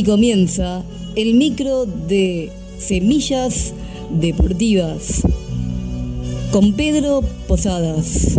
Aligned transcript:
Aquí 0.00 0.08
comienza 0.08 0.82
el 1.14 1.34
micro 1.34 1.84
de 1.84 2.50
Semillas 2.78 3.74
Deportivas 4.10 5.20
con 6.50 6.72
Pedro 6.72 7.22
Posadas, 7.46 8.38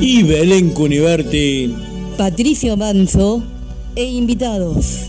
Y 0.00 0.22
Belén 0.22 0.70
Cuniverti 0.70 1.74
Patricio 2.16 2.76
Manso 2.76 3.42
e 3.96 4.04
invitados. 4.04 5.06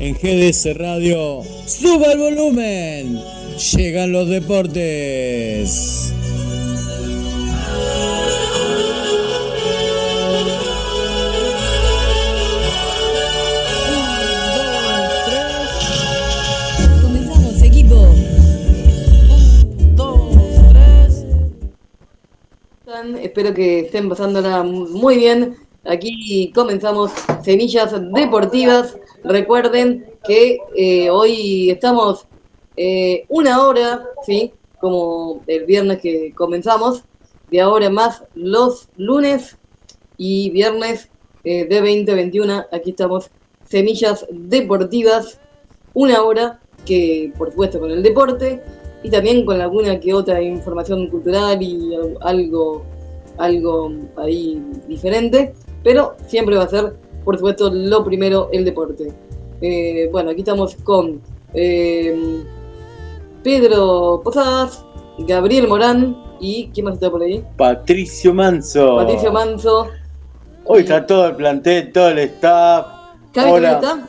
en 0.00 0.14
GDS 0.16 0.76
Radio. 0.76 1.42
¡Suba 1.64 2.10
el 2.14 2.18
volumen! 2.18 3.20
Llegan 3.76 4.10
los 4.10 4.28
deportes. 4.28 6.12
Espero 23.30 23.54
que 23.54 23.80
estén 23.86 24.08
pasándola 24.08 24.64
muy 24.64 25.16
bien. 25.16 25.54
Aquí 25.84 26.50
comenzamos 26.52 27.12
Semillas 27.44 27.92
Deportivas. 28.12 28.96
Recuerden 29.22 30.04
que 30.26 30.58
eh, 30.76 31.10
hoy 31.10 31.70
estamos 31.70 32.26
eh, 32.76 33.26
una 33.28 33.64
hora, 33.64 34.02
¿sí? 34.26 34.52
Como 34.80 35.44
el 35.46 35.64
viernes 35.64 36.00
que 36.00 36.32
comenzamos. 36.34 37.04
De 37.52 37.60
ahora 37.60 37.88
más 37.88 38.24
los 38.34 38.88
lunes 38.96 39.56
y 40.18 40.50
viernes 40.50 41.08
eh, 41.44 41.66
de 41.66 41.76
2021. 41.76 42.64
Aquí 42.72 42.90
estamos 42.90 43.30
Semillas 43.64 44.26
Deportivas. 44.32 45.38
Una 45.94 46.24
hora 46.24 46.58
que, 46.84 47.32
por 47.38 47.50
supuesto, 47.50 47.78
con 47.78 47.92
el 47.92 48.02
deporte 48.02 48.60
y 49.04 49.08
también 49.10 49.46
con 49.46 49.60
alguna 49.60 50.00
que 50.00 50.12
otra 50.14 50.42
información 50.42 51.06
cultural 51.08 51.62
y 51.62 51.94
al- 51.94 52.18
algo, 52.22 52.84
algo 53.40 53.90
ahí 54.16 54.62
diferente, 54.86 55.54
pero 55.82 56.14
siempre 56.26 56.56
va 56.56 56.64
a 56.64 56.68
ser, 56.68 56.94
por 57.24 57.36
supuesto, 57.36 57.70
lo 57.72 58.04
primero 58.04 58.48
el 58.52 58.64
deporte. 58.64 59.12
Eh, 59.60 60.08
bueno, 60.12 60.30
aquí 60.30 60.40
estamos 60.40 60.76
con 60.76 61.20
eh, 61.54 62.42
Pedro 63.42 64.20
Posadas, 64.22 64.84
Gabriel 65.18 65.68
Morán 65.68 66.16
y 66.40 66.70
¿quién 66.72 66.84
más 66.84 66.94
está 66.94 67.10
por 67.10 67.22
ahí? 67.22 67.44
Patricio 67.56 68.32
Manso. 68.34 68.96
Patricio 68.96 69.32
Manso. 69.32 69.88
Hoy 70.64 70.80
está 70.80 71.04
todo 71.06 71.26
el 71.26 71.36
plantel, 71.36 71.92
todo 71.92 72.08
el 72.10 72.18
staff. 72.20 72.86
¿Javi 73.34 73.50
Hola. 73.50 73.72
está? 73.72 74.08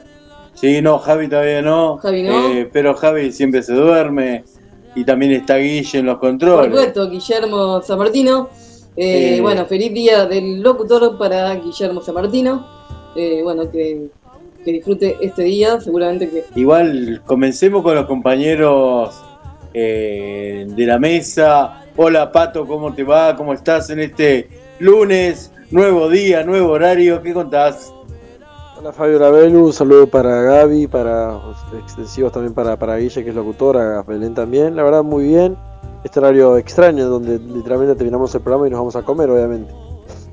Sí, 0.53 0.81
no, 0.81 1.00
Javi 1.00 1.28
todavía 1.28 1.61
no. 1.61 1.97
Javi 1.97 2.23
no. 2.23 2.50
Eh, 2.50 2.69
pero 2.72 2.94
Javi 2.94 3.31
siempre 3.31 3.63
se 3.63 3.73
duerme. 3.73 4.44
Y 4.94 5.05
también 5.05 5.31
está 5.31 5.55
Guille 5.55 6.00
en 6.00 6.05
los 6.05 6.16
Por 6.16 6.29
controles. 6.31 6.66
supuesto, 6.67 7.09
Guillermo 7.09 7.81
San 7.81 7.97
Martino. 7.97 8.50
Eh, 8.96 9.38
Eh. 9.38 9.41
Bueno, 9.41 9.66
feliz 9.66 9.94
día 9.94 10.25
del 10.25 10.62
locutor 10.62 11.18
para 11.18 11.56
Guillermo 11.56 12.02
San 12.02 12.16
Martino. 12.16 12.66
Eh, 13.16 13.41
bueno, 13.44 13.69
que, 13.69 14.09
que 14.63 14.72
disfrute 14.72 15.18
este 15.22 15.44
día, 15.44 15.79
seguramente 15.81 16.29
que 16.29 16.46
Igual 16.56 17.22
comencemos 17.25 17.84
con 17.84 17.96
los 17.96 18.06
compañeros 18.06 19.22
eh, 19.74 20.66
de 20.68 20.85
la 20.85 21.00
mesa. 21.00 21.85
Hola 21.96 22.31
Pato, 22.31 22.66
¿cómo 22.66 22.94
te 22.94 23.03
va? 23.03 23.35
¿Cómo 23.35 23.53
estás 23.53 23.90
en 23.90 24.00
este 24.00 24.50
lunes? 24.79 25.52
Nuevo 25.72 26.09
día, 26.09 26.44
nuevo 26.44 26.72
horario. 26.72 27.22
¿Qué 27.22 27.34
contás? 27.34 27.94
Hola 28.78 28.91
Fabio 28.91 29.19
Ravelu, 29.19 29.66
un 29.66 29.73
saludo 29.73 30.08
para 30.08 30.41
Gaby, 30.41 30.88
para 30.88 31.40
extensivos 31.79 32.31
también 32.31 32.53
para, 32.53 32.78
para 32.78 32.97
Guille 32.97 33.23
que 33.23 33.29
es 33.29 33.35
locutora, 33.35 34.00
a 34.00 34.03
Belén 34.03 34.34
también, 34.34 34.75
la 34.75 34.81
verdad 34.81 35.03
muy 35.03 35.28
bien. 35.28 35.56
Este 36.03 36.19
horario 36.19 36.57
extraño 36.57 37.07
donde 37.07 37.38
literalmente 37.38 37.95
terminamos 37.95 38.34
el 38.34 38.41
programa 38.41 38.67
y 38.67 38.72
nos 38.72 38.79
vamos 38.79 38.95
a 38.95 39.03
comer 39.03 39.29
obviamente. 39.29 39.72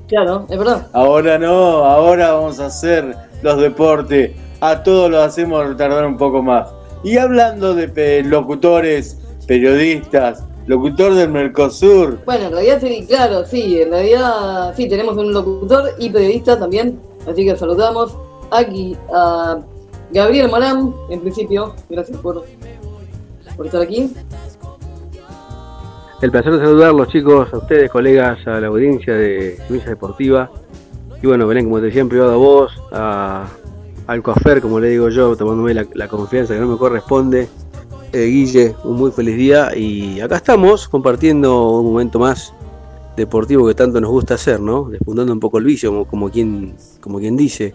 Claro, 0.07 0.45
es 0.49 0.57
verdad. 0.57 0.87
Ahora 0.93 1.37
no, 1.37 1.85
ahora 1.85 2.33
vamos 2.33 2.59
a 2.59 2.65
hacer 2.65 3.15
los 3.43 3.61
deportes. 3.61 4.35
A 4.61 4.81
todos 4.83 5.11
los 5.11 5.23
hacemos 5.23 5.77
tardar 5.77 6.05
un 6.05 6.17
poco 6.17 6.41
más. 6.41 6.67
Y 7.03 7.17
hablando 7.17 7.75
de 7.75 8.23
locutores, 8.23 9.19
periodistas, 9.47 10.43
locutor 10.69 11.15
del 11.15 11.29
Mercosur, 11.29 12.19
Bueno, 12.25 12.45
en 12.45 12.51
realidad 12.51 12.79
sí, 12.81 13.05
claro, 13.07 13.45
sí, 13.45 13.81
en 13.81 13.89
realidad 13.89 14.73
sí, 14.75 14.87
tenemos 14.87 15.17
un 15.17 15.33
locutor 15.33 15.91
y 15.97 16.09
periodista 16.09 16.59
también, 16.59 16.99
así 17.27 17.43
que 17.45 17.55
saludamos 17.55 18.15
aquí 18.51 18.95
a 19.11 19.59
Gabriel 20.11 20.49
Morán, 20.49 20.93
en 21.09 21.21
principio, 21.21 21.73
gracias 21.89 22.17
por, 22.19 22.45
por 23.57 23.65
estar 23.65 23.81
aquí. 23.81 24.13
El 26.21 26.31
placer 26.31 26.51
de 26.51 26.59
saludarlos 26.59 27.07
chicos, 27.07 27.47
a 27.53 27.57
ustedes, 27.59 27.89
colegas, 27.89 28.45
a 28.45 28.59
la 28.59 28.67
audiencia 28.67 29.13
de 29.13 29.55
Semillas 29.65 29.87
Deportiva. 29.87 30.51
Y 31.23 31.27
bueno, 31.27 31.47
Belén, 31.47 31.63
como 31.65 31.79
te 31.79 31.85
decía 31.85 32.01
en 32.01 32.09
privado 32.09 32.33
a 32.33 32.35
vos, 32.35 32.73
al 34.05 34.21
coafer, 34.21 34.59
como 34.59 34.81
le 34.81 34.89
digo 34.89 35.07
yo, 35.07 35.37
tomándome 35.37 35.73
la, 35.73 35.85
la 35.93 36.09
confianza 36.09 36.53
que 36.53 36.59
no 36.59 36.67
me 36.67 36.77
corresponde. 36.77 37.47
Eh, 38.11 38.25
Guille, 38.25 38.75
un 38.83 38.97
muy 38.97 39.11
feliz 39.11 39.37
día 39.37 39.73
y 39.77 40.19
acá 40.19 40.35
estamos 40.35 40.89
compartiendo 40.89 41.79
un 41.79 41.85
momento 41.85 42.19
más 42.19 42.53
deportivo 43.15 43.65
que 43.67 43.75
tanto 43.75 44.01
nos 44.01 44.09
gusta 44.09 44.33
hacer, 44.33 44.59
¿no? 44.59 44.89
Despuntando 44.89 45.31
un 45.31 45.39
poco 45.39 45.57
el 45.57 45.63
vicio, 45.63 46.03
como, 46.03 46.29
quien, 46.29 46.75
como 46.99 47.19
quien 47.19 47.37
dice, 47.37 47.73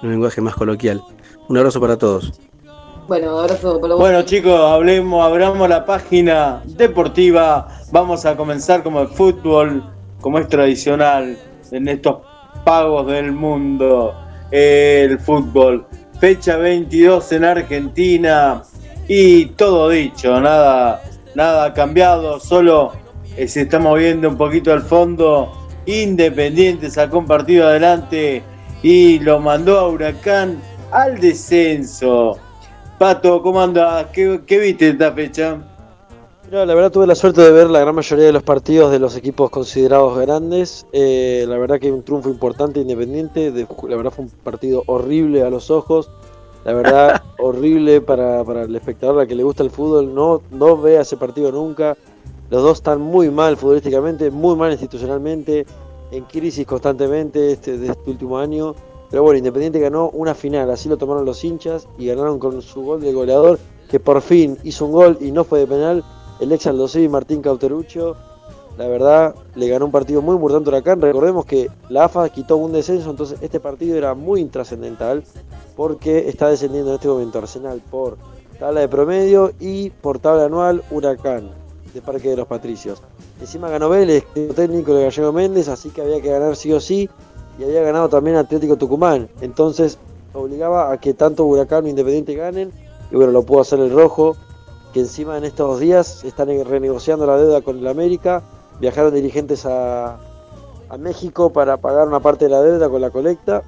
en 0.00 0.06
un 0.06 0.10
lenguaje 0.12 0.40
más 0.40 0.54
coloquial. 0.54 1.02
Un 1.48 1.58
abrazo 1.58 1.80
para 1.82 1.98
todos. 1.98 2.32
Bueno, 3.08 3.40
abrazo 3.40 3.80
para 3.80 3.94
vos. 3.94 4.02
Bueno 4.02 4.20
chicos, 4.20 4.60
hablemos, 4.60 5.24
abramos 5.24 5.66
la 5.66 5.86
página 5.86 6.62
deportiva. 6.66 7.66
Vamos 7.90 8.26
a 8.26 8.36
comenzar 8.36 8.82
como 8.82 9.00
el 9.00 9.08
fútbol, 9.08 9.82
como 10.20 10.38
es 10.38 10.46
tradicional 10.46 11.38
en 11.70 11.88
estos 11.88 12.18
pagos 12.66 13.06
del 13.06 13.32
mundo. 13.32 14.14
El 14.50 15.18
fútbol. 15.20 15.86
Fecha 16.20 16.58
22 16.58 17.32
en 17.32 17.44
Argentina. 17.44 18.62
Y 19.08 19.46
todo 19.46 19.88
dicho, 19.88 20.38
nada, 20.38 21.02
nada 21.34 21.72
cambiado, 21.72 22.38
solo 22.38 22.92
eh, 23.38 23.48
se 23.48 23.62
está 23.62 23.78
moviendo 23.78 24.28
un 24.28 24.36
poquito 24.36 24.70
al 24.70 24.82
fondo. 24.82 25.50
Independiente 25.86 26.90
sacó 26.90 27.20
un 27.20 27.26
partido 27.26 27.68
adelante 27.68 28.42
y 28.82 29.18
lo 29.20 29.40
mandó 29.40 29.78
a 29.78 29.88
Huracán 29.88 30.60
al 30.90 31.18
descenso. 31.18 32.38
Pato, 32.98 33.40
¿cómo 33.42 33.60
andás? 33.60 34.06
¿Qué, 34.12 34.40
qué 34.46 34.58
viste 34.58 34.88
esta 34.88 35.12
fecha? 35.12 35.58
Mira, 36.46 36.64
la 36.66 36.74
verdad 36.74 36.90
tuve 36.90 37.06
la 37.06 37.14
suerte 37.14 37.42
de 37.42 37.52
ver 37.52 37.68
la 37.70 37.80
gran 37.80 37.94
mayoría 37.94 38.24
de 38.24 38.32
los 38.32 38.42
partidos 38.42 38.90
de 38.90 38.98
los 38.98 39.14
equipos 39.16 39.50
considerados 39.50 40.18
grandes. 40.18 40.86
Eh, 40.92 41.44
la 41.46 41.58
verdad 41.58 41.78
que 41.78 41.92
un 41.92 42.02
triunfo 42.02 42.28
importante 42.30 42.80
independiente. 42.80 43.52
de- 43.52 43.66
la 43.88 43.96
verdad 43.96 44.10
fue 44.10 44.24
un 44.24 44.30
partido 44.30 44.82
horrible 44.86 45.42
a 45.42 45.50
los 45.50 45.70
ojos. 45.70 46.10
La 46.64 46.72
verdad 46.72 47.22
horrible 47.38 48.00
para, 48.00 48.42
para 48.44 48.62
el 48.62 48.74
espectador 48.74 49.20
al 49.20 49.26
que 49.28 49.34
le 49.34 49.42
gusta 49.44 49.62
el 49.62 49.70
fútbol. 49.70 50.12
No, 50.14 50.40
no 50.50 50.76
vea 50.80 51.02
ese 51.02 51.16
partido 51.16 51.52
nunca. 51.52 51.96
Los 52.50 52.62
dos 52.62 52.78
están 52.78 53.00
muy 53.00 53.30
mal 53.30 53.56
futbolísticamente, 53.58 54.30
muy 54.30 54.56
mal 54.56 54.72
institucionalmente, 54.72 55.66
en 56.10 56.24
crisis 56.24 56.66
constantemente 56.66 57.52
este, 57.52 57.76
de 57.76 57.88
este 57.90 58.10
último 58.10 58.38
año. 58.38 58.74
Pero 59.10 59.22
bueno, 59.22 59.38
Independiente 59.38 59.80
ganó 59.80 60.10
una 60.10 60.34
final, 60.34 60.70
así 60.70 60.88
lo 60.88 60.98
tomaron 60.98 61.24
los 61.24 61.42
hinchas 61.42 61.88
y 61.96 62.06
ganaron 62.06 62.38
con 62.38 62.60
su 62.60 62.82
gol 62.82 63.00
de 63.00 63.12
goleador, 63.12 63.58
que 63.88 63.98
por 64.00 64.20
fin 64.20 64.58
hizo 64.64 64.84
un 64.84 64.92
gol 64.92 65.18
y 65.20 65.32
no 65.32 65.44
fue 65.44 65.60
de 65.60 65.66
penal, 65.66 66.04
el 66.40 66.52
ex 66.52 66.66
Aldosivi 66.66 67.08
Martín 67.08 67.40
Cauterucho. 67.40 68.16
La 68.76 68.86
verdad, 68.86 69.34
le 69.56 69.66
ganó 69.66 69.86
un 69.86 69.90
partido 69.90 70.22
muy 70.22 70.36
importante 70.36 70.70
a 70.70 70.72
Huracán. 70.72 71.00
Recordemos 71.00 71.44
que 71.44 71.68
la 71.88 72.04
AFA 72.04 72.28
quitó 72.28 72.58
un 72.58 72.72
descenso, 72.72 73.10
entonces 73.10 73.38
este 73.40 73.58
partido 73.58 73.96
era 73.96 74.14
muy 74.14 74.40
intrascendental 74.40 75.24
porque 75.74 76.28
está 76.28 76.48
descendiendo 76.48 76.90
en 76.90 76.94
este 76.96 77.08
momento 77.08 77.38
Arsenal 77.38 77.82
por 77.90 78.18
tabla 78.60 78.80
de 78.80 78.88
promedio 78.88 79.52
y 79.58 79.90
por 79.90 80.20
tabla 80.20 80.44
anual 80.44 80.84
Huracán 80.90 81.50
de 81.92 82.02
Parque 82.02 82.28
de 82.28 82.36
los 82.36 82.46
Patricios. 82.46 83.02
Encima 83.40 83.68
ganó 83.68 83.88
Vélez, 83.88 84.24
técnico 84.54 84.94
de 84.94 85.04
Gallego 85.04 85.32
Méndez, 85.32 85.68
así 85.68 85.90
que 85.90 86.02
había 86.02 86.20
que 86.20 86.30
ganar 86.30 86.54
sí 86.54 86.72
o 86.72 86.80
sí 86.80 87.08
y 87.58 87.64
había 87.64 87.82
ganado 87.82 88.08
también 88.08 88.36
Atlético 88.36 88.76
Tucumán. 88.76 89.28
Entonces 89.40 89.98
obligaba 90.32 90.92
a 90.92 90.98
que 90.98 91.14
tanto 91.14 91.44
Huracán 91.44 91.84
o 91.84 91.88
Independiente 91.88 92.34
ganen 92.34 92.72
y 93.10 93.16
bueno, 93.16 93.32
lo 93.32 93.42
pudo 93.42 93.60
hacer 93.60 93.80
el 93.80 93.90
Rojo, 93.90 94.36
que 94.92 95.00
encima 95.00 95.36
en 95.38 95.44
estos 95.44 95.80
días 95.80 96.24
están 96.24 96.48
renegociando 96.64 97.26
la 97.26 97.36
deuda 97.36 97.62
con 97.62 97.78
el 97.78 97.86
América. 97.86 98.42
Viajaron 98.80 99.14
dirigentes 99.14 99.66
a, 99.66 100.18
México 100.98 101.52
para 101.52 101.76
pagar 101.76 102.08
una 102.08 102.20
parte 102.20 102.46
de 102.46 102.50
la 102.50 102.62
deuda 102.62 102.88
con 102.88 103.02
la 103.02 103.10
colecta. 103.10 103.62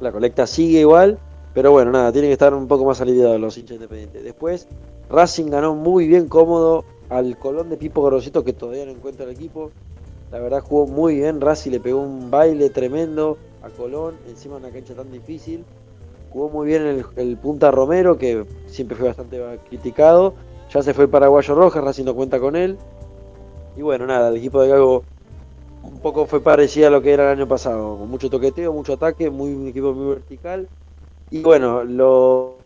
La 0.00 0.12
colecta 0.12 0.46
sigue 0.46 0.80
igual, 0.80 1.18
pero 1.54 1.72
bueno, 1.72 1.92
nada, 1.92 2.12
tienen 2.12 2.28
que 2.28 2.34
estar 2.34 2.52
un 2.52 2.68
poco 2.68 2.84
más 2.84 3.00
aliviados 3.00 3.40
los 3.40 3.56
hinchas 3.56 3.76
independientes. 3.76 4.22
Después, 4.22 4.68
Racing 5.08 5.46
ganó 5.46 5.74
muy 5.74 6.06
bien 6.06 6.28
cómodo 6.28 6.84
al 7.08 7.38
Colón 7.38 7.70
de 7.70 7.78
Pipo 7.78 8.02
Grosito, 8.02 8.44
que 8.44 8.52
todavía 8.52 8.84
no 8.84 8.92
encuentra 8.92 9.24
el 9.24 9.30
equipo. 9.30 9.70
La 10.30 10.40
verdad 10.40 10.60
jugó 10.60 10.86
muy 10.86 11.16
bien, 11.16 11.40
Racing 11.40 11.70
le 11.70 11.80
pegó 11.80 12.00
un 12.00 12.30
baile 12.30 12.68
tremendo 12.70 13.38
a 13.62 13.68
Colón, 13.68 14.16
encima 14.28 14.56
de 14.56 14.64
una 14.64 14.72
cancha 14.72 14.94
tan 14.94 15.10
difícil. 15.10 15.64
Jugó 16.30 16.48
muy 16.48 16.66
bien 16.66 17.04
el, 17.16 17.36
punta 17.36 17.70
Romero, 17.70 18.18
que 18.18 18.44
siempre 18.66 18.96
fue 18.96 19.08
bastante 19.08 19.40
criticado. 19.68 20.34
Ya 20.72 20.82
se 20.82 20.94
fue 20.94 21.04
el 21.04 21.10
paraguayo 21.10 21.54
Rojas, 21.54 21.82
Racing 21.82 22.04
no 22.04 22.14
cuenta 22.14 22.40
con 22.40 22.56
él. 22.56 22.76
Y 23.76 23.82
bueno, 23.82 24.06
nada, 24.06 24.28
el 24.28 24.36
equipo 24.36 24.60
de 24.60 24.68
Gago 24.68 25.04
un 25.82 26.00
poco 26.00 26.26
fue 26.26 26.40
parecido 26.40 26.88
a 26.88 26.90
lo 26.90 27.00
que 27.00 27.12
era 27.12 27.30
el 27.30 27.38
año 27.38 27.46
pasado, 27.46 27.96
con 27.96 28.10
mucho 28.10 28.28
toqueteo, 28.28 28.72
mucho 28.72 28.94
ataque, 28.94 29.30
muy 29.30 29.54
un 29.54 29.68
equipo 29.68 29.92
muy 29.92 30.14
vertical. 30.14 30.68
Y 31.30 31.42
bueno, 31.42 31.84
lo 31.84 32.58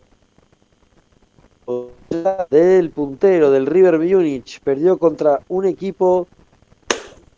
del 2.49 2.89
puntero 2.89 3.51
del 3.51 3.67
River 3.67 3.99
Múnich 3.99 4.61
perdió 4.61 4.97
contra 4.97 5.41
un 5.47 5.65
equipo 5.65 6.27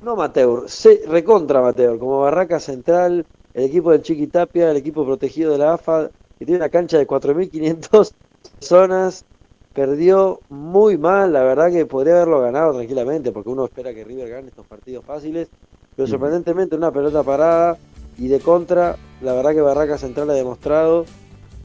no 0.03 0.11
amateur, 0.11 0.69
se, 0.69 1.01
recontra 1.07 1.59
amateur, 1.59 1.97
como 1.97 2.19
Barraca 2.19 2.59
Central, 2.59 3.25
el 3.53 3.63
equipo 3.63 3.91
del 3.91 4.01
Chiquitapia, 4.01 4.71
el 4.71 4.77
equipo 4.77 5.05
protegido 5.05 5.51
de 5.51 5.57
la 5.57 5.73
AFA, 5.73 6.09
que 6.37 6.45
tiene 6.45 6.57
una 6.57 6.69
cancha 6.69 6.97
de 6.97 7.07
4.500 7.07 8.11
personas, 8.59 9.25
perdió 9.73 10.41
muy 10.49 10.97
mal, 10.97 11.33
la 11.33 11.41
verdad 11.41 11.71
que 11.71 11.85
podría 11.85 12.15
haberlo 12.15 12.41
ganado 12.41 12.73
tranquilamente, 12.73 13.31
porque 13.31 13.49
uno 13.49 13.65
espera 13.65 13.93
que 13.93 14.03
River 14.03 14.29
gane 14.29 14.47
estos 14.49 14.67
partidos 14.67 15.05
fáciles, 15.05 15.47
pero 15.95 16.07
sorprendentemente 16.07 16.75
una 16.75 16.91
pelota 16.91 17.23
parada 17.23 17.77
y 18.17 18.27
de 18.27 18.39
contra, 18.39 18.97
la 19.21 19.33
verdad 19.33 19.53
que 19.53 19.61
Barraca 19.61 19.97
Central 19.97 20.29
ha 20.29 20.33
demostrado 20.33 21.05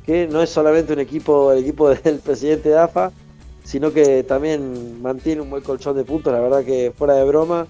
que 0.06 0.26
no 0.26 0.42
es 0.42 0.48
solamente 0.48 0.92
un 0.92 1.00
equipo, 1.00 1.52
el 1.52 1.58
equipo 1.58 1.88
del 1.94 2.20
presidente 2.20 2.70
de 2.70 2.78
AFA, 2.78 3.10
sino 3.64 3.92
que 3.92 4.22
también 4.22 5.02
mantiene 5.02 5.42
un 5.42 5.50
buen 5.50 5.62
colchón 5.62 5.96
de 5.96 6.04
puntos, 6.04 6.32
la 6.32 6.40
verdad 6.40 6.64
que 6.64 6.92
fuera 6.96 7.14
de 7.14 7.24
broma, 7.24 7.66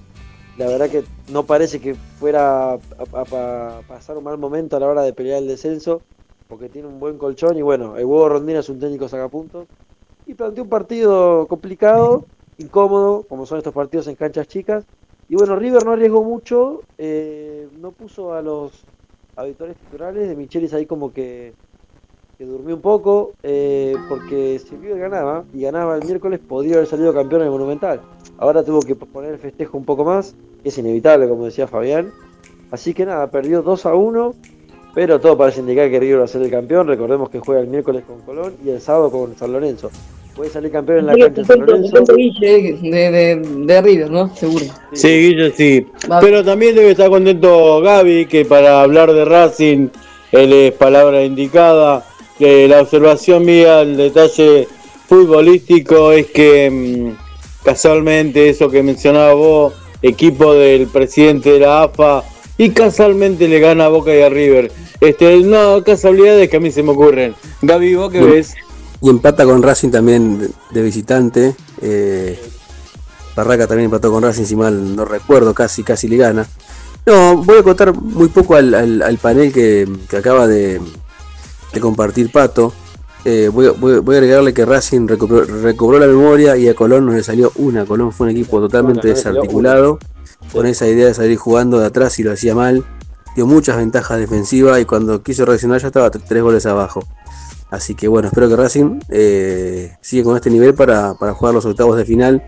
la 0.58 0.66
verdad 0.66 0.90
que 0.90 1.04
no 1.32 1.44
parece 1.44 1.80
que 1.80 1.94
fuera 1.94 2.72
a, 2.72 2.78
a- 3.12 3.82
pasar 3.86 4.18
un 4.18 4.24
mal 4.24 4.38
momento 4.38 4.76
a 4.76 4.80
la 4.80 4.88
hora 4.88 5.02
de 5.02 5.12
pelear 5.12 5.38
el 5.42 5.48
descenso, 5.48 6.02
porque 6.48 6.68
tiene 6.68 6.88
un 6.88 6.98
buen 6.98 7.16
colchón 7.16 7.56
y 7.56 7.62
bueno, 7.62 7.96
el 7.96 8.04
huevo 8.04 8.28
Rondina 8.28 8.60
es 8.60 8.68
un 8.68 8.78
técnico 8.80 9.08
sacapuntos 9.08 9.68
y 10.26 10.34
planteó 10.34 10.64
un 10.64 10.70
partido 10.70 11.46
complicado, 11.46 12.26
incómodo, 12.58 13.24
como 13.28 13.46
son 13.46 13.58
estos 13.58 13.72
partidos 13.72 14.08
en 14.08 14.16
canchas 14.16 14.48
chicas. 14.48 14.84
Y 15.28 15.36
bueno, 15.36 15.56
River 15.56 15.84
no 15.84 15.92
arriesgó 15.92 16.24
mucho, 16.24 16.84
eh, 16.98 17.68
no 17.72 17.92
puso 17.92 18.32
a 18.32 18.42
los 18.42 18.86
habituales 19.36 19.76
titulares, 19.76 20.28
de 20.28 20.34
Michelis 20.36 20.72
ahí 20.74 20.86
como 20.86 21.12
que, 21.12 21.54
que 22.38 22.44
durmió 22.44 22.76
un 22.76 22.82
poco, 22.82 23.34
eh, 23.42 23.94
porque 24.08 24.58
si 24.58 24.76
River 24.76 24.98
ganaba, 24.98 25.44
y 25.52 25.62
ganaba 25.62 25.96
el 25.96 26.04
miércoles, 26.04 26.40
podría 26.40 26.76
haber 26.76 26.86
salido 26.86 27.12
campeón 27.14 27.42
en 27.42 27.46
el 27.46 27.52
Monumental. 27.52 28.00
Ahora 28.38 28.64
tuvo 28.64 28.80
que 28.80 28.96
poner 28.96 29.32
el 29.32 29.38
festejo 29.38 29.76
un 29.76 29.84
poco 29.84 30.04
más, 30.04 30.34
es 30.64 30.78
inevitable, 30.78 31.28
como 31.28 31.44
decía 31.44 31.66
Fabián. 31.66 32.12
Así 32.70 32.94
que 32.94 33.06
nada, 33.06 33.30
perdió 33.30 33.62
2 33.62 33.86
a 33.86 33.94
1, 33.94 34.34
pero 34.94 35.20
todo 35.20 35.36
parece 35.38 35.60
indicar 35.60 35.90
que 35.90 36.00
River 36.00 36.20
va 36.20 36.24
a 36.24 36.28
ser 36.28 36.42
el 36.42 36.50
campeón. 36.50 36.86
Recordemos 36.86 37.30
que 37.30 37.40
juega 37.40 37.60
el 37.60 37.68
miércoles 37.68 38.04
con 38.06 38.20
Colón 38.20 38.54
y 38.64 38.70
el 38.70 38.80
sábado 38.80 39.10
con 39.10 39.36
San 39.36 39.52
Lorenzo. 39.52 39.90
Puede 40.34 40.50
salir 40.50 40.70
campeón 40.70 40.98
en 40.98 41.06
la 41.06 41.16
cancha 41.16 41.40
de 41.40 41.44
San 41.44 41.60
Lorenzo. 41.60 42.14
Guille 42.14 42.78
de, 42.80 43.10
de, 43.10 43.36
de 43.66 43.82
River, 43.82 44.10
¿no? 44.10 44.34
Seguro. 44.36 44.64
Sí, 44.92 45.08
Guille, 45.08 45.50
sí. 45.52 45.86
Pero 46.20 46.44
también 46.44 46.76
debe 46.76 46.92
estar 46.92 47.08
contento 47.10 47.80
Gaby, 47.80 48.26
que 48.26 48.44
para 48.44 48.82
hablar 48.82 49.12
de 49.12 49.24
Racing, 49.24 49.88
él 50.32 50.52
es 50.52 50.72
palabra 50.72 51.24
indicada. 51.24 52.04
Que 52.38 52.68
la 52.68 52.82
observación 52.82 53.44
mía, 53.44 53.80
el 53.80 53.96
detalle 53.96 54.68
futbolístico 55.08 56.12
es 56.12 56.26
que 56.26 56.70
mm, 56.70 57.64
casualmente 57.64 58.48
eso 58.48 58.70
que 58.70 58.82
mencionaba 58.82 59.32
vos, 59.34 59.74
equipo 60.02 60.54
del 60.54 60.86
presidente 60.86 61.52
de 61.52 61.60
la 61.60 61.82
AFA, 61.84 62.22
y 62.56 62.70
casualmente 62.70 63.46
le 63.48 63.60
gana 63.60 63.86
a 63.86 63.88
Boca 63.88 64.14
y 64.14 64.20
a 64.22 64.28
River. 64.28 64.72
Este, 65.00 65.36
no, 65.42 65.82
casualidades 65.84 66.48
que 66.50 66.56
a 66.56 66.60
mí 66.60 66.70
se 66.72 66.82
me 66.82 66.90
ocurren. 66.90 67.34
Gaby, 67.62 67.94
¿vos 67.94 68.10
qué 68.10 68.18
Bueno. 68.18 68.34
ves? 68.34 68.54
Y 69.00 69.08
empata 69.10 69.44
con 69.44 69.62
Racing 69.62 69.90
también 69.90 70.40
de- 70.40 70.48
de 70.72 70.82
visitante. 70.82 71.54
eh, 71.80 72.38
Barraca 73.36 73.68
también 73.68 73.84
empató 73.84 74.10
con 74.10 74.24
Racing, 74.24 74.44
si 74.44 74.56
mal 74.56 74.96
no 74.96 75.04
recuerdo, 75.04 75.54
casi, 75.54 75.84
casi 75.84 76.08
le 76.08 76.16
gana. 76.16 76.44
No, 77.06 77.36
voy 77.44 77.58
a 77.58 77.62
contar 77.62 77.94
muy 77.94 78.28
poco 78.28 78.56
al, 78.56 78.74
al- 78.74 79.02
al 79.02 79.16
panel 79.18 79.52
que, 79.52 79.88
que 80.10 80.16
acaba 80.16 80.48
de, 80.48 80.80
de 81.72 81.80
compartir 81.80 82.32
Pato. 82.32 82.72
Eh, 83.24 83.50
voy, 83.52 83.66
a- 83.66 83.72
voy 83.72 83.94
a- 83.94 84.00
voy 84.00 84.14
a 84.14 84.18
agregarle 84.18 84.54
que 84.54 84.64
Racing 84.64 85.06
recobró, 85.08 85.42
recobró 85.44 85.98
la 85.98 86.06
memoria 86.06 86.56
y 86.56 86.68
a 86.68 86.74
Colón 86.74 87.06
no 87.06 87.12
le 87.12 87.22
salió 87.22 87.52
una. 87.56 87.84
Colón 87.84 88.12
fue 88.12 88.26
un 88.26 88.30
equipo 88.32 88.60
totalmente 88.60 89.08
no 89.08 89.14
desarticulado, 89.14 89.98
con 90.52 90.66
esa 90.66 90.86
idea 90.86 91.06
de 91.06 91.14
salir 91.14 91.36
jugando 91.36 91.78
de 91.78 91.86
atrás 91.86 92.18
y 92.18 92.22
lo 92.22 92.32
hacía 92.32 92.54
mal. 92.54 92.84
Dio 93.36 93.46
muchas 93.46 93.76
ventajas 93.76 94.18
defensivas 94.18 94.80
y 94.80 94.84
cuando 94.84 95.22
quiso 95.22 95.44
reaccionar 95.44 95.80
ya 95.80 95.88
estaba 95.88 96.10
tres 96.10 96.42
goles 96.42 96.64
abajo. 96.66 97.04
Así 97.70 97.94
que 97.94 98.08
bueno, 98.08 98.28
espero 98.28 98.48
que 98.48 98.56
Racing 98.56 99.00
eh, 99.10 99.92
siga 100.00 100.24
con 100.24 100.36
este 100.36 100.48
nivel 100.50 100.74
para, 100.74 101.14
para 101.14 101.34
jugar 101.34 101.54
los 101.54 101.66
octavos 101.66 101.96
de 101.98 102.04
final 102.06 102.42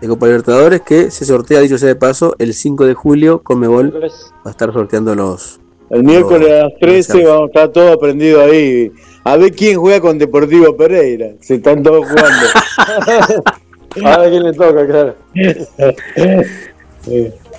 de 0.00 0.08
Copa 0.08 0.26
Libertadores, 0.26 0.80
que 0.82 1.10
se 1.10 1.24
sortea, 1.24 1.60
dicho 1.60 1.76
sea 1.76 1.88
de 1.88 1.96
paso, 1.96 2.36
el 2.38 2.54
5 2.54 2.86
de 2.86 2.94
julio 2.94 3.42
con 3.42 3.58
Mebol 3.58 3.92
va 4.02 4.06
a 4.44 4.50
estar 4.50 4.72
sorteando 4.72 5.14
los... 5.14 5.60
El 5.90 6.04
miércoles 6.04 6.48
a 6.52 6.64
las 6.68 6.72
13 6.80 7.24
vamos 7.24 7.42
a 7.42 7.46
estar 7.46 7.68
todo 7.70 7.92
aprendido 7.92 8.40
ahí. 8.42 8.92
A 9.24 9.36
ver 9.36 9.52
quién 9.52 9.78
juega 9.78 10.00
con 10.00 10.18
Deportivo 10.18 10.76
Pereira. 10.76 11.32
Se 11.40 11.56
están 11.56 11.82
todos 11.82 12.06
jugando. 12.08 12.46
A 14.04 14.18
ver 14.18 14.30
quién 14.30 14.42
le 14.44 14.52
toca, 14.52 14.86
claro. 14.86 15.14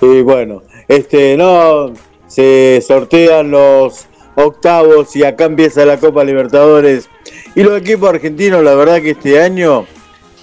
Y 0.00 0.22
bueno, 0.22 0.62
este 0.88 1.36
no 1.36 1.92
se 2.26 2.82
sortean 2.86 3.50
los 3.50 4.06
octavos 4.34 5.14
y 5.14 5.24
acá 5.24 5.44
empieza 5.44 5.84
la 5.84 5.98
Copa 5.98 6.24
Libertadores. 6.24 7.08
Y 7.54 7.62
los 7.62 7.78
equipos 7.78 8.08
argentinos, 8.08 8.64
la 8.64 8.74
verdad 8.74 9.00
que 9.02 9.10
este 9.10 9.40
año 9.40 9.86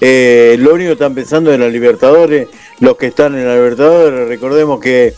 eh, 0.02 0.56
lo 0.60 0.74
único 0.74 0.90
que 0.90 0.94
están 0.94 1.16
pensando 1.16 1.54
en 1.54 1.60
la 1.60 1.68
Libertadores, 1.68 2.48
los 2.80 2.96
que 2.98 3.08
están 3.08 3.36
en 3.36 3.46
la 3.46 3.56
Libertadores, 3.56 4.28
recordemos 4.28 4.80
que 4.80 5.14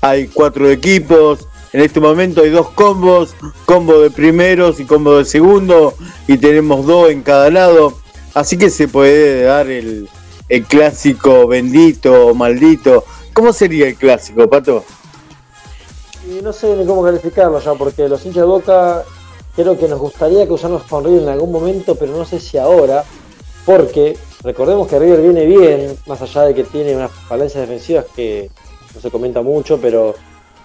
hay 0.00 0.26
cuatro 0.28 0.70
equipos, 0.70 1.48
en 1.72 1.80
este 1.80 2.00
momento 2.00 2.42
hay 2.42 2.50
dos 2.50 2.70
combos, 2.70 3.34
combo 3.64 4.00
de 4.00 4.10
primeros 4.10 4.80
y 4.80 4.84
combo 4.84 5.18
de 5.18 5.24
segundo, 5.24 5.94
y 6.26 6.38
tenemos 6.38 6.86
dos 6.86 7.10
en 7.10 7.22
cada 7.22 7.50
lado, 7.50 7.94
así 8.34 8.56
que 8.56 8.70
se 8.70 8.88
puede 8.88 9.42
dar 9.42 9.68
el, 9.68 10.08
clásico 10.68 11.46
bendito 11.46 12.28
o 12.28 12.34
maldito. 12.34 13.04
¿Cómo 13.32 13.52
sería 13.52 13.88
el 13.88 13.96
clásico, 13.96 14.48
Pato? 14.48 14.84
No 16.42 16.52
sé 16.52 16.74
ni 16.76 16.86
cómo 16.86 17.02
calificarlo 17.02 17.60
ya, 17.60 17.74
porque 17.74 18.08
los 18.08 18.24
hinchas 18.24 18.42
de 18.42 18.46
Boca 18.46 19.04
creo 19.54 19.78
que 19.78 19.88
nos 19.88 19.98
gustaría 19.98 20.46
que 20.46 20.52
usáramos 20.52 20.84
con 20.84 21.04
River 21.04 21.22
en 21.22 21.28
algún 21.30 21.50
momento, 21.50 21.94
pero 21.96 22.16
no 22.16 22.24
sé 22.24 22.40
si 22.40 22.58
ahora, 22.58 23.04
porque 23.64 24.16
recordemos 24.42 24.86
que 24.86 24.98
River 24.98 25.20
viene 25.20 25.44
bien, 25.46 25.98
más 26.06 26.22
allá 26.22 26.42
de 26.42 26.54
que 26.54 26.64
tiene 26.64 26.94
unas 26.94 27.10
falencias 27.10 27.62
defensivas 27.62 28.06
que 28.14 28.50
no 28.94 29.00
se 29.00 29.10
comenta 29.10 29.42
mucho, 29.42 29.78
pero... 29.80 30.14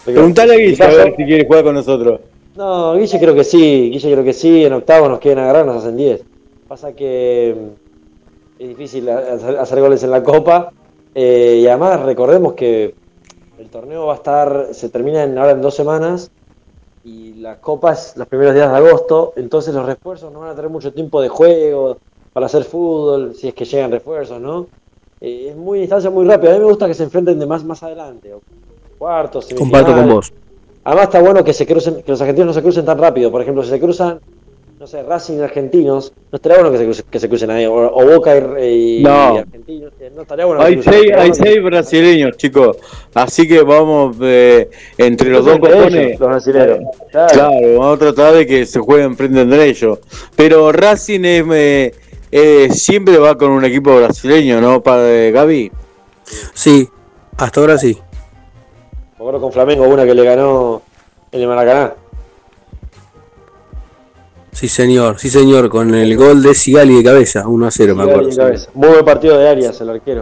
Preguntale 0.06 0.54
a 0.54 0.58
Guille 0.58 0.84
a 0.84 0.88
ver 0.88 1.16
si 1.16 1.26
quiere 1.26 1.46
jugar 1.46 1.64
con 1.64 1.76
nosotros. 1.76 2.20
No, 2.56 2.96
Guille 2.96 3.20
creo 3.20 3.36
que 3.36 3.44
sí, 3.44 3.90
Guille 3.92 4.12
creo 4.12 4.24
que 4.24 4.34
sí, 4.34 4.66
en 4.66 4.74
octavos 4.74 5.10
nos 5.10 5.20
quieren 5.20 5.44
agarrar, 5.44 5.66
nos 5.66 5.78
hacen 5.78 5.96
10. 5.98 6.24
Pasa 6.68 6.94
que 6.94 7.56
mm, 7.58 8.62
es 8.64 8.68
difícil 8.70 9.10
hacer 9.10 9.80
goles 9.80 10.04
en 10.04 10.12
la 10.12 10.24
Copa, 10.24 10.72
eh, 11.14 11.60
y 11.64 11.68
además 11.68 12.02
recordemos 12.02 12.54
que 12.54 12.94
el 13.60 13.70
torneo 13.70 14.08
va 14.08 14.14
a 14.14 14.18
estar, 14.18 14.68
se 14.72 14.90
termina 14.90 15.24
en- 15.24 15.38
ahora 15.38 15.52
en 15.52 15.62
dos 15.62 15.76
semanas, 15.76 16.32
y 17.04 17.34
la 17.36 17.58
Copa 17.60 17.94
es 17.94 18.14
los 18.16 18.28
primeros 18.28 18.54
días 18.54 18.70
de 18.72 18.78
agosto, 18.78 19.34
entonces 19.36 19.74
los 19.74 19.86
refuerzos 19.86 20.32
no 20.32 20.40
van 20.42 20.50
a 20.50 20.56
tener 20.56 20.70
mucho 20.70 20.94
tiempo 20.94 21.22
de 21.22 21.30
juego 21.30 21.98
para 22.34 22.46
hacer 22.48 22.64
fútbol, 22.64 23.34
si 23.36 23.48
es 23.50 23.54
que 23.54 23.66
llegan 23.66 23.92
refuerzos, 23.92 24.40
¿no? 24.40 24.68
eh, 25.20 25.48
es 25.50 25.56
muy 25.56 25.82
instancia 25.82 26.10
muy 26.10 26.26
rápida. 26.26 26.52
A 26.52 26.54
mí 26.54 26.60
me 26.60 26.66
gusta 26.66 26.88
que 26.88 26.94
se 26.96 27.04
enfrenten 27.04 27.38
de 27.38 27.46
más 27.46 27.64
más 27.64 27.84
adelante. 27.84 28.34
Cuartos, 29.06 29.48
Comparto 29.58 29.96
con 29.96 30.08
vos. 30.08 30.32
Además 30.84 31.06
está 31.06 31.22
bueno 31.22 31.44
que 31.44 31.54
se 31.54 31.66
crucen, 31.66 32.04
que 32.04 32.12
los 32.12 32.22
argentinos 32.22 32.46
no 32.50 32.54
se 32.54 32.62
crucen 32.62 32.86
tan 32.86 33.00
rápido. 33.00 33.32
Por 33.32 33.42
ejemplo, 33.42 33.64
si 33.64 33.72
se 33.72 33.80
cruzan, 33.80 34.20
no 34.80 34.86
sé, 34.86 35.02
Racing 35.02 35.40
y 35.40 35.42
argentinos, 35.42 36.14
no 36.32 36.36
estaría 36.36 36.60
bueno 36.60 36.72
que 36.72 36.78
se 36.78 36.84
crucen, 36.86 37.06
que 37.10 37.20
se 37.20 37.28
crucen 37.28 37.50
ahí. 37.50 37.66
O, 37.66 37.74
o 37.74 38.06
Boca 38.06 38.38
y, 38.38 39.00
y- 39.00 39.04
No. 39.04 39.34
y 39.34 39.38
argentinos. 39.40 39.94
eh, 40.00 40.12
No 40.16 40.22
estaría 40.22 40.46
bueno. 40.46 40.62
Hay 40.62 40.84
seis, 40.84 41.12
hay 41.18 41.34
seis 41.34 41.64
brasileños, 41.64 42.38
chicos. 42.38 42.78
Así 43.16 43.48
que 43.48 43.64
vamos 43.64 44.18
eh, 44.22 44.70
entre 45.00 45.32
los 45.32 45.46
dos 45.46 45.58
copones. 45.58 46.20
los 46.20 46.30
brasileños. 46.30 46.80
Claro. 47.10 47.28
Claro, 47.34 47.80
vamos 47.80 47.96
a 47.96 48.00
tratar 48.00 48.34
de 48.36 48.46
que 48.46 48.68
se 48.68 48.80
jueguen 48.82 49.18
frente 49.18 49.42
entre 49.42 49.66
ellos. 49.66 49.98
Pero 50.36 50.72
Racing 50.72 51.22
es, 51.26 51.44
eh, 51.52 51.96
eh, 52.32 52.68
siempre 52.70 53.18
va 53.18 53.36
con 53.36 53.50
un 53.50 53.66
equipo 53.66 53.96
brasileño, 53.98 54.62
¿no? 54.62 54.84
Para 54.84 55.10
eh, 55.12 55.32
Gaby. 55.32 55.72
Sí, 56.54 56.88
hasta 57.36 57.60
ahora 57.62 57.80
sí. 57.80 57.98
Me 59.22 59.26
acuerdo 59.28 59.42
con 59.42 59.52
Flamengo, 59.54 59.88
una 59.88 60.04
que 60.04 60.16
le 60.16 60.24
ganó 60.24 60.82
en 61.32 61.42
el 61.42 61.48
Maracaná. 61.48 61.94
Sí, 64.52 64.68
señor, 64.68 65.20
sí, 65.20 65.30
señor, 65.30 65.70
con 65.70 65.94
el 65.94 66.18
gol 66.18 66.42
de 66.42 66.56
Sigali 66.56 66.96
de 66.96 67.04
cabeza, 67.04 67.48
1 67.48 67.68
a 67.68 67.70
0, 67.70 67.96
me 67.96 68.02
Sigali 68.04 68.20
acuerdo. 68.20 68.36
cabeza. 68.36 68.70
Muy 68.74 68.90
buen 68.90 69.06
partido 69.06 69.38
de 69.38 69.48
Arias, 69.48 69.80
el 69.80 69.92
arquero. 69.92 70.22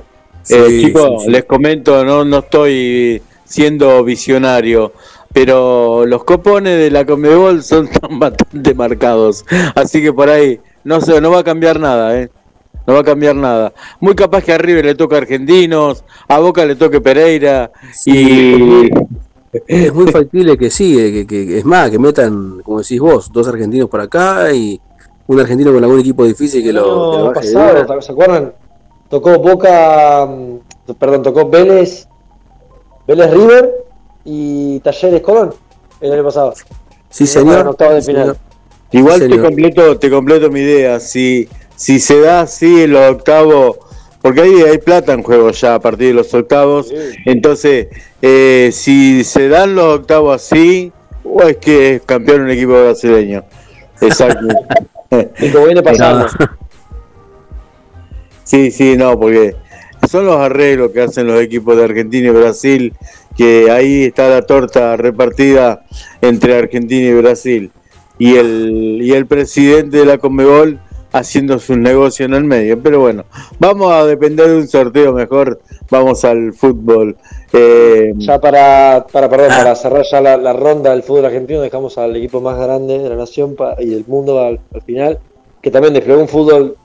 Eh, 0.49 0.65
Sí, 0.67 0.81
chicos, 0.83 1.11
sí, 1.21 1.25
sí. 1.27 1.31
les 1.31 1.45
comento, 1.45 2.03
no, 2.03 2.25
no 2.25 2.39
estoy 2.39 3.21
siendo 3.45 4.03
visionario, 4.03 4.91
pero 5.31 6.05
los 6.05 6.25
copones 6.25 6.77
de 6.77 6.91
la 6.91 7.05
Comebol 7.05 7.63
son 7.63 7.87
tan 7.87 8.19
bastante 8.19 8.73
marcados. 8.73 9.45
Así 9.75 10.01
que 10.01 10.11
por 10.11 10.29
ahí 10.29 10.59
no 10.83 10.99
sé, 10.99 11.21
no 11.21 11.31
va 11.31 11.39
a 11.39 11.43
cambiar 11.45 11.79
nada, 11.79 12.19
¿eh? 12.19 12.29
No 12.87 12.93
va 12.93 12.99
a 13.01 13.03
cambiar 13.03 13.35
nada. 13.35 13.71
Muy 13.99 14.15
capaz 14.15 14.43
que 14.43 14.51
a 14.53 14.57
River 14.57 14.85
le 14.85 14.95
toque 14.95 15.15
Argentinos, 15.15 16.03
a 16.27 16.39
Boca 16.39 16.65
le 16.65 16.75
toque 16.75 17.01
Pereira 17.01 17.71
y 18.05 18.89
Es 19.67 19.93
muy 19.93 20.11
factible 20.11 20.57
que 20.57 20.69
sí, 20.69 20.99
eh, 20.99 21.11
que, 21.11 21.27
que- 21.27 21.57
es 21.59 21.65
más, 21.65 21.89
que 21.89 21.97
metan, 21.99 22.61
como 22.63 22.79
decís 22.79 22.99
vos, 22.99 23.31
dos 23.31 23.47
argentinos 23.47 23.89
por 23.89 24.01
acá 24.01 24.51
y 24.53 24.79
un 25.27 25.39
argentino 25.39 25.71
con 25.73 25.83
algún 25.83 25.99
equipo 25.99 26.23
difícil 26.25 26.63
que 26.63 26.73
lo, 26.73 27.11
que 27.11 27.17
lo 27.17 27.33
pasado. 27.33 28.01
¿se 28.01 28.11
acuerdan? 28.11 28.53
Tocó 29.09 29.39
Boca, 29.39 30.25
mm, 30.27 30.93
perdón, 30.99 31.23
tocó 31.23 31.49
Vélez, 31.49 32.07
Vélez 33.07 33.31
River 33.31 33.71
y 34.25 34.79
Talleres 34.81 35.21
Colón 35.21 35.53
el 36.01 36.13
año 36.13 36.23
pasado. 36.23 36.53
Sí, 37.09 37.23
En 37.23 37.27
señor. 37.27 37.75
de 37.75 38.01
final. 38.03 38.37
Igual 38.91 39.21
Sí, 39.21 39.29
te 39.29 39.39
completo, 39.41 39.97
te 39.99 40.09
completo 40.09 40.49
mi 40.49 40.59
idea. 40.61 40.99
Si, 40.99 41.47
si 41.79 42.01
se 42.01 42.19
da 42.19 42.41
así 42.41 42.83
en 42.83 42.91
los 42.91 43.09
octavos, 43.09 43.77
porque 44.21 44.41
ahí 44.41 44.61
hay 44.63 44.79
plata 44.79 45.13
en 45.13 45.23
juego 45.23 45.51
ya 45.51 45.75
a 45.75 45.79
partir 45.79 46.07
de 46.07 46.13
los 46.15 46.33
octavos. 46.33 46.93
Entonces, 47.25 47.87
eh, 48.21 48.69
si 48.73 49.23
se 49.23 49.47
dan 49.47 49.75
los 49.75 49.99
octavos 49.99 50.35
así, 50.35 50.91
o 51.23 51.41
es 51.43 51.55
que 51.55 51.95
es 51.95 52.01
campeón 52.01 52.41
un 52.41 52.49
equipo 52.49 52.73
brasileño. 52.73 53.45
Exacto. 54.01 54.45
Y 55.39 55.49
como 55.51 55.65
viene 55.65 55.81
pasando. 55.81 56.27
Sí, 58.43 58.71
sí, 58.71 58.97
no, 58.97 59.19
porque 59.19 59.55
son 60.09 60.25
los 60.25 60.37
arreglos 60.37 60.89
que 60.89 61.01
hacen 61.01 61.27
los 61.27 61.39
equipos 61.39 61.77
de 61.77 61.83
Argentina 61.83 62.29
y 62.29 62.31
Brasil, 62.31 62.95
que 63.37 63.69
ahí 63.69 64.05
está 64.05 64.27
la 64.27 64.41
torta 64.41 64.97
repartida 64.97 65.85
entre 66.19 66.57
Argentina 66.57 67.09
y 67.09 67.13
Brasil. 67.13 67.71
Y 68.17 68.37
el, 68.37 69.01
y 69.03 69.11
el 69.11 69.27
presidente 69.27 69.97
de 69.97 70.05
la 70.05 70.17
Conmebol 70.17 70.79
haciendo 71.11 71.59
sus 71.59 71.77
negocios 71.77 72.27
en 72.29 72.35
el 72.35 72.43
medio. 72.43 72.81
Pero 72.81 72.99
bueno, 72.99 73.25
vamos 73.59 73.91
a 73.91 74.05
depender 74.05 74.47
de 74.47 74.57
un 74.57 74.67
sorteo 74.67 75.13
mejor, 75.13 75.59
vamos 75.89 76.23
al 76.25 76.53
fútbol. 76.53 77.17
Eh, 77.53 78.13
Ya 78.17 78.39
para, 78.39 79.05
para, 79.11 79.29
perdón, 79.29 79.49
para 79.49 79.75
cerrar 79.75 80.03
ya 80.09 80.21
la, 80.21 80.53
ronda 80.53 80.91
del 80.91 81.03
fútbol 81.03 81.25
argentino, 81.25 81.61
dejamos 81.61 81.97
al 81.97 82.15
equipo 82.15 82.41
más 82.41 82.57
grande 82.59 82.99
de 82.99 83.09
la 83.09 83.15
nación 83.15 83.55
y 83.79 83.85
del 83.87 84.05
mundo 84.07 84.39
al, 84.39 84.59
al 84.73 84.81
final, 84.83 85.19
que 85.61 85.71
también 85.71 85.93
desplegó 85.93 86.21
un 86.21 86.27
fútbol, 86.27 86.75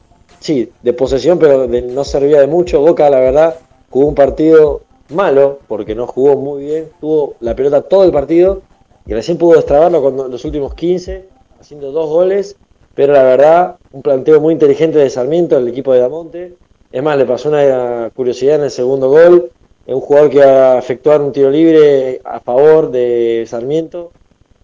sí, 0.41 0.71
de 0.83 0.93
posesión, 0.95 1.39
pero 1.39 1.67
de- 1.67 1.83
no 1.83 2.05
servía 2.05 2.41
de 2.41 2.47
mucho. 2.47 2.81
Boca, 2.81 3.11
la 3.11 3.21
verdad, 3.21 3.57
jugó 3.91 4.07
un 4.07 4.15
partido 4.15 4.81
malo, 5.11 5.59
porque 5.69 5.95
no 5.95 6.07
jugó 6.07 6.37
muy 6.37 6.65
bien, 6.65 6.89
tuvo 6.99 7.35
la 7.41 7.55
pelota 7.55 7.83
todo 7.83 8.05
el 8.05 8.11
partido 8.13 8.63
y 9.07 9.13
recién 9.13 9.37
pudo 9.37 9.57
destrabarlo 9.57 10.01
con 10.03 10.17
los 10.31 10.45
últimos 10.47 10.73
15, 10.75 11.27
haciendo 11.61 11.93
dos 11.93 12.09
goles, 12.09 12.57
pero 12.95 13.13
la 13.13 13.23
verdad, 13.23 13.77
un 13.93 14.03
planteo 14.03 14.41
muy 14.41 14.53
inteligente 14.53 14.99
de 14.99 15.11
Sarmiento, 15.11 15.57
el 15.59 15.69
equipo 15.69 15.93
de 15.93 16.01
Damonte. 16.01 16.55
Es 16.93 17.03
más, 17.03 17.17
le 17.19 17.25
pasó 17.27 17.49
una 17.49 18.11
curiosidad 18.15 18.57
en 18.57 18.63
el 18.65 18.71
segundo 18.71 19.09
gol, 19.11 19.51
un 19.87 20.01
jugador 20.01 20.31
que 20.31 20.39
va 20.39 20.73
a 20.75 20.79
efectuar 20.79 21.21
un 21.21 21.33
tiro 21.33 21.51
libre 21.51 22.21
a 22.25 22.41
favor 22.41 22.91
de 22.91 23.45
Sarmiento. 23.47 24.13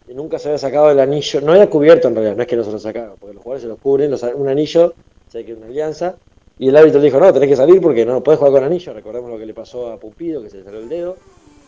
Y 0.09 0.15
nunca 0.15 0.39
se 0.39 0.49
había 0.49 0.59
sacado 0.59 0.91
el 0.91 0.99
anillo, 1.01 1.41
no 1.41 1.53
había 1.53 1.69
cubierto 1.71 2.09
en 2.09 2.15
realidad, 2.15 2.37
no 2.37 2.43
es 2.43 2.49
que 2.49 2.57
no 2.57 2.65
se 2.65 2.73
lo 2.73 2.79
sacaba, 2.79 3.15
porque 3.19 3.35
los 3.35 3.43
jugadores 3.43 3.63
se 3.63 3.69
lo 3.69 3.77
cubren, 3.77 4.11
los- 4.11 4.23
un 4.23 4.49
anillo, 4.49 4.95
sé 5.29 5.45
que 5.45 5.53
es 5.53 5.59
una 5.59 5.67
alianza. 5.67 6.17
Y 6.59 6.69
el 6.69 6.77
árbitro 6.77 7.01
dijo, 7.01 7.19
no, 7.19 7.33
tenés 7.33 7.49
que 7.49 7.57
salir 7.57 7.81
porque 7.81 8.05
no 8.05 8.23
podés 8.23 8.39
jugar 8.39 8.53
con 8.55 8.65
anillo. 8.65 8.93
Recordemos 8.93 9.31
lo 9.31 9.39
que 9.39 9.47
le 9.47 9.55
pasó 9.55 9.91
a 9.93 9.97
Pupido, 9.99 10.43
que 10.43 10.51
se 10.51 10.59
le 10.59 10.65
salió 10.65 10.81
el 10.81 10.89
dedo. 10.89 11.17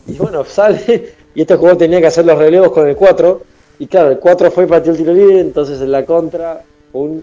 Y 0.07 0.13
bueno, 0.17 0.43
sale, 0.45 1.09
y 1.33 1.41
este 1.41 1.55
jugador 1.55 1.77
tenía 1.77 1.99
que 2.01 2.07
hacer 2.07 2.25
los 2.25 2.37
relevos 2.37 2.71
con 2.71 2.87
el 2.87 2.95
4. 2.95 3.41
Y 3.83 3.87
claro, 3.87 4.11
el 4.11 4.19
4 4.19 4.49
fue 4.49 4.65
para 4.65 4.81
el 4.81 4.95
tiro 4.95 5.11
libre, 5.11 5.41
entonces 5.41 5.81
en 5.81 5.91
la 5.91 6.05
contra, 6.05 6.63
un 6.93 7.21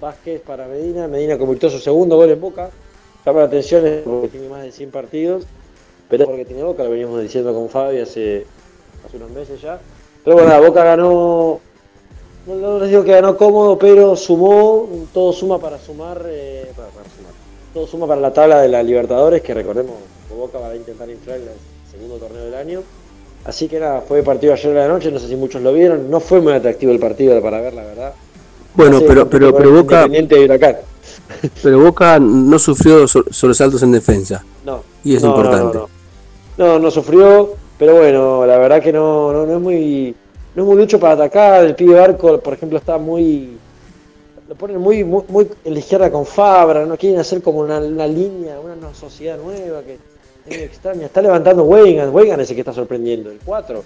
Vázquez 0.00 0.40
para 0.40 0.66
Medina. 0.66 1.06
Medina 1.06 1.36
convirtió 1.36 1.68
su 1.68 1.78
segundo 1.78 2.16
gol 2.16 2.30
en 2.30 2.40
Boca. 2.40 2.70
Llama 3.26 3.40
la 3.40 3.44
atención 3.44 3.84
porque 4.06 4.28
tiene 4.28 4.48
más 4.48 4.62
de 4.62 4.72
100 4.72 4.90
partidos, 4.90 5.44
pero 6.08 6.24
porque 6.24 6.46
tiene 6.46 6.62
Boca, 6.62 6.82
lo 6.82 6.88
veníamos 6.88 7.20
diciendo 7.20 7.52
con 7.52 7.68
Fabi 7.68 7.98
hace, 7.98 8.46
hace 9.04 9.16
unos 9.18 9.30
meses 9.32 9.60
ya. 9.60 9.78
Pero 10.24 10.36
bueno, 10.36 10.62
Boca 10.62 10.82
ganó, 10.82 11.60
no, 12.46 12.78
les 12.78 12.88
digo 12.88 13.04
que 13.04 13.12
ganó 13.12 13.36
cómodo, 13.36 13.78
pero 13.78 14.16
sumó, 14.16 14.88
todo 15.12 15.34
suma 15.34 15.58
para 15.58 15.78
sumar, 15.78 16.22
eh, 16.26 16.72
para 16.74 16.88
sumar, 16.88 17.32
todo 17.74 17.86
suma 17.86 18.06
para 18.06 18.22
la 18.22 18.32
tabla 18.32 18.62
de 18.62 18.68
la 18.68 18.82
Libertadores, 18.82 19.42
que 19.42 19.52
recordemos, 19.52 19.96
Boca 20.34 20.58
va 20.58 20.70
a 20.70 20.76
intentar 20.76 21.10
inflar 21.10 21.36
el 21.36 21.48
segundo 21.92 22.16
torneo 22.16 22.46
del 22.46 22.54
año. 22.54 22.82
Así 23.48 23.66
que 23.66 23.80
nada, 23.80 24.02
fue 24.02 24.22
partido 24.22 24.52
ayer 24.52 24.74
de 24.74 24.78
la 24.78 24.88
noche, 24.88 25.10
no 25.10 25.18
sé 25.18 25.26
si 25.26 25.34
muchos 25.34 25.62
lo 25.62 25.72
vieron, 25.72 26.10
no 26.10 26.20
fue 26.20 26.38
muy 26.38 26.52
atractivo 26.52 26.92
el 26.92 26.98
partido 26.98 27.40
para 27.40 27.62
ver, 27.62 27.72
la 27.72 27.82
verdad. 27.82 28.12
Bueno, 28.74 29.00
pero, 29.08 29.26
pero, 29.26 29.56
pero 29.56 29.72
Boca, 29.72 30.04
Independiente 30.04 30.46
de 30.46 30.76
pero 31.62 31.80
Boca 31.80 32.18
no 32.20 32.58
sufrió 32.58 33.08
so- 33.08 33.24
sobresaltos 33.30 33.82
en 33.82 33.92
defensa. 33.92 34.44
No. 34.66 34.82
Y 35.02 35.16
es 35.16 35.22
no, 35.22 35.30
importante. 35.30 35.78
No, 35.78 35.88
no. 36.58 36.66
no, 36.74 36.78
no 36.78 36.90
sufrió, 36.90 37.54
pero 37.78 37.94
bueno, 37.94 38.44
la 38.44 38.58
verdad 38.58 38.82
que 38.82 38.92
no, 38.92 39.32
no, 39.32 39.46
no 39.46 39.54
es 39.54 39.60
muy 39.62 40.14
no 40.54 40.62
es 40.64 40.68
muy 40.68 40.76
lucho 40.76 41.00
para 41.00 41.14
atacar. 41.14 41.64
El 41.64 41.74
pibe 41.74 41.94
Barco, 41.94 42.38
por 42.40 42.52
ejemplo, 42.52 42.76
está 42.76 42.98
muy. 42.98 43.56
Lo 44.46 44.56
ponen 44.56 44.78
muy, 44.78 45.04
muy, 45.04 45.22
muy 45.26 45.48
en 45.64 45.72
la 45.72 45.78
izquierda 45.78 46.12
con 46.12 46.26
Fabra, 46.26 46.84
no 46.84 46.98
quieren 46.98 47.18
hacer 47.18 47.40
como 47.40 47.60
una, 47.60 47.78
una 47.78 48.06
línea, 48.06 48.60
una, 48.60 48.74
una 48.74 48.94
sociedad 48.94 49.38
nueva 49.38 49.80
que 49.80 49.96
medio 50.48 50.64
extraña. 50.64 51.06
Está 51.06 51.22
levantando 51.22 51.64
Weigan, 51.64 52.14
Weigan 52.14 52.40
es 52.40 52.50
el 52.50 52.56
que 52.56 52.60
está 52.62 52.72
sorprendiendo, 52.72 53.30
el 53.30 53.38
4. 53.44 53.84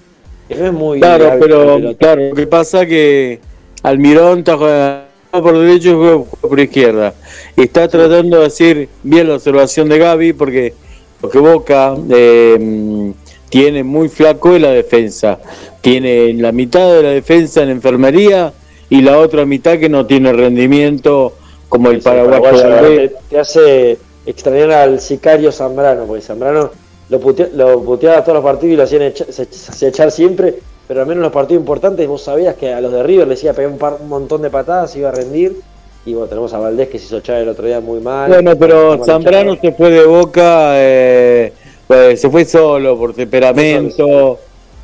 Que 0.49 0.55
no 0.57 0.67
es 0.67 0.73
muy. 0.73 1.01
Claro, 1.01 1.37
pero 1.41 1.97
claro, 1.97 2.29
lo 2.29 2.35
que 2.35 2.47
pasa 2.47 2.87
que 2.87 3.41
Almirón 3.83 4.41
está 4.41 4.57
jugando 4.57 5.05
por 5.31 5.59
derecho 5.59 5.91
y 5.91 5.95
juega 5.95 6.25
por 6.41 6.61
izquierda. 6.61 7.15
Y 7.57 7.63
está 7.63 7.89
tratando 7.89 8.41
de 8.41 8.47
hacer 8.47 8.89
bien 9.03 9.29
la 9.29 9.35
observación 9.35 9.89
de 9.89 9.99
Gaby 9.99 10.33
porque 10.33 10.75
lo 11.23 11.31
que 11.31 11.39
Boca 11.39 11.95
eh, 12.11 13.13
tiene 13.49 13.85
muy 13.85 14.09
flaco 14.09 14.55
es 14.55 14.63
la 14.63 14.71
defensa. 14.71 15.39
Tiene 15.81 16.33
la 16.35 16.53
mitad 16.53 16.93
de 16.93 17.03
la 17.03 17.11
defensa 17.11 17.63
en 17.63 17.71
enfermería 17.71 18.53
y 18.89 19.01
la 19.01 19.19
otra 19.19 19.47
mitad 19.47 19.79
que 19.79 19.89
no 19.89 20.07
tiene 20.07 20.33
rendimiento 20.33 21.35
como 21.69 21.91
el 21.91 22.03
paraguayo 22.03 22.81
te, 22.83 23.13
te 23.31 23.39
hace 23.39 23.99
extrañar 24.27 24.71
al 24.73 25.01
sicario 25.01 25.51
Zambrano, 25.53 26.05
porque 26.05 26.23
Zambrano 26.23 26.71
lo, 27.09 27.21
putea- 27.21 27.49
lo 27.55 27.83
puteaba 27.83 28.23
todos 28.23 28.37
los 28.37 28.45
partidos 28.45 28.73
y 28.75 28.77
lo 28.77 28.83
hacían 28.85 29.03
echa- 29.03 29.27
se, 29.31 29.47
se 29.51 29.89
echar 29.89 30.11
siempre, 30.11 30.55
pero 30.89 31.01
al 31.01 31.07
menos 31.07 31.19
en 31.19 31.23
los 31.25 31.33
partidos 31.33 31.61
importantes 31.61 32.07
vos 32.09 32.23
sabías 32.23 32.55
que 32.57 32.73
a 32.73 32.81
los 32.81 32.93
de 32.93 33.03
River 33.03 33.29
les 33.29 33.43
iba 33.43 33.53
a 33.53 33.55
pegar 33.57 33.71
un, 33.73 33.79
par- 33.79 33.99
un 34.01 34.09
montón 34.09 34.43
de 34.43 34.51
patadas, 34.51 34.95
iba 34.97 35.09
a 35.09 35.13
rendir. 35.13 35.57
Y 36.05 36.15
bueno, 36.15 36.27
tenemos 36.29 36.53
a 36.53 36.59
Valdés 36.59 36.89
que 36.89 36.99
se 36.99 37.05
hizo 37.07 37.19
echar 37.19 37.41
el 37.41 37.49
otro 37.49 37.65
día 37.65 37.79
muy 37.81 38.01
mal. 38.01 38.29
Bueno, 38.29 38.57
pero 38.57 39.05
Zambrano 39.05 39.57
se 39.61 39.71
fue 39.73 39.91
de 39.91 40.05
Boca, 40.05 40.73
eh, 40.75 41.53
pues, 41.87 42.21
se 42.21 42.29
fue 42.29 42.45
solo 42.45 42.99
por 42.99 43.15
temperamento, 43.15 44.39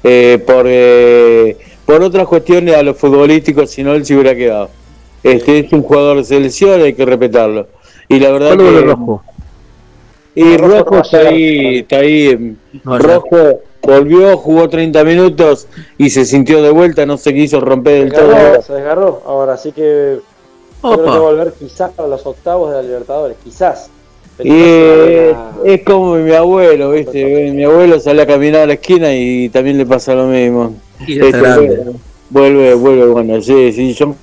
eh, 0.04 0.40
por 0.46 0.64
eh, 0.68 1.56
por 1.84 2.02
otras 2.02 2.26
cuestiones 2.28 2.76
a 2.76 2.82
los 2.84 2.96
futbolísticos, 2.96 3.68
si 3.70 3.82
no 3.82 3.94
él 3.94 4.04
se 4.06 4.14
hubiera 4.14 4.34
quedado. 4.36 4.68
Este 5.24 5.58
es 5.60 5.72
un 5.72 5.82
jugador 5.82 6.18
de 6.18 6.24
selección, 6.24 6.82
hay 6.82 6.92
que 6.94 7.04
respetarlo. 7.04 7.66
Y 8.08 8.18
la 8.18 8.30
verdad 8.32 8.56
¿Cuál 8.56 8.58
que 8.74 8.80
rojo? 8.82 9.22
y 10.34 10.56
Rojo 10.56 10.98
está 10.98 11.18
ahí, 11.20 11.78
está 11.78 11.96
ahí. 11.96 12.28
em, 12.28 12.56
No. 12.84 12.98
Rojo 12.98 13.60
volvió, 13.82 14.36
jugó 14.36 14.68
30 14.68 15.02
minutos 15.04 15.66
y 15.96 16.10
se 16.10 16.24
sintió 16.24 16.62
de 16.62 16.70
vuelta, 16.70 17.04
no 17.06 17.16
se 17.16 17.34
quiso 17.34 17.60
romper 17.60 18.04
del 18.04 18.12
todo. 18.12 18.62
se 18.62 18.72
desgarró. 18.74 19.22
Ahora 19.26 19.56
sí 19.56 19.72
que 19.72 20.20
yo 20.82 20.90
creo 20.92 20.96
que 20.96 21.02
va 21.02 21.08
a 21.16 21.18
Opa. 21.18 21.18
volver 21.30 21.52
quizás 21.58 21.90
a 21.98 22.06
los 22.06 22.24
octavos 22.24 22.70
de 22.70 22.76
la 22.76 22.82
Libertadores, 22.82 23.36
quizás. 23.42 23.90
Y 24.40 24.48
eh, 24.52 25.34
es 25.64 25.82
como 25.82 26.14
mi 26.14 26.30
abuelo, 26.32 26.92
¿viste? 26.92 27.50
Mi 27.52 27.64
abuelo 27.64 27.98
sale 27.98 28.22
a 28.22 28.26
caminar 28.26 28.62
a 28.62 28.66
la 28.66 28.74
esquina 28.74 29.12
y 29.12 29.48
también 29.48 29.76
le 29.78 29.84
pasa 29.86 30.14
lo 30.14 30.26
mismo. 30.26 30.74
Este, 31.00 31.84
vuelve, 32.30 32.74
vuelve, 32.74 33.06
bueno, 33.06 33.40
sí, 33.42 33.72
sí, 33.72 33.92
yo, 33.94 34.14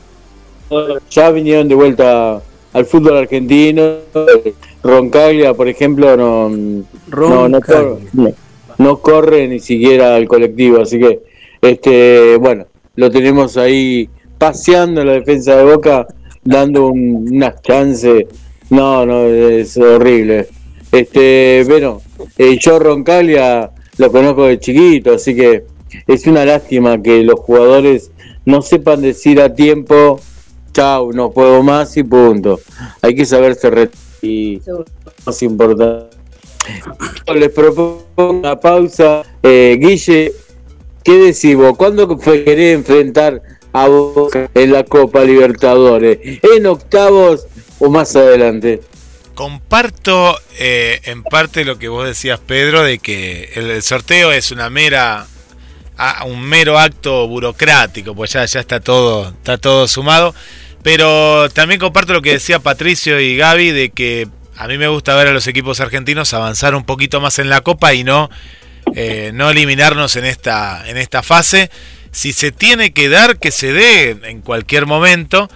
ya 1.09 1.31
vinieron 1.31 1.67
de 1.67 1.75
vuelta 1.75 2.41
al 2.75 2.85
fútbol 2.85 3.17
argentino. 3.17 3.99
Roncaglia, 4.83 5.53
por 5.53 5.67
ejemplo, 5.69 6.15
no, 6.17 6.49
no, 6.49 7.49
no, 7.49 7.61
corre, 7.61 7.97
no, 8.77 8.97
corre 8.97 9.47
ni 9.47 9.59
siquiera 9.59 10.15
al 10.15 10.27
colectivo, 10.27 10.81
así 10.81 10.99
que, 10.99 11.21
este, 11.61 12.35
bueno, 12.35 12.67
lo 12.95 13.09
tenemos 13.09 13.55
ahí 13.57 14.09
paseando 14.37 15.01
en 15.01 15.07
la 15.07 15.13
defensa 15.13 15.55
de 15.55 15.63
Boca, 15.63 16.05
dando 16.43 16.87
unas 16.87 17.61
chances. 17.61 18.25
No, 18.69 19.05
no, 19.05 19.25
es 19.25 19.77
horrible. 19.77 20.47
Este, 20.91 21.63
bueno, 21.67 22.01
eh, 22.37 22.57
yo 22.59 22.77
Roncaglia 22.77 23.71
lo 23.97 24.11
conozco 24.11 24.45
de 24.45 24.59
chiquito, 24.59 25.13
así 25.13 25.33
que 25.33 25.63
es 26.07 26.27
una 26.27 26.45
lástima 26.45 27.01
que 27.01 27.23
los 27.23 27.39
jugadores 27.39 28.11
no 28.43 28.61
sepan 28.61 29.01
decir 29.01 29.39
a 29.39 29.55
tiempo, 29.55 30.19
chau, 30.75 31.13
no 31.13 31.31
puedo 31.31 31.63
más 31.63 31.95
y 31.95 32.03
punto. 32.03 32.59
Hay 33.01 33.15
que 33.15 33.25
saberse 33.25 33.89
y 34.21 34.61
más 35.25 35.41
importante. 35.41 36.17
Les 37.33 37.49
propongo 37.49 38.05
una 38.17 38.59
pausa. 38.59 39.23
Eh, 39.41 39.77
Guille, 39.79 40.33
¿qué 41.03 41.13
decís 41.13 41.55
vos? 41.55 41.77
¿Cuándo 41.77 42.17
querés 42.17 42.75
enfrentar 42.75 43.41
a 43.71 43.87
vos 43.87 44.31
en 44.53 44.71
la 44.73 44.83
Copa 44.83 45.23
Libertadores? 45.23 46.19
¿En 46.23 46.65
octavos 46.65 47.47
o 47.79 47.89
más 47.89 48.15
adelante? 48.15 48.81
Comparto 49.33 50.35
eh, 50.57 50.99
en 51.05 51.23
parte 51.23 51.65
lo 51.65 51.77
que 51.77 51.87
vos 51.87 52.05
decías, 52.05 52.39
Pedro, 52.39 52.83
de 52.83 52.99
que 52.99 53.49
el 53.55 53.81
sorteo 53.81 54.31
es 54.31 54.51
una 54.51 54.69
mera 54.69 55.27
un 56.25 56.41
mero 56.41 56.77
acto 56.77 57.25
burocrático, 57.25 58.13
pues 58.13 58.33
ya, 58.33 58.43
ya 58.45 58.59
está 58.59 58.81
todo, 58.81 59.29
está 59.29 59.57
todo 59.57 59.87
sumado. 59.87 60.35
Pero 60.85 61.49
también 61.49 61.79
comparto 61.79 62.13
lo 62.13 62.21
que 62.21 62.33
decía 62.33 62.59
Patricio 62.59 63.19
y 63.19 63.35
Gaby 63.35 63.71
de 63.71 63.89
que 63.89 64.27
a 64.55 64.67
mí 64.67 64.77
me 64.77 64.87
gusta 64.87 65.15
ver 65.15 65.27
a 65.27 65.33
los 65.33 65.47
equipos 65.47 65.79
argentinos 65.79 66.31
avanzar 66.35 66.75
un 66.75 66.83
poquito 66.83 67.19
más 67.19 67.39
en 67.39 67.49
la 67.49 67.61
copa 67.61 67.95
y 67.95 68.03
no, 68.03 68.29
eh, 68.93 69.31
no 69.33 69.49
eliminarnos 69.49 70.15
en 70.15 70.25
esta, 70.25 70.87
en 70.87 70.97
esta 70.97 71.23
fase. 71.23 71.71
Si 72.11 72.33
se 72.33 72.51
tiene 72.51 72.93
que 72.93 73.09
dar, 73.09 73.39
que 73.39 73.49
se 73.49 73.73
dé 73.73 74.11
en 74.25 74.41
cualquier 74.41 74.85
momento. 74.85 75.49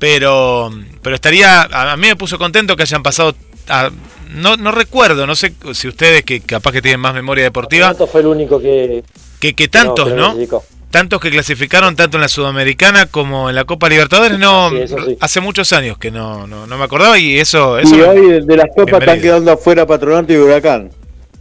Pero, 0.00 0.72
pero 1.00 1.14
estaría, 1.14 1.62
a 1.62 1.96
mí 1.96 2.08
me 2.08 2.16
puso 2.16 2.36
contento 2.36 2.74
que 2.74 2.82
hayan 2.82 3.04
pasado 3.04 3.36
no, 4.34 4.56
no 4.56 4.72
recuerdo, 4.72 5.28
no 5.28 5.36
sé 5.36 5.54
si 5.74 5.86
ustedes 5.86 6.24
que 6.24 6.40
capaz 6.40 6.72
que 6.72 6.82
tienen 6.82 6.98
más 6.98 7.14
memoria 7.14 7.44
deportiva. 7.44 7.94
fue 7.94 8.22
el 8.22 8.26
único 8.26 8.60
que, 8.60 9.04
que, 9.38 9.68
tantos, 9.68 10.12
¿no? 10.12 10.34
Tantos 10.92 11.22
que 11.22 11.30
clasificaron 11.30 11.96
tanto 11.96 12.18
en 12.18 12.20
la 12.20 12.28
Sudamericana 12.28 13.06
como 13.06 13.48
en 13.48 13.56
la 13.56 13.64
Copa 13.64 13.88
Libertadores, 13.88 14.38
no, 14.38 14.70
hace 15.20 15.40
muchos 15.40 15.72
años 15.72 15.96
que 15.96 16.10
no, 16.10 16.46
no, 16.46 16.66
me 16.66 16.84
acordaba 16.84 17.18
y 17.18 17.38
eso... 17.38 17.78
eso 17.78 17.96
y 17.96 18.02
hoy 18.02 18.44
de 18.44 18.56
las 18.58 18.66
Copas 18.76 19.00
están 19.00 19.18
quedando 19.18 19.52
afuera 19.52 19.86
Patronato 19.86 20.34
y 20.34 20.36
Huracán. 20.36 20.90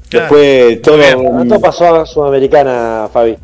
Después 0.09 0.81
todo... 0.81 0.97
Patronato 0.97 1.59
pasó 1.59 1.95
a 1.95 2.05
Sudamericana, 2.05 3.09
Fabi. 3.11 3.35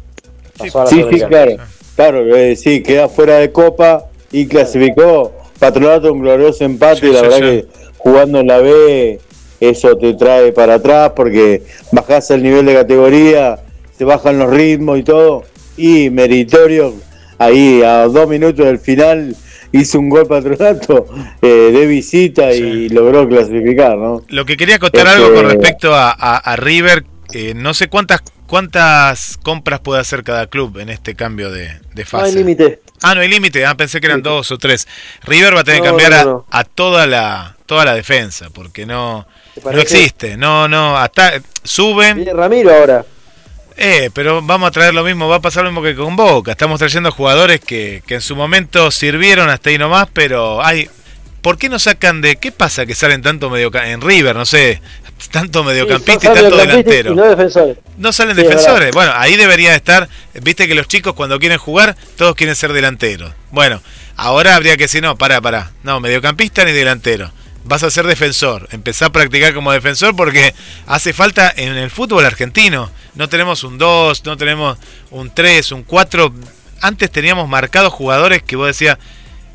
Pasó 0.57 0.87
sí, 0.87 1.03
sí, 1.11 1.21
claro. 1.27 1.57
Claro, 1.97 2.35
eh, 2.37 2.55
sí, 2.55 2.81
queda 2.81 3.09
fuera 3.09 3.39
de 3.39 3.51
Copa 3.51 4.05
y 4.31 4.47
clasificó 4.47 5.33
Patronato 5.59 6.13
un 6.13 6.21
glorioso 6.21 6.63
empate 6.63 7.05
y 7.05 7.11
la 7.11 7.21
verdad 7.21 7.39
que 7.39 7.65
jugando 7.97 8.39
en 8.39 8.47
la 8.47 8.59
B 8.59 9.19
eso 9.59 9.97
te 9.97 10.13
trae 10.13 10.53
para 10.53 10.75
atrás 10.75 11.11
porque 11.13 11.63
bajás 11.91 12.31
el 12.31 12.43
nivel 12.43 12.65
de 12.65 12.75
categoría 12.75 13.59
se 13.97 14.05
bajan 14.05 14.39
los 14.39 14.49
ritmos 14.49 14.99
y 14.99 15.03
todo. 15.03 15.43
Y 15.77 16.09
meritorio, 16.09 16.93
ahí 17.37 17.81
a 17.83 18.07
dos 18.07 18.27
minutos 18.27 18.65
del 18.65 18.79
final 18.79 19.35
hizo 19.71 19.99
un 19.99 20.09
gol 20.09 20.27
patronato 20.27 21.05
eh, 21.41 21.47
de 21.47 21.85
visita 21.85 22.51
y 22.51 22.89
logró 22.89 23.27
clasificar, 23.27 23.97
¿no? 23.97 24.23
Lo 24.29 24.45
que 24.45 24.57
quería 24.57 24.79
contar 24.79 25.07
algo 25.07 25.27
con 25.27 25.45
este, 25.45 25.53
respecto 25.53 25.91
a, 25.93 26.55
River, 26.57 27.05
eh, 27.33 27.53
no 27.55 27.73
sé 27.73 27.87
cuántas 27.87 28.21
cuántas 28.47 29.37
compras 29.43 29.81
puede 29.81 29.99
hacer 29.99 30.23
cada 30.23 30.47
club 30.47 30.79
en 30.79 30.89
este 30.89 31.15
cambio 31.15 31.51
de, 31.51 31.79
fase. 32.05 32.17
No 32.17 32.23
hay 32.23 32.33
límite. 32.33 32.81
Ah, 33.03 33.13
no 33.13 33.21
hay 33.21 33.27
límite, 33.27 33.65
ah, 33.65 33.75
pensé 33.75 33.99
que 33.99 34.07
eran 34.07 34.23
dos 34.23 34.51
o 34.51 34.57
tres. 34.57 34.87
River 35.23 35.55
va 35.55 35.59
a 35.61 35.63
tener 35.63 35.81
que 35.81 35.87
cambiar 35.87 36.43
a, 36.49 36.63
toda 36.63 37.05
la 37.05 37.55
toda 37.65 37.83
la 37.83 37.93
defensa, 37.93 38.49
porque 38.51 38.85
no, 38.85 39.27
no 39.63 39.79
existe, 39.79 40.37
no, 40.37 40.67
no, 40.67 40.97
hasta 40.97 41.33
suben. 41.63 42.25
Ramiro 42.33 42.73
ahora. 42.73 43.05
Eh, 43.77 44.09
pero 44.13 44.41
vamos 44.41 44.69
a 44.69 44.71
traer 44.71 44.93
lo 44.93 45.03
mismo, 45.03 45.27
va 45.27 45.35
a 45.35 45.41
pasar 45.41 45.63
lo 45.63 45.71
mismo 45.71 45.83
que 45.83 45.95
con 45.95 46.15
Boca. 46.15 46.51
Estamos 46.51 46.79
trayendo 46.79 47.11
jugadores 47.11 47.59
que, 47.59 48.01
que 48.07 48.15
en 48.15 48.21
su 48.21 48.35
momento 48.35 48.89
sirvieron 48.89 49.49
hasta 49.49 49.69
ahí 49.69 49.77
nomás, 49.77 50.07
pero 50.11 50.63
hay. 50.65 50.89
¿Por 51.41 51.59
qué 51.59 51.69
no 51.69 51.77
sacan 51.77 52.21
de.? 52.21 52.37
¿Qué 52.37 52.51
pasa 52.51 52.87
que 52.87 52.95
salen 52.95 53.21
tanto 53.21 53.51
medio 53.51 53.71
en 53.75 54.01
River? 54.01 54.35
No 54.35 54.47
sé, 54.47 54.81
tanto 55.29 55.63
mediocampista 55.63 56.31
y 56.31 56.33
tanto 56.33 56.57
delantero. 56.57 57.13
no, 57.13 57.25
defensores. 57.25 57.77
no 57.97 58.11
salen 58.11 58.35
defensores. 58.35 58.91
Bueno, 58.93 59.11
ahí 59.15 59.35
debería 59.35 59.75
estar. 59.75 60.09
Viste 60.41 60.67
que 60.67 60.73
los 60.73 60.87
chicos 60.87 61.13
cuando 61.13 61.37
quieren 61.37 61.59
jugar, 61.59 61.95
todos 62.17 62.35
quieren 62.35 62.55
ser 62.55 62.73
delanteros. 62.73 63.31
Bueno, 63.51 63.81
ahora 64.15 64.55
habría 64.55 64.75
que 64.75 64.85
decir, 64.85 65.03
no, 65.03 65.15
para, 65.17 65.39
para. 65.39 65.71
No, 65.83 65.99
mediocampista 65.99 66.65
ni 66.65 66.71
delantero 66.71 67.31
vas 67.67 67.83
a 67.83 67.91
ser 67.91 68.07
defensor. 68.07 68.67
Empezá 68.71 69.07
a 69.07 69.11
practicar 69.11 69.53
como 69.53 69.71
defensor 69.71 70.15
porque 70.15 70.53
hace 70.85 71.13
falta 71.13 71.53
en 71.55 71.75
el 71.75 71.91
fútbol 71.91 72.25
argentino. 72.25 72.89
No 73.15 73.29
tenemos 73.29 73.63
un 73.63 73.77
2, 73.77 74.25
no 74.25 74.37
tenemos 74.37 74.77
un 75.11 75.33
3, 75.33 75.71
un 75.73 75.83
4. 75.83 76.33
Antes 76.81 77.11
teníamos 77.11 77.49
marcados 77.49 77.93
jugadores 77.93 78.41
que 78.43 78.55
vos 78.55 78.67
decías, 78.67 78.97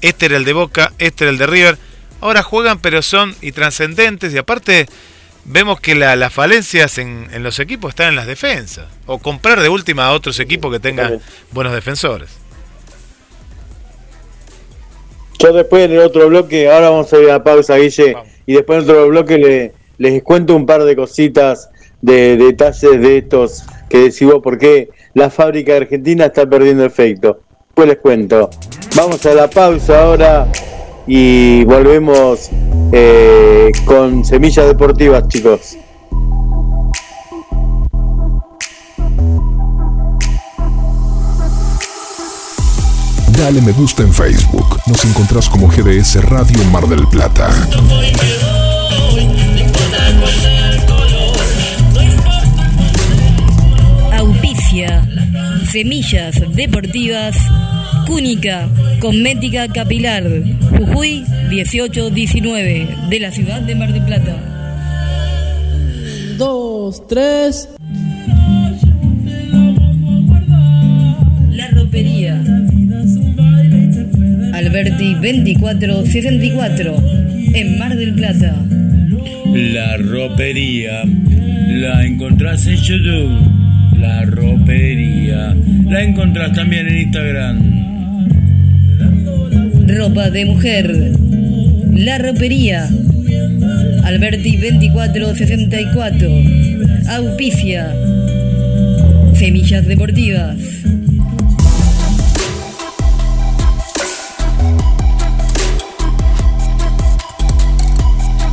este 0.01 0.27
era 0.27 0.37
el 0.37 0.45
de 0.45 0.53
Boca, 0.53 0.93
este 0.99 1.25
era 1.25 1.31
el 1.31 1.39
de 1.39 1.47
River. 1.47 1.79
Ahora 2.21 2.43
juegan 2.43 2.79
pero 2.79 3.03
son 3.03 3.35
y 3.41 3.53
trascendentes 3.53 4.33
y 4.33 4.39
aparte 4.39 4.87
vemos 5.45 5.81
que 5.81 5.95
las 5.95 6.33
falencias 6.33 6.99
en, 6.99 7.29
en, 7.33 7.43
los 7.43 7.59
equipos 7.59 7.91
están 7.91 8.09
en 8.09 8.17
las 8.17 8.27
defensas. 8.27 8.87
O 9.07 9.19
comprar 9.19 9.61
de 9.61 9.69
última 9.69 10.07
a 10.07 10.13
otros 10.13 10.39
equipos 10.39 10.71
que 10.73 10.81
tengan 10.81 11.19
buenos 11.51 11.73
defensores. 11.73 12.42
Yo 15.43 15.53
después 15.53 15.87
en 15.87 15.93
el 15.93 15.99
otro 15.99 16.29
bloque, 16.29 16.71
ahora 16.71 16.91
vamos 16.91 17.13
a 17.13 17.19
ir 17.19 17.29
a 17.29 17.33
la 17.33 17.43
pausa, 17.43 17.77
Guille, 17.77 18.15
y 18.47 18.53
después 18.53 18.79
en 18.79 18.91
otro 18.91 19.09
bloque 19.09 19.39
le, 19.39 19.73
les 19.99 20.23
cuento 20.23 20.55
un 20.55 20.67
par 20.67 20.85
de 20.85 20.95
cositas, 20.95 21.69
de, 22.01 22.37
detalles 22.37 23.01
de 23.01 23.19
estos 23.19 23.65
que 23.89 23.99
decimos 23.99 24.37
por 24.41 24.57
qué 24.57 24.91
la 25.15 25.31
fábrica 25.31 25.77
argentina 25.77 26.27
está 26.27 26.49
perdiendo 26.49 26.85
efecto. 26.85 27.41
Después 27.67 27.89
les 27.89 27.99
cuento. 27.99 28.51
Vamos 28.95 29.27
a 29.27 29.35
la 29.35 29.51
pausa 29.51 30.05
ahora 30.05 30.47
y 31.09 31.65
volvemos 31.65 32.49
eh, 32.93 33.71
con 33.85 34.25
semillas 34.25 34.67
deportivas, 34.67 35.27
chicos. 35.27 35.77
Dale 43.43 43.61
me 43.61 43.73
gusta 43.73 44.05
en 44.05 44.15
Facebook. 44.15 44.79
Nos 44.87 45.05
encontrás 45.05 45.49
como 45.49 45.67
GDS 45.67 46.23
Radio 46.27 46.63
Mar 46.67 46.87
del 46.87 47.09
Plata. 47.09 47.51
Auspicia. 54.17 55.05
Semillas 55.69 56.41
Deportivas. 56.55 57.37
Cúnica, 58.07 58.69
Cosmética 59.01 59.67
Capilar. 59.67 60.23
Jujuy 60.79 61.25
1819. 61.49 62.97
De 63.11 63.19
la 63.19 63.33
ciudad 63.33 63.61
de 63.61 63.75
Mar 63.75 63.93
del 63.93 64.05
Plata. 64.05 64.37
Dos, 66.39 67.09
tres. 67.09 67.69
La 71.51 71.69
ropería 71.71 72.41
Alberti 74.65 75.15
2464, 75.15 76.95
en 77.53 77.79
Mar 77.81 77.97
del 77.97 78.15
Plata. 78.15 78.55
La 79.53 79.97
ropería 79.97 81.03
la 81.05 82.05
encontrás 82.05 82.65
en 82.69 82.77
YouTube. 82.77 83.41
La 83.99 84.25
ropería 84.25 85.57
la 85.89 86.05
encontrás 86.05 86.53
también 86.53 86.87
en 86.87 86.97
Instagram. 86.97 87.59
Ropa 89.89 90.31
de 90.31 90.45
mujer. 90.45 91.11
La 91.93 92.19
ropería. 92.19 92.89
Alberti 94.05 94.59
2464. 94.59 96.29
Auspicia. 97.09 97.93
Semillas 99.35 99.89
deportivas. 99.89 100.57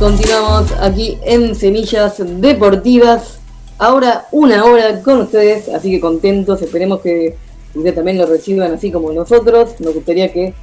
Continuamos 0.00 0.72
aquí 0.80 1.18
en 1.26 1.54
Semillas 1.54 2.14
Deportivas. 2.24 3.38
Ahora 3.76 4.28
una 4.32 4.64
hora 4.64 5.02
con 5.02 5.20
ustedes, 5.20 5.68
así 5.68 5.90
que 5.90 6.00
contentos. 6.00 6.62
Esperemos 6.62 7.02
que 7.02 7.36
ustedes 7.74 7.96
también 7.96 8.16
lo 8.16 8.24
reciban 8.24 8.72
así 8.72 8.90
como 8.90 9.12
nosotros. 9.12 9.78
Nos 9.78 9.92
gustaría 9.92 10.32
que 10.32 10.54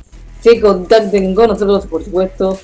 se 0.41 0.59
contacten 0.59 1.35
con 1.35 1.49
nosotros, 1.49 1.85
por 1.85 2.03
supuesto, 2.03 2.57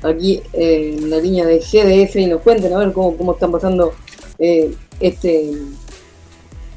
aquí 0.00 0.40
en 0.54 1.10
la 1.10 1.18
línea 1.18 1.44
de 1.44 1.58
GDF 1.58 2.16
y 2.16 2.24
nos 2.24 2.40
cuenten 2.40 2.72
a 2.72 2.78
ver 2.78 2.94
cómo, 2.94 3.18
cómo 3.18 3.34
están 3.34 3.52
pasando 3.52 3.92
eh, 4.38 4.74
este, 5.00 5.52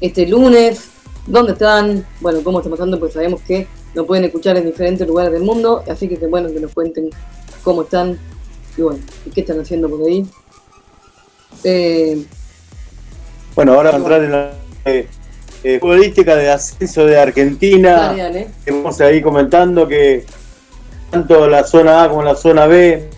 este 0.02 0.26
lunes, 0.26 0.90
dónde 1.26 1.52
están, 1.52 2.06
bueno, 2.20 2.40
cómo 2.44 2.58
está 2.58 2.68
pasando, 2.68 3.00
pues 3.00 3.14
sabemos 3.14 3.40
que 3.40 3.66
nos 3.94 4.04
pueden 4.04 4.26
escuchar 4.26 4.58
en 4.58 4.66
diferentes 4.66 5.08
lugares 5.08 5.32
del 5.32 5.42
mundo, 5.42 5.84
así 5.88 6.06
que 6.06 6.18
bueno 6.26 6.50
que 6.52 6.60
nos 6.60 6.74
cuenten 6.74 7.08
cómo 7.64 7.80
están 7.80 8.18
y 8.78 8.82
bueno, 8.82 9.00
y 9.26 9.30
qué 9.30 9.40
están 9.40 9.60
haciendo 9.60 9.90
por 9.90 10.06
ahí. 10.06 10.24
Eh, 11.64 12.24
Bueno, 13.54 13.74
ahora 13.74 13.90
a 13.90 13.96
entrar 13.96 14.22
en 14.22 14.30
la 14.30 14.52
eh, 14.84 15.08
eh, 15.64 15.78
futbolística 15.80 16.36
de 16.36 16.50
ascenso 16.50 17.04
de 17.04 17.18
Argentina. 17.18 18.14
dale. 18.16 18.46
Estamos 18.64 19.00
ahí 19.00 19.20
comentando 19.20 19.88
que 19.88 20.24
tanto 21.10 21.48
la 21.48 21.64
zona 21.64 22.04
A 22.04 22.08
como 22.08 22.22
la 22.22 22.36
zona 22.36 22.66
B 22.66 23.08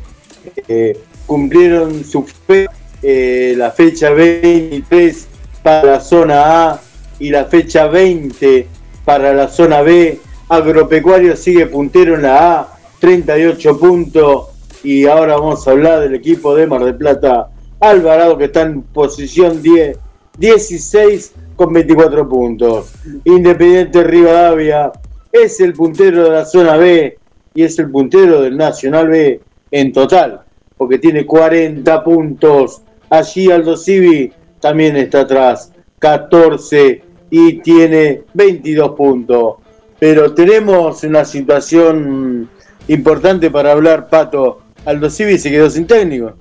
eh, 0.66 0.98
cumplieron 1.26 2.04
su 2.04 2.24
fe, 2.24 2.66
eh, 3.02 3.54
la 3.56 3.70
fecha 3.70 4.10
23 4.10 5.26
para 5.62 5.84
la 5.84 6.00
zona 6.00 6.70
A 6.70 6.80
y 7.18 7.28
la 7.28 7.44
fecha 7.44 7.86
20 7.86 8.66
para 9.04 9.34
la 9.34 9.48
zona 9.48 9.82
B. 9.82 10.18
Agropecuario 10.48 11.36
sigue 11.36 11.66
puntero 11.66 12.14
en 12.14 12.22
la 12.22 12.60
A, 12.60 12.78
38 12.98 13.78
puntos. 13.78 14.46
Y 14.82 15.06
ahora 15.06 15.36
vamos 15.36 15.66
a 15.66 15.72
hablar 15.72 16.00
del 16.00 16.14
equipo 16.14 16.54
de 16.54 16.66
Mar 16.66 16.84
del 16.84 16.96
Plata, 16.96 17.48
Alvarado, 17.80 18.38
que 18.38 18.44
está 18.44 18.62
en 18.62 18.82
posición 18.82 19.60
10, 19.62 19.98
16 20.38 21.34
con 21.56 21.72
24 21.72 22.28
puntos. 22.28 22.92
Independiente 23.24 24.02
Rivadavia 24.02 24.92
es 25.30 25.60
el 25.60 25.74
puntero 25.74 26.24
de 26.24 26.30
la 26.30 26.44
zona 26.44 26.76
B 26.76 27.18
y 27.54 27.62
es 27.62 27.78
el 27.78 27.90
puntero 27.90 28.40
del 28.40 28.56
Nacional 28.56 29.08
B 29.08 29.40
en 29.70 29.92
total, 29.92 30.40
porque 30.76 30.98
tiene 30.98 31.26
40 31.26 32.02
puntos. 32.02 32.82
Allí 33.10 33.50
Aldo 33.50 33.76
Civi 33.76 34.32
también 34.60 34.96
está 34.96 35.20
atrás, 35.20 35.72
14 35.98 37.02
y 37.30 37.58
tiene 37.60 38.22
22 38.32 38.92
puntos. 38.92 39.56
Pero 39.98 40.32
tenemos 40.32 41.04
una 41.04 41.26
situación 41.26 42.48
importante 42.88 43.50
para 43.50 43.72
hablar, 43.72 44.08
Pato. 44.08 44.62
Aldo 44.84 45.10
Civi 45.10 45.38
se 45.38 45.50
quedó 45.50 45.68
sin 45.68 45.86
técnico. 45.86 46.32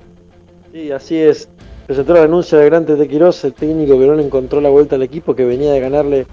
Sí, 0.71 0.91
así 0.91 1.17
es. 1.17 1.49
Presentó 1.87 2.13
la 2.13 2.21
renuncia 2.21 2.57
de 2.57 2.65
Grande 2.65 2.95
de 2.95 3.03
el 3.03 3.53
técnico 3.53 3.99
que 3.99 4.05
no 4.05 4.13
le 4.13 4.23
encontró 4.23 4.61
la 4.61 4.69
vuelta 4.69 4.95
al 4.95 5.01
equipo, 5.01 5.35
que 5.35 5.43
venía 5.43 5.73
de 5.73 5.79
ganarle 5.79 6.27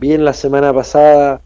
bien 0.00 0.24
la 0.24 0.32
semana 0.32 0.72
pasada 0.72 1.42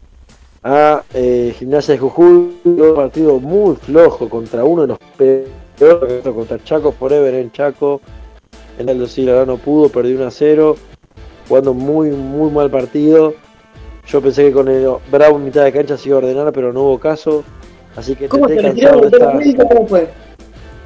a 0.63 1.03
eh, 1.13 1.53
Gimnasia 1.57 1.95
de 1.95 1.99
Jujuy. 1.99 2.55
Un 2.63 2.93
partido 2.95 3.39
muy 3.39 3.75
flojo 3.75 4.29
contra 4.29 4.63
uno 4.63 4.83
de 4.83 4.87
los 4.87 4.97
peores, 5.17 6.23
contra 6.23 6.63
Chaco 6.63 6.93
Forever 6.93 7.35
en 7.35 7.51
Chaco. 7.51 8.01
En 8.79 8.89
el 8.89 9.07
sí, 9.07 9.23
la 9.23 9.45
no 9.45 9.57
pudo, 9.57 9.89
perdió 9.89 10.15
1 10.15 10.25
a 10.25 10.31
0, 10.31 10.75
jugando 11.47 11.73
muy, 11.73 12.09
muy 12.09 12.49
mal 12.49 12.71
partido. 12.71 13.35
Yo 14.07 14.21
pensé 14.21 14.45
que 14.45 14.51
con 14.53 14.67
el 14.67 14.89
Bravo 15.11 15.37
en 15.37 15.45
mitad 15.45 15.63
de 15.63 15.71
cancha 15.71 15.97
se 15.97 16.09
iba 16.09 16.17
a 16.17 16.19
ordenar, 16.19 16.51
pero 16.53 16.73
no 16.73 16.83
hubo 16.83 16.99
caso. 16.99 17.43
Así 17.95 18.15
que 18.15 18.27
¿Cómo 18.27 18.47
se 18.47 18.55
intenté 18.55 18.73
le 18.73 18.79
tiró 18.79 19.01
cansado 19.01 19.09
de 19.09 19.17
el 19.17 19.23
esta- 19.23 19.33
médico? 19.37 19.67
¿Cómo 19.69 19.87
fue? 19.87 20.07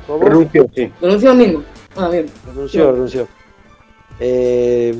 ¿Cómo? 0.07 0.23
Renunció, 0.23 0.69
sí. 0.75 0.91
Renunció 1.01 1.33
mismo. 1.33 1.63
Ah, 1.95 2.09
bien. 2.09 2.25
Renunció, 2.47 2.91
renunció. 2.91 3.27
Eh, 4.19 4.93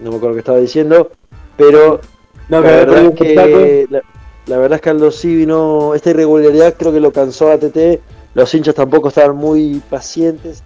no 0.00 0.10
me 0.10 0.16
acuerdo 0.16 0.34
qué 0.34 0.38
estaba 0.40 0.58
diciendo, 0.58 1.10
pero 1.56 2.00
No, 2.48 2.60
la 2.60 2.70
verdad 2.70 3.04
es 3.04 3.14
que 3.14 3.86
la, 3.90 4.02
la 4.46 4.58
verdad 4.58 4.76
es 4.76 4.82
que 4.82 4.90
Aldo 4.90 5.10
Civi 5.10 5.46
no, 5.46 5.94
esta 5.94 6.10
irregularidad 6.10 6.74
creo 6.78 6.92
que 6.92 7.00
lo 7.00 7.12
cansó 7.12 7.50
a 7.50 7.58
TT. 7.58 8.00
Los 8.34 8.54
hinchas 8.54 8.74
tampoco 8.74 9.08
estaban 9.08 9.36
muy 9.36 9.82
pacientes. 9.90 10.62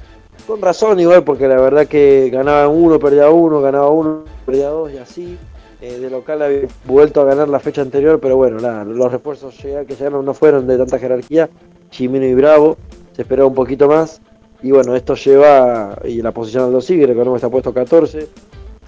Con 0.46 0.60
razón 0.60 1.00
igual, 1.00 1.24
porque 1.24 1.48
la 1.48 1.56
verdad 1.60 1.86
que 1.86 2.28
ganaba 2.30 2.68
uno, 2.68 2.98
perdía 2.98 3.30
uno, 3.30 3.60
ganaba 3.60 3.88
uno, 3.90 4.24
perdía 4.44 4.68
dos 4.68 4.92
y 4.92 4.98
así. 4.98 5.38
Eh, 5.84 5.98
de 5.98 6.08
local 6.08 6.40
había 6.40 6.60
vuelto 6.86 7.20
a 7.20 7.24
ganar 7.24 7.46
la 7.46 7.60
fecha 7.60 7.82
anterior, 7.82 8.18
pero 8.18 8.38
bueno, 8.38 8.58
nada, 8.58 8.84
los 8.84 9.12
refuerzos 9.12 9.54
que 9.54 9.84
llegaron 9.86 10.24
no 10.24 10.32
fueron 10.32 10.66
de 10.66 10.78
tanta 10.78 10.98
jerarquía. 10.98 11.50
Chimino 11.90 12.24
y 12.24 12.32
Bravo, 12.32 12.78
se 13.12 13.20
esperaba 13.20 13.48
un 13.48 13.54
poquito 13.54 13.86
más. 13.86 14.22
Y 14.62 14.70
bueno, 14.70 14.96
esto 14.96 15.14
lleva 15.14 15.98
y 16.04 16.22
la 16.22 16.32
posición 16.32 16.64
Aldo 16.64 16.80
Civi, 16.80 17.04
recordemos 17.04 17.34
que 17.34 17.46
está 17.46 17.50
puesto 17.50 17.74
14, 17.74 18.28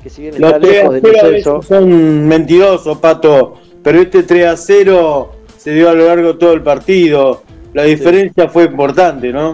que 0.03 0.09
si 0.09 0.23
bien 0.23 0.35
está 0.37 0.53
Los 0.53 0.61
3 0.61 0.73
lejos 0.73 0.95
del 0.95 1.03
0 1.05 1.19
a 1.21 1.27
descenso. 1.27 1.63
son 1.63 2.29
mentirosos, 2.29 2.97
Pato. 2.97 3.55
Pero 3.83 4.01
este 4.01 4.23
3 4.23 4.47
a 4.47 4.57
0 4.57 5.33
se 5.59 5.75
dio 5.75 5.91
a 5.91 5.93
lo 5.93 6.07
largo 6.07 6.29
de 6.29 6.39
todo 6.39 6.55
el 6.55 6.63
partido. 6.63 7.43
La 7.75 7.83
diferencia 7.83 8.49
fue 8.49 8.65
importante, 8.65 9.35
¿no? 9.35 9.53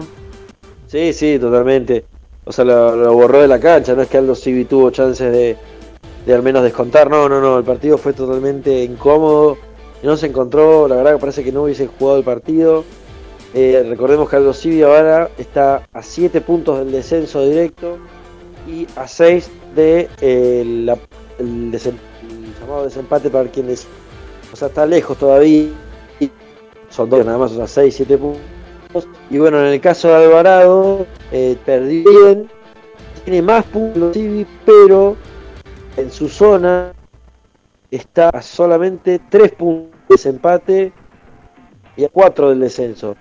Sí, 0.87 1.11
sí, 1.11 1.37
totalmente. 1.39 2.05
O 2.45 2.53
sea, 2.53 2.63
lo, 2.63 2.95
lo 2.95 3.13
borró 3.13 3.41
de 3.41 3.49
la 3.49 3.59
cancha, 3.59 3.95
no 3.95 4.03
es 4.03 4.07
que 4.07 4.17
Aldo 4.17 4.33
Civi 4.33 4.63
tuvo 4.63 4.91
chances 4.91 5.29
de, 5.29 5.57
de 6.25 6.33
al 6.33 6.43
menos 6.43 6.63
descontar, 6.63 7.09
no, 7.09 7.27
no, 7.27 7.41
no, 7.41 7.57
el 7.57 7.63
partido 7.63 7.97
fue 7.97 8.13
totalmente 8.13 8.83
incómodo, 8.83 9.57
no 10.03 10.17
se 10.17 10.27
encontró, 10.27 10.87
la 10.87 10.95
verdad 10.95 11.13
que 11.13 11.19
parece 11.19 11.43
que 11.43 11.51
no 11.51 11.63
hubiese 11.63 11.87
jugado 11.87 12.17
el 12.17 12.23
partido. 12.23 12.83
Eh, 13.53 13.85
recordemos 13.87 14.29
que 14.29 14.35
Aldo 14.35 14.53
Civi 14.53 14.81
ahora 14.81 15.29
está 15.37 15.87
a 15.93 16.01
7 16.01 16.41
puntos 16.41 16.79
del 16.79 16.91
descenso 16.91 17.45
directo 17.45 17.97
y 18.67 18.87
a 18.95 19.07
6 19.07 19.49
de 19.75 20.09
eh, 20.21 20.61
el, 20.61 21.71
llamado 22.59 22.83
desempate 22.85 23.29
para 23.29 23.49
quienes, 23.49 23.85
o 24.51 24.55
sea, 24.55 24.69
está 24.69 24.85
lejos 24.85 25.17
todavía, 25.17 25.69
son 26.89 27.09
dos 27.09 27.25
nada 27.25 27.37
más, 27.37 27.51
o 27.51 27.55
sea, 27.55 27.67
6, 27.67 27.93
7 27.95 28.17
puntos. 28.17 29.07
Y 29.29 29.37
bueno, 29.37 29.59
en 29.59 29.73
el 29.73 29.81
caso 29.81 30.07
de 30.07 30.15
Alvarado, 30.15 31.05
eh, 31.31 31.57
perdió 31.65 32.09
bien, 32.09 32.49
tiene 33.23 33.41
más 33.41 33.65
puntos, 33.65 34.15
pero 34.65 35.15
en 35.97 36.11
su 36.11 36.29
zona 36.29 36.93
está 37.91 38.29
a 38.29 38.41
solamente 38.41 39.19
3 39.29 39.51
puntos 39.53 39.91
de 40.09 40.15
desempate 40.15 40.93
y 41.95 42.03
a 42.03 42.09
4 42.09 42.49
del 42.49 42.59
descenso. 42.59 43.15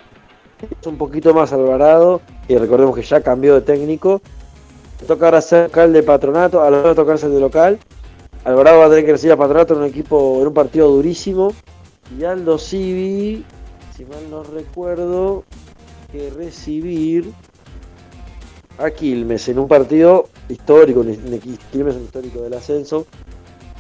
Es 0.81 0.87
un 0.87 0.97
poquito 0.97 1.35
más 1.35 1.53
Alvarado, 1.53 2.21
y 2.49 2.57
recordemos 2.57 2.95
que 2.95 3.03
ya 3.03 3.21
cambió 3.21 3.55
de 3.55 3.63
técnico. 3.63 4.23
Toca 5.07 5.27
ahora 5.27 5.41
ser 5.41 5.65
local 5.65 5.93
de 5.93 6.03
patronato, 6.03 6.61
a 6.61 6.69
Alvarado 6.69 6.95
tocarse 6.95 7.29
de 7.29 7.41
local. 7.41 7.79
Alvarado 8.45 8.79
va 8.79 8.87
a 8.87 8.89
tener 8.89 9.05
que 9.05 9.13
recibir 9.13 9.33
a 9.33 9.37
patronato 9.37 9.75
en 9.75 9.81
un 9.81 9.87
equipo, 9.87 10.39
en 10.41 10.47
un 10.47 10.55
partido 10.55 10.89
durísimo. 10.89 11.53
Y 12.19 12.25
Aldo 12.25 12.59
Civi, 12.59 13.45
si 13.97 14.05
mal 14.05 14.31
no 14.31 14.43
recuerdo, 14.43 15.45
que 16.13 16.31
recibir 16.31 17.33
a 18.83 18.91
Quilmes 18.91 19.49
en 19.49 19.59
un 19.59 19.69
partido 19.69 20.29
histórico, 20.49 21.03
Quilmes 21.71 21.95
es 21.95 22.01
un 22.01 22.05
histórico 22.05 22.43
del 22.43 22.55
ascenso. 22.55 23.07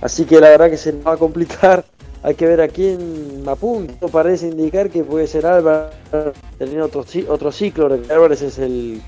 Así 0.00 0.24
que 0.24 0.40
la 0.40 0.48
verdad 0.50 0.70
que 0.70 0.76
se 0.76 0.92
nos 0.92 1.06
va 1.06 1.12
a 1.12 1.16
complicar. 1.16 1.84
Hay 2.24 2.34
que 2.36 2.46
ver 2.46 2.60
a 2.60 2.68
quién 2.68 3.42
apunta. 3.46 4.06
Parece 4.06 4.46
indicar 4.46 4.90
que 4.90 5.02
puede 5.02 5.26
ser 5.26 5.44
Álvarez 5.44 5.90
tener 6.56 6.80
otro, 6.80 7.04
otro 7.28 7.50
ciclo. 7.50 7.86
Álvarez 8.08 8.42
es 8.42 8.58
el. 8.58 9.02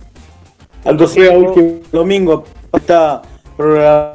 Último 0.85 1.81
domingo 1.93 2.45
está 2.73 3.23
programado 3.57 4.15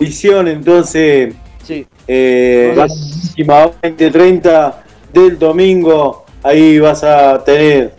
visión, 0.00 0.48
entonces 0.48 1.34
Sí. 1.64 1.86
eh, 2.08 2.72
la 2.76 2.82
Entonces- 2.84 3.28
última 3.30 3.70
20-30 3.80 4.82
del 5.12 5.38
domingo, 5.38 6.24
ahí 6.42 6.78
vas 6.78 7.02
a 7.04 7.42
tener 7.44 7.94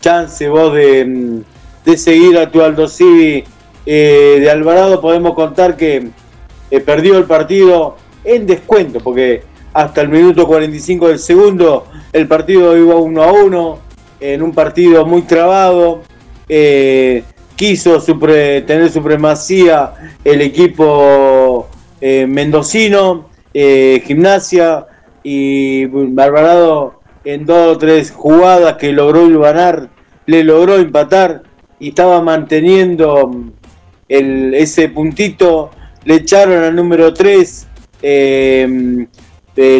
chance 0.00 0.48
vos 0.48 0.72
de, 0.74 1.04
mm, 1.04 1.40
de 1.86 1.96
seguir 1.96 2.36
a 2.36 2.50
tu 2.50 2.62
Aldo 2.62 2.88
Civi 2.88 3.44
eh, 3.86 4.38
de 4.40 4.50
Alvarado. 4.50 5.00
Podemos 5.00 5.34
contar 5.34 5.76
que 5.76 6.08
eh, 6.70 6.80
perdió 6.80 7.16
el 7.16 7.24
partido 7.24 7.96
en 8.24 8.44
descuento, 8.44 8.98
porque 8.98 9.44
hasta 9.72 10.02
el 10.02 10.08
minuto 10.08 10.48
45 10.48 11.08
del 11.08 11.20
segundo 11.20 11.86
el 12.12 12.26
partido 12.26 12.76
iba 12.76 12.96
1 12.96 13.22
a 13.22 13.32
1, 13.32 13.78
en 14.20 14.42
un 14.42 14.52
partido 14.52 15.06
muy 15.06 15.22
trabado. 15.22 16.02
eh, 16.48 17.22
quiso 17.54 18.02
tener 18.02 18.90
supremacía 18.90 19.94
el 20.24 20.42
equipo 20.42 21.66
mendocino, 22.02 23.30
gimnasia 23.54 24.86
y 25.22 25.86
bueno, 25.86 26.22
Alvarado 26.22 27.00
en 27.24 27.46
dos 27.46 27.76
o 27.76 27.78
tres 27.78 28.10
jugadas 28.10 28.76
que 28.76 28.92
logró 28.92 29.26
ganar, 29.40 29.88
le 30.26 30.44
logró 30.44 30.76
empatar 30.76 31.45
y 31.78 31.90
estaba 31.90 32.22
manteniendo 32.22 33.28
mm, 33.28 33.50
el, 34.08 34.54
ese 34.54 34.88
puntito, 34.88 35.70
le 36.04 36.16
echaron 36.16 36.62
al 36.62 36.74
número 36.74 37.12
3 37.12 37.66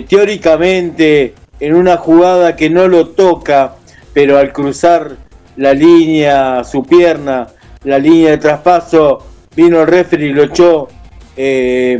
teóricamente 0.08 1.34
en 1.60 1.74
una 1.74 1.96
jugada 1.96 2.56
que 2.56 2.68
no 2.70 2.88
lo 2.88 3.08
toca, 3.08 3.76
pero 4.12 4.38
al 4.38 4.52
cruzar 4.52 5.16
la 5.56 5.72
línea, 5.72 6.64
su 6.64 6.82
pierna, 6.84 7.48
la 7.84 7.98
línea 7.98 8.32
de 8.32 8.38
traspaso, 8.38 9.26
vino 9.54 9.80
el 9.80 9.86
referee 9.86 10.28
y 10.28 10.32
lo 10.32 10.44
echó 10.44 10.88
eh, 11.36 11.98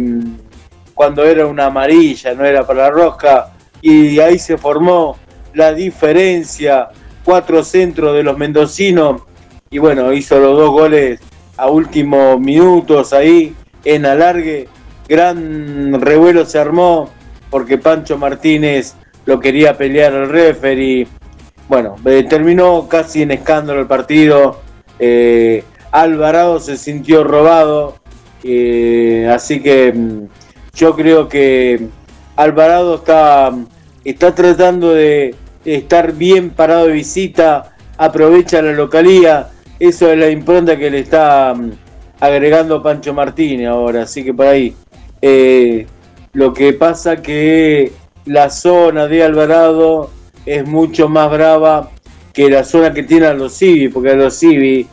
cuando 0.95 1.25
era 1.25 1.47
una 1.47 1.67
amarilla, 1.67 2.35
no 2.35 2.45
era 2.45 2.67
para 2.67 2.85
la 2.85 2.91
roja, 2.91 3.53
y 3.81 4.19
ahí 4.19 4.39
se 4.39 4.59
formó 4.59 5.17
la 5.55 5.73
diferencia, 5.73 6.89
cuatro 7.25 7.63
centros 7.63 8.15
de 8.15 8.23
los 8.23 8.37
mendocinos, 8.37 9.23
y 9.77 9.79
bueno, 9.79 10.11
hizo 10.15 10.39
los 10.39 10.57
dos 10.57 10.71
goles 10.71 11.21
a 11.59 11.69
últimos 11.69 12.41
minutos 12.41 13.13
ahí, 13.13 13.55
en 13.85 14.07
alargue, 14.07 14.69
gran 15.07 16.01
revuelo 16.01 16.47
se 16.47 16.59
armó, 16.59 17.11
porque 17.51 17.77
Pancho 17.77 18.17
Martínez 18.17 18.95
lo 19.27 19.39
quería 19.39 19.77
pelear 19.77 20.15
al 20.15 20.31
referee, 20.31 21.07
bueno, 21.69 21.97
eh, 22.07 22.25
terminó 22.27 22.89
casi 22.89 23.21
en 23.21 23.33
escándalo 23.33 23.81
el 23.81 23.87
partido. 23.87 24.61
Eh, 24.99 25.63
Alvarado 25.91 26.59
se 26.59 26.79
sintió 26.79 27.23
robado. 27.23 27.97
eh, 28.45 29.31
así 29.31 29.61
que 29.61 29.93
mm, 29.93 30.29
yo 30.73 30.97
creo 30.97 31.29
que 31.29 31.87
Alvarado 32.37 32.95
está, 32.95 33.53
está 34.07 34.35
tratando 34.35 34.95
de 34.95 35.35
estar 35.67 36.13
bien 36.13 36.49
parado 36.49 36.87
de 36.87 36.95
visita. 36.95 37.77
Aprovecha 37.99 38.63
la 38.63 38.73
localía. 38.73 39.51
Eso 39.79 40.11
es 40.11 40.19
la 40.19 40.31
impronta 40.31 40.77
que 40.77 40.91
le 40.91 41.01
está 41.01 41.55
mm, 41.55 41.71
agregando 42.21 42.83
Pancho 42.83 43.13
Martínez 43.13 43.69
ahora. 43.69 44.03
Así 44.03 44.25
que 44.25 44.33
por 44.35 44.47
ahí. 44.47 44.75
eh, 45.23 45.87
lo 46.33 46.53
que 46.53 46.75
pasa 46.75 47.23
que 47.23 47.93
la 48.27 48.51
zona 48.51 49.07
de 49.07 49.25
Alvarado 49.25 50.11
es 50.45 50.67
mucho 50.67 51.09
más 51.09 51.31
brava 51.31 51.91
que 52.35 52.51
la 52.51 52.63
zona 52.63 52.93
que 52.93 53.05
tiene 53.05 53.25
a 53.25 53.33
los 53.33 53.57
Civi, 53.57 53.89
porque 53.89 54.15
los 54.15 54.39
Civi, 54.39 54.87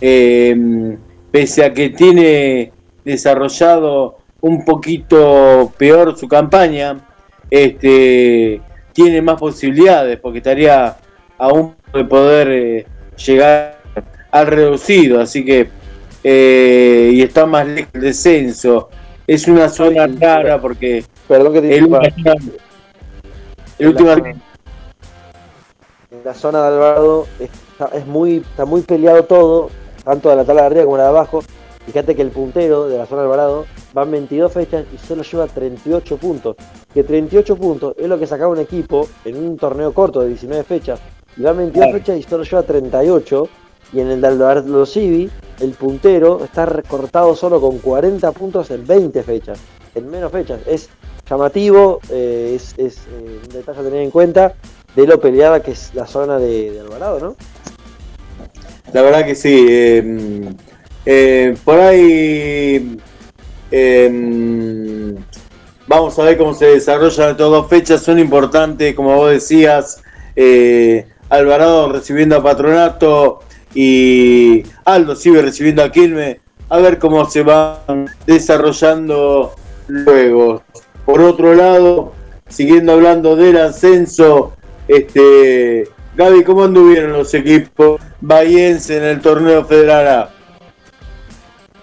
eh, 0.00 0.96
pese 1.30 1.64
a 1.64 1.72
que 1.72 1.90
tiene 1.90 2.72
desarrollado 3.04 4.18
un 4.40 4.64
poquito 4.64 5.72
peor 5.78 6.18
su 6.18 6.26
campaña, 6.26 6.98
este, 7.48 8.60
tiene 8.92 9.22
más 9.22 9.38
posibilidades, 9.38 10.18
porque 10.18 10.38
estaría 10.38 10.96
aún 11.38 11.76
de 11.94 12.04
poder 12.04 12.48
eh, 12.50 12.86
llegar 13.24 13.77
al 14.30 14.46
reducido, 14.46 15.20
así 15.20 15.44
que 15.44 15.68
eh, 16.24 17.10
y 17.12 17.22
está 17.22 17.46
más 17.46 17.66
lejos 17.66 17.92
del 17.92 18.02
descenso. 18.02 18.88
Es 19.26 19.46
una 19.46 19.68
zona 19.68 20.06
rara 20.06 20.60
porque 20.60 21.04
Perdón 21.28 21.52
que 21.52 21.60
te 21.60 21.76
el, 21.76 21.88
el 23.78 23.88
último 23.88 24.10
En 24.12 24.40
la 26.24 26.34
zona 26.34 26.62
de 26.62 26.68
Alvarado 26.68 27.26
está, 27.38 27.90
es 27.96 28.06
muy, 28.06 28.36
está 28.38 28.64
muy 28.64 28.80
peleado 28.80 29.24
todo, 29.24 29.70
tanto 30.04 30.30
de 30.30 30.36
la 30.36 30.44
tabla 30.44 30.62
de 30.62 30.66
arriba 30.68 30.84
como 30.84 30.96
la 30.96 31.02
de 31.04 31.08
abajo. 31.10 31.42
Fíjate 31.86 32.14
que 32.14 32.22
el 32.22 32.30
puntero 32.30 32.88
de 32.88 32.98
la 32.98 33.06
zona 33.06 33.22
de 33.22 33.26
Alvarado 33.26 33.66
van 33.94 34.10
22 34.10 34.52
fechas 34.52 34.84
y 34.94 34.98
solo 35.06 35.22
lleva 35.22 35.46
38 35.46 36.16
puntos. 36.16 36.56
Que 36.92 37.02
38 37.04 37.56
puntos 37.56 37.94
es 37.98 38.08
lo 38.08 38.18
que 38.18 38.26
sacaba 38.26 38.50
un 38.52 38.58
equipo 38.58 39.06
en 39.24 39.36
un 39.36 39.56
torneo 39.56 39.92
corto 39.92 40.20
de 40.20 40.28
19 40.28 40.64
fechas. 40.64 41.00
Y 41.36 41.42
van 41.42 41.56
22 41.58 41.86
Claro. 41.86 41.98
fechas 41.98 42.18
y 42.18 42.22
solo 42.22 42.44
lleva 42.44 42.62
38. 42.62 43.48
Y 43.92 44.00
en 44.00 44.10
el 44.10 44.20
de 44.20 44.26
Alvarado 44.26 44.84
Civi, 44.84 45.30
el 45.60 45.70
puntero 45.70 46.44
está 46.44 46.66
recortado 46.66 47.34
solo 47.34 47.60
con 47.60 47.78
40 47.78 48.30
puntos 48.32 48.70
en 48.70 48.86
20 48.86 49.22
fechas. 49.22 49.58
En 49.94 50.10
menos 50.10 50.30
fechas. 50.30 50.60
Es 50.66 50.90
llamativo, 51.28 52.00
eh, 52.10 52.54
es, 52.54 52.74
eh, 52.78 53.40
un 53.44 53.48
detalle 53.48 53.80
a 53.80 53.82
tener 53.82 54.02
en 54.02 54.10
cuenta 54.10 54.54
de 54.94 55.06
lo 55.06 55.20
peleada 55.20 55.62
que 55.62 55.72
es 55.72 55.94
la 55.94 56.06
zona 56.06 56.38
de, 56.38 56.80
Alvarado, 56.80 57.20
¿no? 57.20 57.36
La 58.92 59.02
verdad 59.02 59.24
que 59.24 59.34
sí. 59.34 59.66
eh, 61.04 61.56
por 61.64 61.78
ahí 61.78 62.98
vamos 65.86 66.18
a 66.18 66.22
ver 66.24 66.38
cómo 66.38 66.54
se 66.54 66.66
desarrollan 66.66 67.30
estas 67.30 67.50
dos 67.50 67.68
fechas. 67.68 68.02
Son 68.02 68.18
importantes, 68.18 68.94
como 68.94 69.16
vos 69.16 69.30
decías. 69.30 70.02
Alvarado 71.30 71.92
recibiendo 71.92 72.36
a 72.36 72.42
Patronato 72.42 73.40
y 73.74 74.62
Aldo 74.84 75.14
sigue 75.16 75.42
recibiendo 75.42 75.82
a 75.82 75.90
Quilme. 75.90 76.40
A 76.70 76.78
ver 76.78 76.98
cómo 76.98 77.28
se 77.28 77.42
van 77.42 78.08
desarrollando 78.26 79.52
luego. 79.88 80.62
Por 81.04 81.22
otro 81.22 81.54
lado, 81.54 82.12
siguiendo 82.48 82.92
hablando 82.92 83.36
del 83.36 83.56
ascenso, 83.56 84.52
este 84.86 85.88
Gaby, 86.16 86.42
¿cómo 86.42 86.64
anduvieron 86.64 87.12
los 87.12 87.32
equipos 87.32 88.00
bahienses 88.20 88.90
en 88.90 89.04
el 89.04 89.20
torneo 89.20 89.64
federal 89.64 90.08
A? 90.08 90.30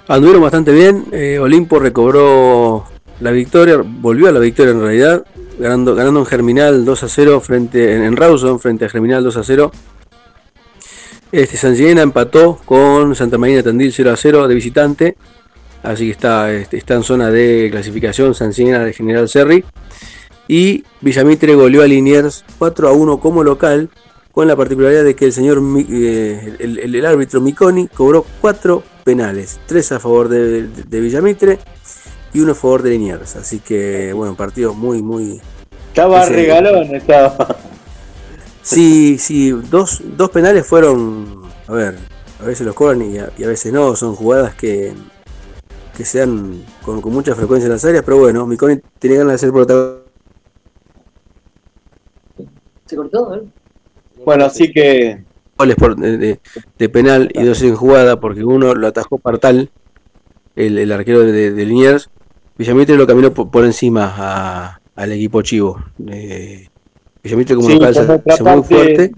Anduvieron 0.08 0.43
bastante 0.43 0.71
bien. 0.71 1.06
eh, 1.12 1.39
Olimpo 1.39 1.80
recobró 1.80 2.84
la 3.21 3.32
victoria, 3.32 3.78
volvió 3.84 4.28
a 4.28 4.32
la 4.32 4.39
victoria 4.39 4.74
en 4.74 4.82
realidad, 4.82 5.26
ganando, 5.58 5.95
ganando 5.95 6.19
en 6.19 6.26
Germinal 6.26 6.86
2 6.86 7.04
a 7.04 7.08
0 7.08 7.39
frente, 7.39 7.95
en, 7.95 8.04
en 8.04 8.15
Rawson 8.17 8.60
frente 8.60 8.86
a 8.86 8.89
Germinal 8.89 9.24
2 9.24 9.38
a 9.38 9.43
0. 9.43 9.71
Este, 11.36 11.58
San 11.58 11.76
empató 12.02 12.60
con 12.65 13.13
Santa 13.13 13.38
Marina 13.38 13.62
Tandil 13.62 13.91
0 13.91 14.12
a 14.12 14.15
0 14.15 14.48
de 14.48 14.56
visitante. 14.56 15.15
Así 15.84 16.06
que 16.06 16.12
está, 16.12 16.52
este, 16.54 16.78
está 16.78 16.93
en 16.95 17.04
zona 17.04 17.30
de 17.30 17.67
clasificación 17.71 18.34
San 18.34 18.54
de 18.54 18.93
General 18.93 19.28
Serri. 19.28 19.65
Y 20.48 20.84
Villamitre 21.02 21.54
goleó 21.56 21.82
a 21.84 21.88
Liniers 21.88 22.45
4 22.58 22.88
a 22.88 22.93
1 22.93 23.19
como 23.19 23.43
local. 23.43 23.89
Con 24.32 24.48
la 24.48 24.56
particularidad 24.56 25.04
de 25.04 25.15
que 25.15 25.26
el 25.26 25.34
señor 25.34 25.62
eh, 25.89 26.56
el, 26.60 26.80
el- 26.80 26.95
el 26.95 27.06
árbitro 27.06 27.39
Miconi 27.41 27.88
cobró 27.88 28.26
4 28.41 28.84
penales. 29.04 29.60
3 29.65 29.91
a 29.93 30.00
favor 30.00 30.28
de, 30.30 30.62
de- 30.63 30.84
de 30.84 31.00
Villamitre 31.02 31.60
y 32.34 32.39
uno 32.41 32.52
a 32.54 32.56
favor 32.56 32.82
de 32.82 32.91
Liniers. 32.91 33.36
Así 33.36 33.60
que 33.60 34.13
bueno, 34.13 34.36
partido 34.36 34.74
muy, 34.74 35.02
muy, 35.02 35.41
Estaba 35.89 36.24
Ese- 36.24 36.34
regalón, 36.34 36.95
estaba. 36.95 37.56
Sí, 38.65 39.17
sí, 39.19 39.51
dos, 39.51 40.01
dos 40.17 40.32
penales 40.32 40.65
fueron, 40.65 41.41
a 41.67 41.71
ver, 41.73 41.95
a 42.41 42.45
veces 42.45 42.65
los 42.65 42.73
cobran 42.73 43.01
y 43.04 43.19
a, 43.19 43.30
y 43.38 43.43
a 43.43 43.47
veces 43.47 43.71
no, 43.71 43.95
son 43.95 44.15
jugadas 44.15 44.56
que, 44.56 44.91
que 45.95 46.04
se 46.04 46.19
dan 46.19 46.63
con, 46.82 46.99
con 46.99 47.13
mucha 47.13 47.36
frecuencia 47.36 47.67
en 47.67 47.73
las 47.73 47.86
áreas, 47.86 48.04
pero 48.04 48.17
bueno, 48.17 48.47
Miconi 48.47 48.80
tenía 48.97 49.19
ganas 49.19 49.34
de 49.34 49.38
ser 49.38 49.51
protagonista. 49.51 50.04
Se 52.88 52.95
cortó, 52.95 53.36
¿eh? 53.36 53.43
Bueno, 54.25 54.45
así 54.45 54.71
que 54.71 55.23
goles 55.58 55.75
por- 55.75 55.95
de, 55.95 56.17
de- 56.17 56.39
de 56.80 56.89
penal 56.89 57.30
y 57.36 57.43
dos 57.43 57.62
en 57.62 57.75
jugada, 57.75 58.19
porque 58.19 58.43
uno 58.43 58.73
lo 58.73 58.88
atajó 58.88 59.19
Partal, 59.19 59.69
el, 60.56 60.80
el 60.80 60.91
arquero 60.91 61.19
de, 61.19 61.51
de 61.51 61.65
Liniers, 61.65 62.10
Villamitre 62.58 62.95
lo 62.97 63.06
caminó 63.06 63.32
por, 63.32 63.51
por 63.51 63.63
encima 63.63 64.12
a- 64.17 64.80
al 64.95 65.12
equipo 65.12 65.43
chivo. 65.43 65.84
Eh, 66.08 66.67
Villamitre 67.26 67.56
como 67.56 67.68
Sí, 67.70 67.80
nuestra 67.80 68.04
se 68.04 68.08
fue 68.08 68.16
muy 68.56 68.62
parte- 68.62 68.76
fuerte. 68.76 69.12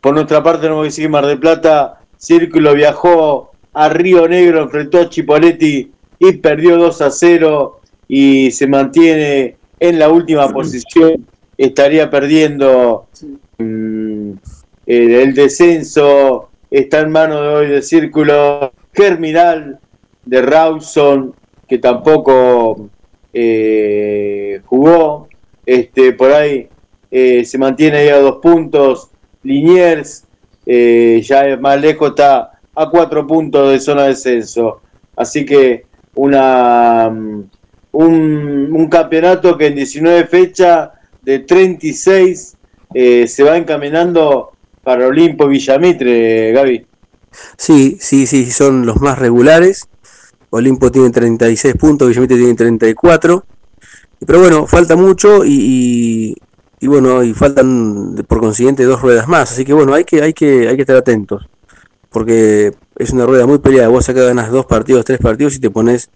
por 0.00 0.14
nuestra 0.14 0.42
parte 0.42 0.62
tenemos 0.62 0.82
que 0.82 0.88
decir 0.88 1.04
que 1.04 1.08
Mar 1.08 1.26
del 1.26 1.38
Plata, 1.38 2.00
Círculo 2.18 2.74
viajó 2.74 3.50
a 3.72 3.88
Río 3.88 4.28
Negro, 4.28 4.62
enfrentó 4.62 4.98
a 5.00 5.08
Chipoletti 5.08 5.90
y 6.18 6.32
perdió 6.32 6.76
2 6.76 7.00
a 7.02 7.10
0 7.10 7.80
y 8.06 8.50
se 8.50 8.66
mantiene 8.66 9.56
en 9.80 9.98
la 9.98 10.08
última 10.10 10.48
posición. 10.50 11.26
Estaría 11.56 12.10
perdiendo 12.10 13.06
mm, 13.58 14.32
el, 14.86 15.10
el 15.14 15.34
descenso, 15.34 16.50
está 16.70 17.00
en 17.00 17.10
manos 17.10 17.40
de 17.40 17.48
hoy 17.48 17.66
de 17.68 17.82
Círculo 17.82 18.72
Germinal, 18.92 19.78
de 20.24 20.42
Rawson, 20.42 21.34
que 21.68 21.78
tampoco 21.78 22.88
eh, 23.32 24.60
jugó. 24.66 25.28
Este, 25.64 26.12
por 26.12 26.32
ahí 26.32 26.68
eh, 27.10 27.44
se 27.44 27.58
mantiene 27.58 27.98
ahí 27.98 28.08
a 28.08 28.18
dos 28.18 28.38
puntos. 28.42 29.10
Liniers, 29.42 30.24
eh, 30.66 31.20
ya 31.24 31.56
más 31.56 31.80
lejos, 31.80 32.10
está 32.10 32.60
a 32.74 32.88
cuatro 32.90 33.26
puntos 33.26 33.72
de 33.72 33.80
zona 33.80 34.02
de 34.02 34.08
descenso. 34.10 34.80
Así 35.16 35.44
que 35.44 35.86
una 36.14 37.10
mm, 37.10 37.44
un, 37.92 38.68
un 38.72 38.88
campeonato 38.88 39.56
que 39.56 39.66
en 39.66 39.74
19 39.74 40.26
fechas 40.26 40.90
de 41.22 41.40
36 41.40 42.56
eh, 42.94 43.26
se 43.28 43.42
va 43.42 43.56
encaminando 43.56 44.50
para 44.82 45.06
Olimpo 45.06 45.46
Villamitre, 45.46 46.52
Gaby. 46.52 46.86
Sí, 47.56 47.96
sí, 48.00 48.26
sí, 48.26 48.50
son 48.50 48.84
los 48.84 49.00
más 49.00 49.18
regulares. 49.18 49.88
Olimpo 50.50 50.90
tiene 50.90 51.10
36 51.10 51.74
puntos, 51.76 52.08
Villamitre 52.08 52.36
tiene 52.36 52.54
34. 52.54 53.44
Pero 54.26 54.40
bueno, 54.40 54.66
falta 54.66 54.96
mucho 54.96 55.44
y, 55.44 56.36
y, 56.80 56.86
bueno, 56.86 57.22
y 57.22 57.34
faltan 57.34 58.14
por 58.28 58.40
consiguiente 58.40 58.84
dos 58.84 59.02
ruedas 59.02 59.28
más. 59.28 59.52
Así 59.52 59.64
que 59.64 59.72
bueno, 59.72 59.94
hay 59.94 60.04
que, 60.04 60.22
hay 60.22 60.32
que, 60.32 60.68
hay 60.68 60.76
que 60.76 60.82
estar 60.82 60.96
atentos. 60.96 61.48
Porque 62.10 62.72
es 62.96 63.10
una 63.10 63.26
rueda 63.26 63.46
muy 63.46 63.58
peleada. 63.58 63.88
Vos 63.88 64.08
acá 64.08 64.22
ganas 64.22 64.50
dos 64.50 64.66
partidos, 64.66 65.04
tres 65.04 65.18
partidos 65.18 65.56
y 65.56 65.60
te 65.60 65.70
pones, 65.70 66.10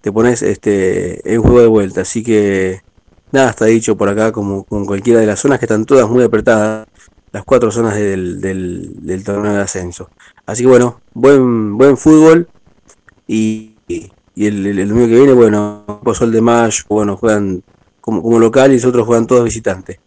te 0.00 0.12
pones 0.12 0.42
este, 0.42 1.32
en 1.32 1.40
juego 1.40 1.60
de 1.60 1.66
vuelta. 1.66 2.02
Así 2.02 2.22
que 2.22 2.82
nada 3.32 3.50
está 3.50 3.66
dicho 3.66 3.96
por 3.96 4.08
acá, 4.08 4.32
como 4.32 4.64
con 4.64 4.84
cualquiera 4.86 5.20
de 5.20 5.26
las 5.26 5.40
zonas 5.40 5.58
que 5.58 5.66
están 5.66 5.84
todas 5.84 6.08
muy 6.08 6.24
apretadas. 6.24 6.86
las 7.32 7.44
cuatro 7.44 7.70
zonas 7.70 7.94
del, 7.94 8.40
del, 8.40 9.24
torneo 9.24 9.52
de 9.54 9.62
ascenso. 9.62 10.10
Así 10.46 10.62
que 10.62 10.68
bueno, 10.68 11.00
buen, 11.14 11.76
buen 11.76 11.96
fútbol 11.96 12.48
y 13.26 13.76
el, 14.44 14.66
el, 14.66 14.78
el 14.78 14.88
domingo 14.88 15.08
que 15.08 15.14
viene, 15.14 15.32
bueno, 15.32 15.84
Sol 16.12 16.30
de 16.30 16.42
Mayo, 16.42 16.84
bueno, 16.88 17.16
juegan 17.16 17.62
como, 18.02 18.22
como 18.22 18.38
local 18.38 18.72
y 18.72 18.74
los 18.74 18.84
otros 18.84 19.06
juegan 19.06 19.26
todos 19.26 19.44
visitantes. 19.44 19.98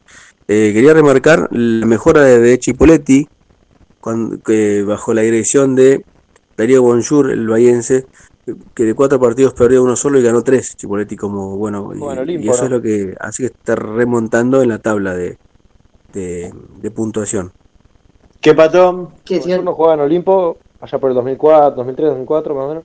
Eh, 0.48 0.72
quería 0.74 0.94
remarcar 0.94 1.48
la 1.52 1.86
mejora 1.86 2.22
de, 2.22 2.40
de 2.40 2.60
Chipoletti, 2.60 3.28
cuando, 4.00 4.40
que 4.42 4.84
bajo 4.84 5.14
la 5.14 5.22
dirección 5.22 5.76
de 5.76 6.06
Darío 6.58 6.84
Bonjour, 6.84 7.32
el 7.32 7.48
bahiense, 7.48 8.06
que 8.74 8.84
de 8.84 8.94
cuatro 8.94 9.20
partidos 9.20 9.54
perdió 9.54 9.84
uno 9.84 9.96
solo 9.96 10.20
y 10.20 10.24
ganó 10.24 10.44
tres. 10.44 10.76
Chipoletti 10.76 11.16
como, 11.16 11.58
bueno, 11.58 11.92
y, 11.94 11.98
Bueno, 11.98 12.24
y 12.24 12.50
eso 12.50 12.62
¿no? 12.62 12.66
es 12.66 12.72
lo 12.72 12.82
que 12.82 13.16
hace 13.20 13.44
que 13.44 13.48
está 13.48 13.76
remontando 13.76 14.62
en 14.62 14.70
la 14.70 14.80
tabla 14.80 15.14
de, 15.14 15.38
de, 16.14 16.54
de 16.82 16.92
puntuación. 16.92 17.52
¿Qué 18.42 18.54
patón? 18.54 19.10
¿Qué, 19.26 19.42
señor? 19.42 19.60
Uno 19.60 19.74
jugaba 19.74 19.96
en 19.96 20.00
Olimpo 20.02 20.58
allá 20.80 20.98
por 20.98 21.10
el 21.10 21.16
2004, 21.16 21.76
2003, 21.76 22.10
2004 22.10 22.56
más 22.56 22.64
o 22.64 22.68
menos. 22.70 22.84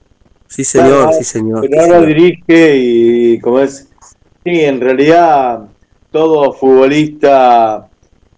Sí, 0.55 0.63
señor, 0.65 1.09
Ah, 1.09 1.13
sí, 1.13 1.25
señor. 1.25 1.67
Pero 1.69 1.83
ahora 1.83 2.01
dirige 2.03 2.77
y 2.77 3.41
como 3.41 3.59
es, 3.61 3.89
sí, 4.45 4.61
en 4.61 4.81
realidad 4.81 5.65
todo 6.13 6.53
futbolista 6.53 7.89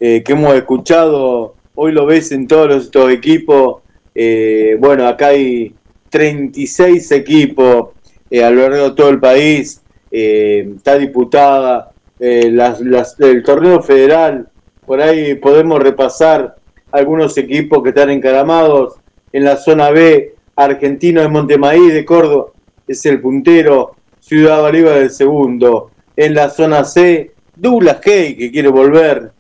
eh, 0.01 0.23
que 0.23 0.33
hemos 0.33 0.55
escuchado, 0.55 1.55
hoy 1.75 1.93
lo 1.93 2.07
ves 2.07 2.33
en 2.33 2.47
todos 2.47 2.69
los- 2.69 2.85
estos 2.85 3.11
equipos, 3.11 3.83
eh, 4.15 4.77
bueno, 4.79 5.07
acá 5.07 5.29
hay 5.29 5.75
36 6.11 7.11
equipos 7.13 7.89
eh, 8.31 8.43
a 8.45 8.51
lo 8.51 8.63
largo 8.63 8.91
de 8.91 8.95
todo 8.97 9.11
el 9.11 9.21
país, 9.21 9.83
eh, 10.11 10.69
está 10.77 10.99
diputada, 10.99 11.93
eh, 12.19 12.51
las- 12.51 12.81
las- 12.81 13.19
el 13.21 13.43
torneo 13.43 13.83
federal, 13.83 14.49
por 14.87 15.01
ahí 15.01 15.35
podemos 15.35 15.83
repasar 15.83 16.57
algunos 16.93 17.37
equipos 17.39 17.83
que 17.83 17.91
están 17.91 18.11
encaramados 18.11 18.95
en 19.33 19.45
la 19.45 19.57
zona 19.57 19.91
B, 19.91 20.35
Argentino 20.57 21.21
de 21.21 21.29
Montemaíz 21.29 21.93
de 21.93 22.05
Córdoba 22.05 22.47
es 22.89 23.05
el 23.07 23.21
puntero, 23.21 23.95
Ciudad 24.21 24.63
Bolívar 24.63 24.99
el 24.99 25.11
segundo, 25.11 25.91
en 26.17 26.35
la 26.35 26.51
zona 26.51 26.85
C, 26.85 27.33
Douglas 27.55 28.01
Hay 28.05 28.37
que 28.37 28.51
quiere 28.51 28.69
volver 28.69 29.33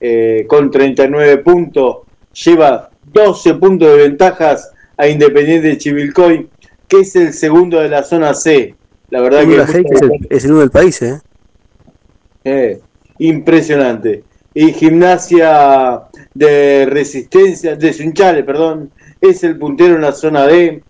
eh, 0.00 0.44
con 0.48 0.70
39 0.70 1.38
puntos, 1.38 1.98
lleva 2.32 2.90
12 3.12 3.54
puntos 3.54 3.88
de 3.88 4.08
ventajas 4.08 4.70
a 4.96 5.08
Independiente 5.08 5.68
de 5.68 5.78
Chivilcoy, 5.78 6.48
que 6.86 7.00
es 7.00 7.16
el 7.16 7.32
segundo 7.32 7.80
de 7.80 7.88
la 7.88 8.02
zona 8.02 8.34
C. 8.34 8.74
La 9.10 9.20
verdad 9.20 9.40
que 9.40 9.46
Douglas 9.46 9.68
es 9.70 10.02
el, 10.02 10.26
es 10.30 10.44
el 10.44 10.50
uno 10.52 10.60
del 10.60 10.70
país, 10.70 11.02
¿eh? 11.02 11.20
eh, 12.44 12.80
impresionante. 13.18 14.24
Y 14.52 14.72
gimnasia 14.72 16.02
de 16.34 16.86
resistencia, 16.86 17.76
de 17.76 17.92
Sunchales, 17.92 18.44
perdón, 18.44 18.90
es 19.20 19.44
el 19.44 19.58
puntero 19.58 19.96
en 19.96 20.02
la 20.02 20.12
zona 20.12 20.46
D, 20.46 20.82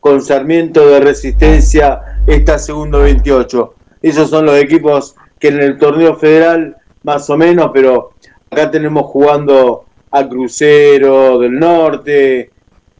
con 0.00 0.22
Sarmiento 0.22 0.86
de 0.88 1.00
resistencia 1.00 2.00
está 2.26 2.58
segundo 2.58 3.00
28. 3.00 3.74
Esos 4.02 4.30
son 4.30 4.46
los 4.46 4.56
equipos 4.58 5.14
que 5.38 5.48
en 5.48 5.60
el 5.60 5.78
torneo 5.78 6.16
federal, 6.16 6.76
más 7.02 7.28
o 7.30 7.36
menos, 7.36 7.70
pero 7.72 8.12
acá 8.50 8.70
tenemos 8.70 9.06
jugando 9.06 9.84
a 10.10 10.28
Crucero 10.28 11.38
del 11.38 11.58
Norte, 11.58 12.50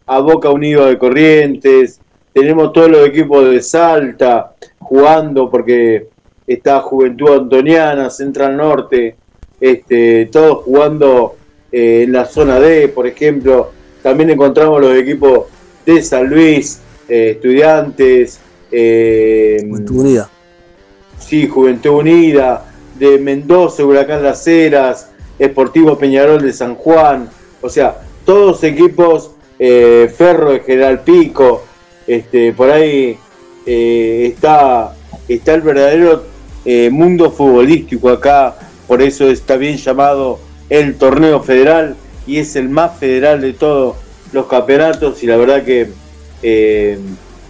a 0.07 0.21
Boca 0.21 0.51
Unido 0.51 0.87
de 0.87 0.99
Corrientes, 0.99 2.01
tenemos 2.33 2.73
todos 2.73 2.91
los 2.91 3.07
equipos 3.07 3.49
de 3.51 3.61
Salta 3.61 4.55
jugando 4.79 5.51
porque 5.51 6.09
está 6.47 6.81
Juventud 6.81 7.31
Antoniana, 7.31 8.09
Central 8.09 8.57
Norte, 8.57 9.17
este, 9.61 10.27
todos 10.27 10.65
jugando 10.65 11.37
eh, 11.71 12.05
en 12.05 12.13
la 12.13 12.25
zona 12.25 12.59
D, 12.59 12.89
por 12.89 13.07
ejemplo. 13.07 13.80
También 14.03 14.31
encontramos 14.31 14.81
los 14.81 14.97
equipos 14.97 15.47
de 15.85 16.03
San 16.03 16.29
Luis, 16.29 16.81
eh, 17.09 17.33
Estudiantes, 17.33 18.41
eh, 18.71 19.59
Juventud 19.69 20.01
Unida. 20.01 20.31
sí, 21.19 21.49
Juventud 21.49 21.91
Unida, 21.91 22.67
de 22.99 23.19
Mendoza, 23.19 23.85
Huracán 23.85 24.23
Las 24.23 24.47
Heras, 24.47 25.11
Esportivo 25.39 25.99
Peñarol 25.99 26.43
de 26.43 26.53
San 26.53 26.75
Juan, 26.75 27.29
o 27.61 27.69
sea, 27.69 28.01
todos 28.25 28.63
equipos, 28.65 29.33
eh, 29.59 30.13
Ferro 30.17 30.53
de 30.53 30.61
General 30.61 31.01
Pico, 31.03 31.65
este, 32.07 32.53
por 32.53 32.71
ahí 32.71 33.19
está, 33.67 34.95
está 35.29 35.55
el 35.55 35.61
verdadero 35.61 36.25
mundo 36.91 37.31
futbolístico 37.31 38.09
acá, 38.09 38.57
por 38.87 39.01
eso 39.01 39.31
está 39.31 39.57
bien 39.57 39.77
llamado 39.77 40.39
el 40.69 40.97
torneo 40.97 41.43
federal 41.43 41.97
y 42.31 42.39
es 42.39 42.55
el 42.55 42.69
más 42.69 42.97
federal 43.01 43.41
de 43.41 43.55
todos 43.55 43.97
los 44.33 44.47
campeonatos 44.47 45.21
y 45.25 45.27
la 45.27 45.37
verdad 45.37 45.65
que 45.65 45.89
eh, 46.45 46.97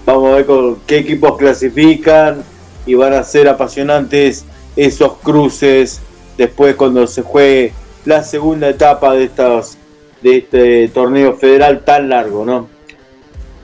vamos 0.06 0.32
a 0.32 0.36
ver 0.36 0.46
con 0.46 0.80
qué 0.86 0.96
equipos 0.96 1.36
clasifican 1.36 2.42
y 2.86 2.94
van 2.94 3.12
a 3.12 3.22
ser 3.22 3.46
apasionantes 3.46 4.46
esos 4.76 5.18
cruces 5.18 6.00
después 6.38 6.76
cuando 6.76 7.06
se 7.06 7.20
juegue 7.20 7.74
la 8.06 8.22
segunda 8.22 8.70
etapa 8.70 9.12
de 9.12 9.24
estos 9.24 9.76
de 10.22 10.38
este 10.38 10.88
torneo 10.88 11.34
federal 11.34 11.84
tan 11.84 12.08
largo, 12.08 12.46
¿no? 12.46 12.68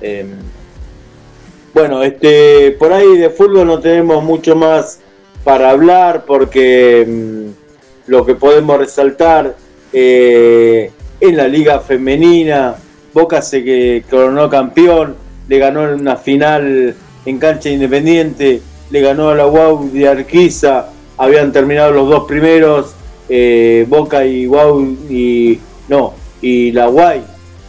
Eh, 0.02 0.26
bueno, 1.72 2.02
este 2.02 2.72
por 2.72 2.92
ahí 2.92 3.16
de 3.16 3.30
fútbol 3.30 3.68
no 3.68 3.80
tenemos 3.80 4.22
mucho 4.22 4.54
más 4.54 5.00
para 5.44 5.70
hablar 5.70 6.26
porque 6.26 7.06
mm, 7.08 8.10
lo 8.10 8.26
que 8.26 8.34
podemos 8.34 8.76
resaltar 8.76 9.56
eh, 9.94 10.90
en 11.20 11.36
la 11.36 11.48
liga 11.48 11.80
femenina, 11.80 12.76
Boca 13.12 13.40
se 13.40 14.04
coronó 14.10 14.50
campeón, 14.50 15.16
le 15.48 15.58
ganó 15.58 15.88
en 15.88 16.00
una 16.00 16.16
final 16.16 16.94
en 17.24 17.38
cancha 17.38 17.70
independiente, 17.70 18.60
le 18.90 19.00
ganó 19.00 19.30
a 19.30 19.34
la 19.34 19.46
UAU 19.46 19.90
de 19.90 20.08
Arquiza, 20.08 20.90
habían 21.16 21.52
terminado 21.52 21.92
los 21.92 22.08
dos 22.08 22.24
primeros, 22.26 22.94
eh, 23.28 23.86
Boca 23.88 24.24
y 24.26 24.46
UAU 24.46 24.96
y 25.08 25.58
no, 25.88 26.14
y 26.42 26.72
la 26.72 26.88
UAI 26.88 27.22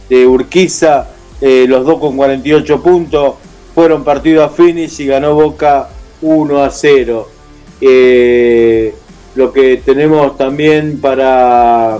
de 0.08 0.26
Urquiza, 0.26 1.08
eh, 1.40 1.66
los 1.68 1.84
dos 1.84 1.98
con 1.98 2.16
48 2.16 2.82
puntos, 2.82 3.34
fueron 3.74 4.04
partido 4.04 4.44
a 4.44 4.48
finish 4.48 5.00
y 5.00 5.06
ganó 5.06 5.34
Boca 5.34 5.88
1 6.20 6.62
a 6.62 6.70
0. 6.70 7.28
Eh, 7.80 8.94
lo 9.34 9.52
que 9.52 9.76
tenemos 9.78 10.36
también 10.36 11.00
para 11.00 11.98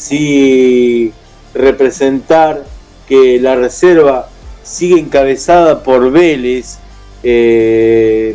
sí 0.00 1.12
representar 1.54 2.64
que 3.06 3.38
la 3.38 3.54
reserva 3.54 4.28
sigue 4.62 4.98
encabezada 4.98 5.82
por 5.82 6.10
Vélez, 6.10 6.78
eh, 7.22 8.34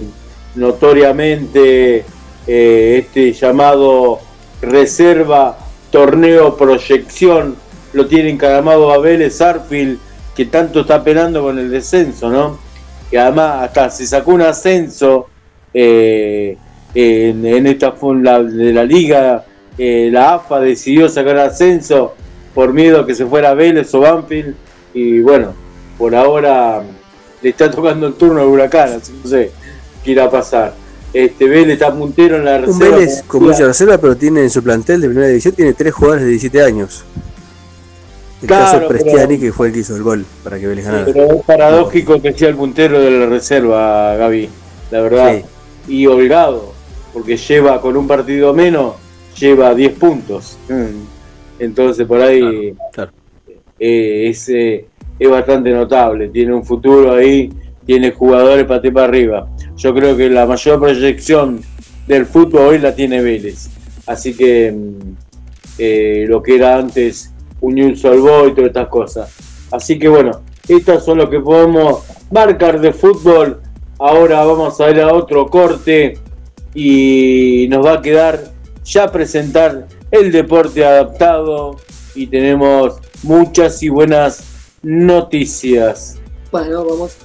notoriamente 0.54 2.06
eh, 2.45 3.04
este 3.04 3.34
llamado 3.34 4.19
reserva 4.62 5.58
torneo 5.91 6.56
proyección 6.56 7.56
lo 7.93 8.06
tiene 8.06 8.30
encaramado 8.30 8.91
a 8.91 8.99
Vélez 8.99 9.41
Arfield 9.41 9.97
que 10.36 10.45
tanto 10.45 10.82
está 10.82 11.04
penando 11.04 11.41
con 11.41 11.58
el 11.58 11.71
descenso, 11.71 12.30
¿no? 12.30 12.60
Que 13.10 13.17
además 13.17 13.63
hasta 13.63 13.89
se 13.89 14.06
sacó 14.06 14.32
un 14.32 14.41
ascenso 14.41 15.30
eh, 15.73 16.58
en, 16.93 17.67
esta 17.67 17.91
de 17.91 18.73
la 18.73 18.84
liga, 18.84 19.45
eh, 19.77 20.09
la 20.11 20.35
AFA 20.35 20.59
decidió 20.59 21.09
sacar 21.09 21.38
ascenso 21.38 22.13
por 22.53 22.71
miedo 22.73 23.01
a 23.01 23.05
que 23.07 23.15
se 23.15 23.25
fuera 23.25 23.53
Vélez 23.53 23.93
o 23.93 23.99
Banfield 23.99 24.55
y 24.93 25.19
bueno, 25.19 25.53
por 25.97 26.15
ahora 26.15 26.81
le 27.41 27.49
está 27.49 27.69
tocando 27.69 28.07
el 28.07 28.13
turno 28.13 28.41
al 28.41 28.47
huracán, 28.47 28.93
así 28.93 29.13
no 29.23 29.29
sé 29.29 29.51
qué 30.03 30.11
irá 30.11 30.25
a 30.25 30.31
pasar. 30.31 30.73
Este 31.13 31.45
Vélez 31.47 31.73
está 31.73 31.93
puntero 31.93 32.38
en 32.38 32.45
la 32.45 32.57
Un 32.57 32.65
reserva. 32.65 32.97
Vélez 32.97 33.23
con 33.23 33.43
mucha 33.43 33.65
reserva, 33.65 33.97
pero 33.97 34.15
tiene 34.17 34.41
en 34.41 34.49
su 34.49 34.61
plantel 34.63 34.99
de 35.01 35.07
primera 35.07 35.27
división 35.27 35.53
tiene 35.53 35.73
tres 35.73 35.93
jugadores 35.93 36.23
de 36.26 36.30
17 36.32 36.61
años. 36.63 37.03
El 38.41 38.47
Claro, 38.47 38.65
caso 38.65 38.78
pero- 38.78 38.89
Prestiani, 38.89 39.39
que 39.39 39.51
fue 39.53 39.67
el 39.67 39.73
que 39.73 39.80
hizo 39.80 39.95
el 39.95 40.03
gol 40.03 40.26
para 40.43 40.59
que 40.59 40.67
Vélez 40.67 40.86
ganara. 40.86 41.05
Pero 41.05 41.23
es 41.34 41.43
paradójico 41.45 42.21
que 42.21 42.34
sea 42.34 42.49
el 42.49 42.55
puntero 42.55 42.99
de 42.99 43.11
la 43.11 43.26
reserva, 43.28 44.15
Gaby, 44.15 44.49
la 44.91 45.01
verdad. 45.01 45.36
Sí. 45.88 45.93
Y 45.93 46.07
holgado, 46.07 46.73
porque 47.13 47.38
lleva 47.38 47.80
con 47.82 47.95
un 47.95 48.07
partido 48.07 48.53
menos, 48.53 48.95
lleva 49.39 49.73
10 49.73 49.93
puntos. 49.93 50.57
Mm. 50.69 51.03
Entonces 51.59 52.05
por 52.05 52.21
ahí 52.21 52.73
Claro. 52.91 53.11
eh, 53.79 54.27
es, 54.29 54.49
eh, 54.49 54.86
es 55.19 55.29
bastante 55.29 55.71
notable. 55.71 56.29
Tiene 56.29 56.53
un 56.53 56.65
futuro 56.65 57.13
ahí, 57.13 57.51
tiene 57.86 58.11
jugadores 58.11 58.65
para 58.65 58.81
para 58.91 59.05
arriba. 59.05 59.47
Yo 59.77 59.93
creo 59.93 60.15
que 60.17 60.29
la 60.29 60.45
mayor 60.45 60.79
proyección 60.79 61.61
del 62.07 62.25
fútbol 62.25 62.61
hoy 62.61 62.79
la 62.79 62.95
tiene 62.95 63.21
Vélez. 63.21 63.69
Así 64.05 64.36
que 64.36 64.71
mm, 64.71 65.15
eh, 65.77 66.25
lo 66.27 66.41
que 66.41 66.55
era 66.55 66.77
antes 66.77 67.31
Unión 67.61 67.95
Solvó 67.95 68.47
y 68.47 68.51
todas 68.53 68.67
estas 68.69 68.88
cosas. 68.88 69.36
Así 69.71 69.97
que 69.97 70.07
bueno, 70.07 70.41
estas 70.67 71.03
son 71.03 71.17
lo 71.17 71.29
que 71.29 71.39
podemos 71.39 72.03
marcar 72.31 72.79
de 72.79 72.93
fútbol. 72.93 73.61
Ahora 73.97 74.43
vamos 74.43 74.79
a 74.81 74.89
ir 74.91 74.99
a 74.99 75.13
otro 75.13 75.47
corte 75.47 76.17
y 76.73 77.67
nos 77.69 77.86
va 77.86 77.93
a 77.93 78.01
quedar 78.01 78.55
ya 78.86 79.11
presentar 79.11 79.88
el 80.11 80.31
deporte 80.31 80.86
adaptado 80.86 81.77
y 82.13 82.27
tenemos 82.27 82.99
muchas 83.23 83.81
y 83.83 83.89
buenas 83.89 84.43
noticias. 84.81 86.17
Bueno, 86.51 86.86
vamos. 86.86 87.17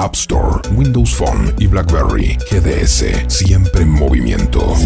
App 0.00 0.14
Store, 0.14 0.60
Windows 0.76 1.12
Phone 1.12 1.52
y 1.58 1.66
BlackBerry. 1.66 2.38
GDS, 2.52 3.04
siempre 3.26 3.82
en 3.82 3.90
movimiento. 3.90 4.76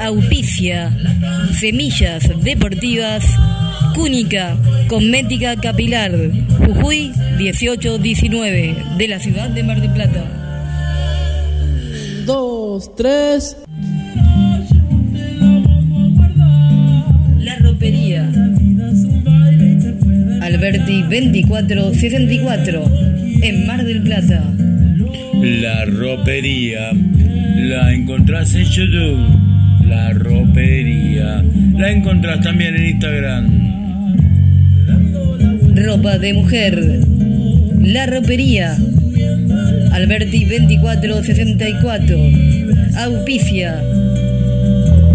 Auspicia. 0.00 0.96
Semillas 1.58 2.30
Deportivas. 2.44 3.24
Cúnica. 3.96 4.56
Cosmética 4.88 5.56
Capilar. 5.56 6.12
Jujuy 6.64 7.12
1819. 7.38 8.76
De 8.96 9.08
la 9.08 9.18
ciudad 9.18 9.50
de 9.50 9.62
Mar 9.64 9.80
del 9.80 9.92
Plata. 9.92 10.24
Dos, 12.24 12.94
tres. 12.94 13.56
Alberti 20.62 21.02
2464. 21.02 22.84
En 23.42 23.66
Mar 23.66 23.84
del 23.84 24.00
Plata. 24.00 24.44
La 25.42 25.84
ropería 25.86 26.92
la 26.92 27.92
encontrás 27.92 28.54
en 28.54 28.66
YouTube. 28.66 29.18
La 29.88 30.12
ropería 30.12 31.42
la 31.76 31.90
encontrás 31.90 32.42
también 32.42 32.76
en 32.76 32.86
Instagram. 32.90 34.14
Ropa 35.74 36.18
de 36.18 36.32
mujer. 36.32 37.00
La 37.80 38.06
ropería. 38.06 38.78
Alberti 39.90 40.44
2464. 40.44 42.16
Auspicia. 42.98 43.82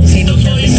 Semillas 0.04 0.77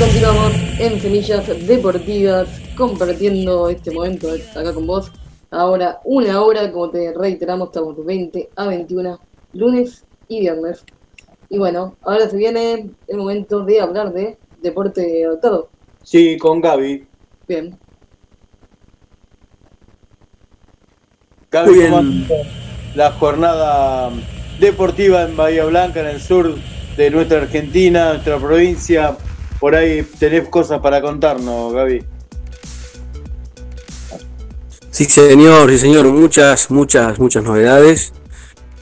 Continuamos 0.00 0.54
en 0.78 0.98
Semillas 0.98 1.66
Deportivas, 1.66 2.48
compartiendo 2.74 3.68
este 3.68 3.90
momento 3.90 4.30
acá 4.56 4.72
con 4.72 4.86
vos. 4.86 5.12
Ahora, 5.50 6.00
una 6.04 6.40
hora, 6.40 6.72
como 6.72 6.88
te 6.88 7.12
reiteramos, 7.12 7.68
estamos 7.68 7.98
de 7.98 8.04
20 8.04 8.50
a 8.56 8.66
21, 8.68 9.20
lunes 9.52 10.06
y 10.26 10.40
viernes. 10.40 10.86
Y 11.50 11.58
bueno, 11.58 11.96
ahora 12.00 12.30
se 12.30 12.38
viene 12.38 12.88
el 13.08 13.18
momento 13.18 13.62
de 13.62 13.82
hablar 13.82 14.14
de 14.14 14.38
deporte 14.62 15.26
adaptado. 15.26 15.68
Sí, 16.02 16.38
con 16.38 16.62
Gaby. 16.62 17.06
Bien. 17.46 17.78
Gaby, 21.50 21.68
Muy 21.68 21.78
bien. 21.78 21.90
¿cómo 21.90 21.98
anda 21.98 22.34
la 22.94 23.12
jornada 23.12 24.10
deportiva 24.58 25.24
en 25.24 25.36
Bahía 25.36 25.66
Blanca, 25.66 26.00
en 26.00 26.06
el 26.06 26.22
sur 26.22 26.54
de 26.96 27.10
nuestra 27.10 27.42
Argentina, 27.42 28.14
nuestra 28.14 28.38
provincia. 28.38 29.18
Por 29.60 29.74
ahí 29.74 30.02
tenés 30.18 30.48
cosas 30.48 30.80
para 30.80 31.02
contarnos, 31.02 31.72
Gaby. 31.74 32.02
Sí, 34.90 35.04
señor, 35.04 35.70
sí, 35.70 35.78
señor, 35.78 36.06
muchas, 36.06 36.70
muchas, 36.70 37.18
muchas 37.18 37.44
novedades. 37.44 38.12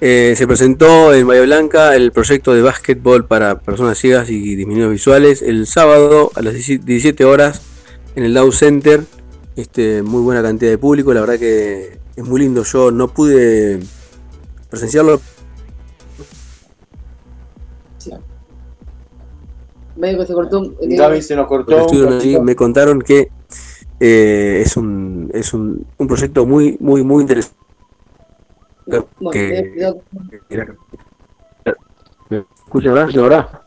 Eh, 0.00 0.34
se 0.36 0.46
presentó 0.46 1.12
en 1.12 1.26
Bahía 1.26 1.42
Blanca 1.42 1.96
el 1.96 2.12
proyecto 2.12 2.54
de 2.54 2.62
básquetbol 2.62 3.26
para 3.26 3.58
personas 3.58 3.98
ciegas 3.98 4.30
y 4.30 4.54
disminuidos 4.54 4.92
visuales 4.92 5.42
el 5.42 5.66
sábado 5.66 6.30
a 6.36 6.42
las 6.42 6.54
17 6.54 7.24
horas 7.24 7.62
en 8.14 8.24
el 8.24 8.32
Dow 8.32 8.52
Center. 8.52 9.02
Este, 9.56 10.02
muy 10.02 10.22
buena 10.22 10.40
cantidad 10.40 10.70
de 10.70 10.78
público, 10.78 11.12
la 11.12 11.20
verdad 11.20 11.38
que 11.38 11.98
es 12.14 12.24
muy 12.24 12.40
lindo. 12.40 12.62
Yo 12.62 12.92
no 12.92 13.08
pude 13.08 13.80
presenciarlo, 14.70 15.20
Medio 19.98 20.18
que 20.18 20.26
se 20.26 20.32
cortó. 20.34 20.64
eh, 20.80 20.96
Gaby 20.96 21.22
se 21.22 21.36
nos 21.36 21.46
cortó. 21.46 21.70
Los 21.72 21.80
que 21.80 21.96
estuvieron 21.96 22.18
allí 22.18 22.40
me 22.40 22.54
contaron 22.56 23.02
que 23.02 23.28
eh, 24.00 24.62
es 24.64 24.76
un 24.76 25.30
es 25.34 25.52
un, 25.52 25.84
un 25.98 26.06
proyecto 26.06 26.46
muy 26.46 26.76
muy 26.80 27.02
muy 27.02 27.22
interesante 27.22 27.56
Bueno, 28.86 29.30
que- 29.32 29.58
eh, 29.58 29.70
cuidado. 29.72 30.02
¿Me 32.30 32.88
ahora? 32.88 33.10
¿Sí, 33.10 33.18
ahora? 33.18 33.62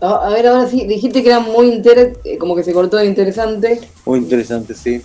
a, 0.00 0.26
a 0.26 0.30
ver, 0.30 0.46
ahora 0.46 0.66
sí, 0.68 0.86
dijiste 0.86 1.22
que 1.22 1.28
era 1.28 1.40
muy 1.40 1.68
interesante, 1.68 2.38
como 2.38 2.54
que 2.56 2.62
se 2.62 2.72
cortó 2.72 2.96
de 2.96 3.06
interesante, 3.06 3.80
Muy 4.04 4.20
interesante, 4.20 4.74
sí. 4.74 5.02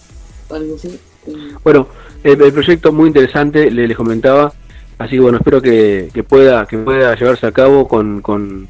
algo 0.50 0.76
así. 0.76 1.00
Eh, 1.28 1.34
Bueno, 1.64 1.88
el, 2.24 2.42
el 2.42 2.54
proyecto 2.54 2.92
muy 2.92 3.08
interesante, 3.08 3.70
le- 3.72 3.88
les 3.88 3.98
comentaba, 3.98 4.54
así 5.00 5.16
que 5.16 5.20
bueno, 5.22 5.38
espero 5.40 5.62
que, 5.62 6.10
que 6.14 6.24
pueda 6.24 6.66
que 6.68 6.78
pueda 6.78 7.16
llevarse 7.16 7.48
a 7.48 7.52
cabo 7.52 7.88
con, 7.88 8.22
con, 8.22 8.68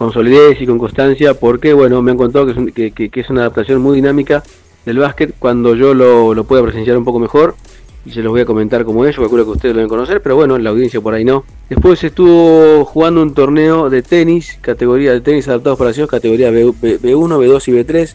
con 0.00 0.14
solidez 0.14 0.58
y 0.62 0.66
con 0.66 0.78
constancia, 0.78 1.34
porque 1.34 1.74
bueno, 1.74 2.00
me 2.00 2.12
han 2.12 2.16
contado 2.16 2.46
que 2.46 3.10
es, 3.20 3.28
una 3.28 3.42
adaptación 3.42 3.82
muy 3.82 3.96
dinámica 3.96 4.42
del 4.86 4.96
básquet 4.96 5.34
cuando 5.38 5.74
yo 5.74 5.92
lo, 5.92 6.42
pueda 6.44 6.62
presenciar 6.62 6.96
un 6.96 7.04
poco 7.04 7.18
mejor 7.18 7.54
y 8.06 8.12
se 8.12 8.22
los 8.22 8.32
voy 8.32 8.40
a 8.40 8.46
comentar 8.46 8.86
como 8.86 9.04
es, 9.04 9.14
yo 9.14 9.20
calculo 9.20 9.44
que 9.44 9.50
ustedes 9.50 9.74
lo 9.74 9.80
deben 9.80 9.90
conocer, 9.90 10.22
pero 10.22 10.36
bueno, 10.36 10.56
la 10.56 10.70
audiencia 10.70 11.02
por 11.02 11.12
ahí 11.12 11.22
no. 11.22 11.44
Después 11.68 12.02
estuvo 12.02 12.82
jugando 12.86 13.20
un 13.20 13.34
torneo 13.34 13.90
de 13.90 14.00
tenis, 14.00 14.56
categoría 14.62 15.12
de 15.12 15.20
tenis 15.20 15.46
adaptados 15.48 15.78
para 15.78 15.92
ciegos, 15.92 16.10
categoría 16.10 16.50
B, 16.50 16.72
B- 16.80 16.98
B1, 16.98 17.36
B2 17.36 17.68
y 17.68 17.72
B3. 17.72 18.14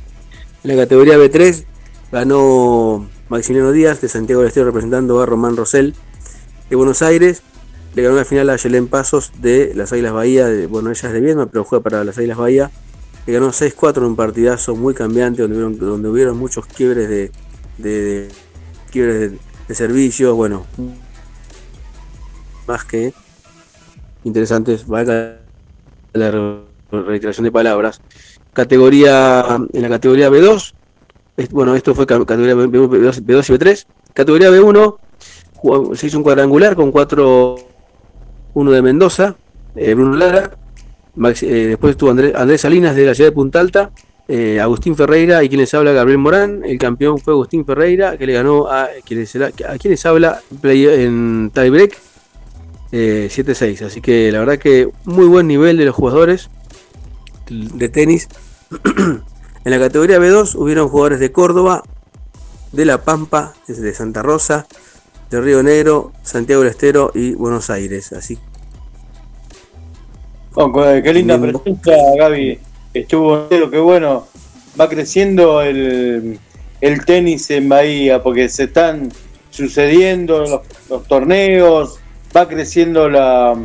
En 0.63 0.75
la 0.75 0.75
categoría 0.75 1.19
B3 1.19 1.65
ganó 2.11 3.07
Maximiliano 3.29 3.71
Díaz 3.71 4.01
de 4.01 4.09
Santiago 4.09 4.41
del 4.41 4.47
Estero 4.47 4.65
representando 4.65 5.21
a 5.21 5.27
Román 5.27 5.55
Rosell 5.55 5.93
de 6.67 6.75
Buenos 6.75 7.03
Aires. 7.03 7.43
Le 7.95 8.01
ganó 8.03 8.15
la 8.17 8.25
final 8.25 8.49
a 8.49 8.57
Yelén 8.57 8.87
Pasos 8.87 9.31
de 9.41 9.71
las 9.73 9.93
Águilas 9.93 10.11
Bahía, 10.13 10.47
bueno, 10.67 10.89
ella 10.91 11.07
es 11.07 11.13
de 11.13 11.21
Viedma, 11.21 11.45
pero 11.45 11.63
juega 11.63 11.81
para 11.83 12.03
las 12.03 12.17
Águilas 12.17 12.37
Bahía. 12.37 12.71
Le 13.25 13.33
ganó 13.33 13.49
6-4 13.51 13.97
en 13.99 14.03
un 14.03 14.15
partidazo 14.15 14.75
muy 14.75 14.93
cambiante 14.93 15.41
donde 15.41 15.55
hubieron, 15.57 15.79
donde 15.79 16.09
hubieron 16.09 16.37
muchos 16.37 16.65
quiebres 16.65 17.07
de, 17.09 17.31
de- 17.77 18.27
quiebres 18.91 19.31
de, 19.67 19.75
servicios, 19.75 20.35
bueno, 20.35 20.65
más 22.67 22.83
que 22.83 23.13
interesantes, 24.23 24.85
valga 24.87 25.37
la 26.13 26.31
re- 26.31 26.59
reiteración 26.91 27.45
de 27.45 27.51
palabras. 27.51 28.01
Categoría, 28.53 29.57
en 29.73 29.81
la 29.81 29.89
categoría 29.89 30.29
B2, 30.29 30.73
es- 31.37 31.49
bueno, 31.49 31.75
esto 31.75 31.95
fue 31.95 32.05
ca- 32.05 32.25
categoría 32.25 32.55
B, 32.55 32.67
2 32.67 33.17
y 33.49 33.53
B3. 33.53 33.85
Categoría 34.13 34.49
B1, 34.51 34.97
jugó- 35.55 35.95
se 35.95 36.07
hizo 36.07 36.17
un 36.17 36.23
cuadrangular 36.23 36.75
con 36.75 36.91
4 36.91 37.55
uno 38.55 38.71
de 38.71 38.81
Mendoza, 38.81 39.35
eh, 39.75 39.93
Bruno 39.93 40.15
Lara, 40.17 40.51
eh, 41.41 41.45
después 41.69 41.91
estuvo 41.91 42.09
Andrés, 42.09 42.59
Salinas 42.61 42.95
de 42.95 43.05
la 43.05 43.13
ciudad 43.13 43.29
de 43.29 43.35
Punta 43.35 43.59
Alta, 43.59 43.91
eh, 44.27 44.59
Agustín 44.59 44.95
Ferreira 44.95 45.43
y 45.43 45.49
quien 45.49 45.61
les 45.61 45.73
habla 45.73 45.91
Gabriel 45.91 46.17
Morán. 46.17 46.63
El 46.65 46.77
campeón 46.79 47.19
fue 47.19 47.33
Agustín 47.33 47.65
Ferreira, 47.65 48.17
que 48.17 48.25
le 48.25 48.33
ganó 48.33 48.67
a 48.67 48.87
quienes, 49.05 49.35
a 49.35 49.77
quienes 49.79 50.05
habla 50.05 50.41
play- 50.61 50.87
en 50.87 51.51
tiebreak 51.53 51.97
eh, 52.91 53.27
7-6. 53.29 53.83
Así 53.85 54.01
que 54.01 54.31
la 54.31 54.39
verdad 54.39 54.57
que 54.57 54.89
muy 55.03 55.25
buen 55.27 55.47
nivel 55.47 55.77
de 55.77 55.85
los 55.85 55.95
jugadores 55.95 56.49
de 57.49 57.89
tenis. 57.89 58.27
en 59.65 59.71
la 59.71 59.79
categoría 59.79 60.17
B2 60.19 60.55
hubieron 60.55 60.87
jugadores 60.89 61.19
de 61.19 61.31
Córdoba, 61.31 61.83
de 62.71 62.85
La 62.85 63.03
Pampa, 63.03 63.53
de 63.67 63.93
Santa 63.93 64.21
Rosa, 64.21 64.65
de 65.35 65.41
Río 65.41 65.63
Negro, 65.63 66.11
Santiago 66.23 66.61
del 66.63 66.71
Estero 66.71 67.11
y 67.13 67.33
Buenos 67.33 67.69
Aires. 67.69 68.11
Así 68.13 68.37
Oh, 70.57 70.71
qué 70.71 71.13
linda 71.13 71.37
presencia, 71.37 71.97
Gaby. 72.17 72.59
Estuvo, 72.93 73.49
qué 73.49 73.79
bueno. 73.79 74.25
Va 74.79 74.87
creciendo 74.87 75.61
el, 75.61 76.39
el 76.79 77.05
tenis 77.05 77.49
en 77.51 77.67
Bahía 77.67 78.23
porque 78.23 78.47
se 78.47 78.63
están 78.63 79.11
sucediendo 79.49 80.39
los, 80.39 80.61
los 80.89 81.07
torneos, 81.07 81.99
va 82.35 82.47
creciendo 82.47 83.09
la, 83.09 83.55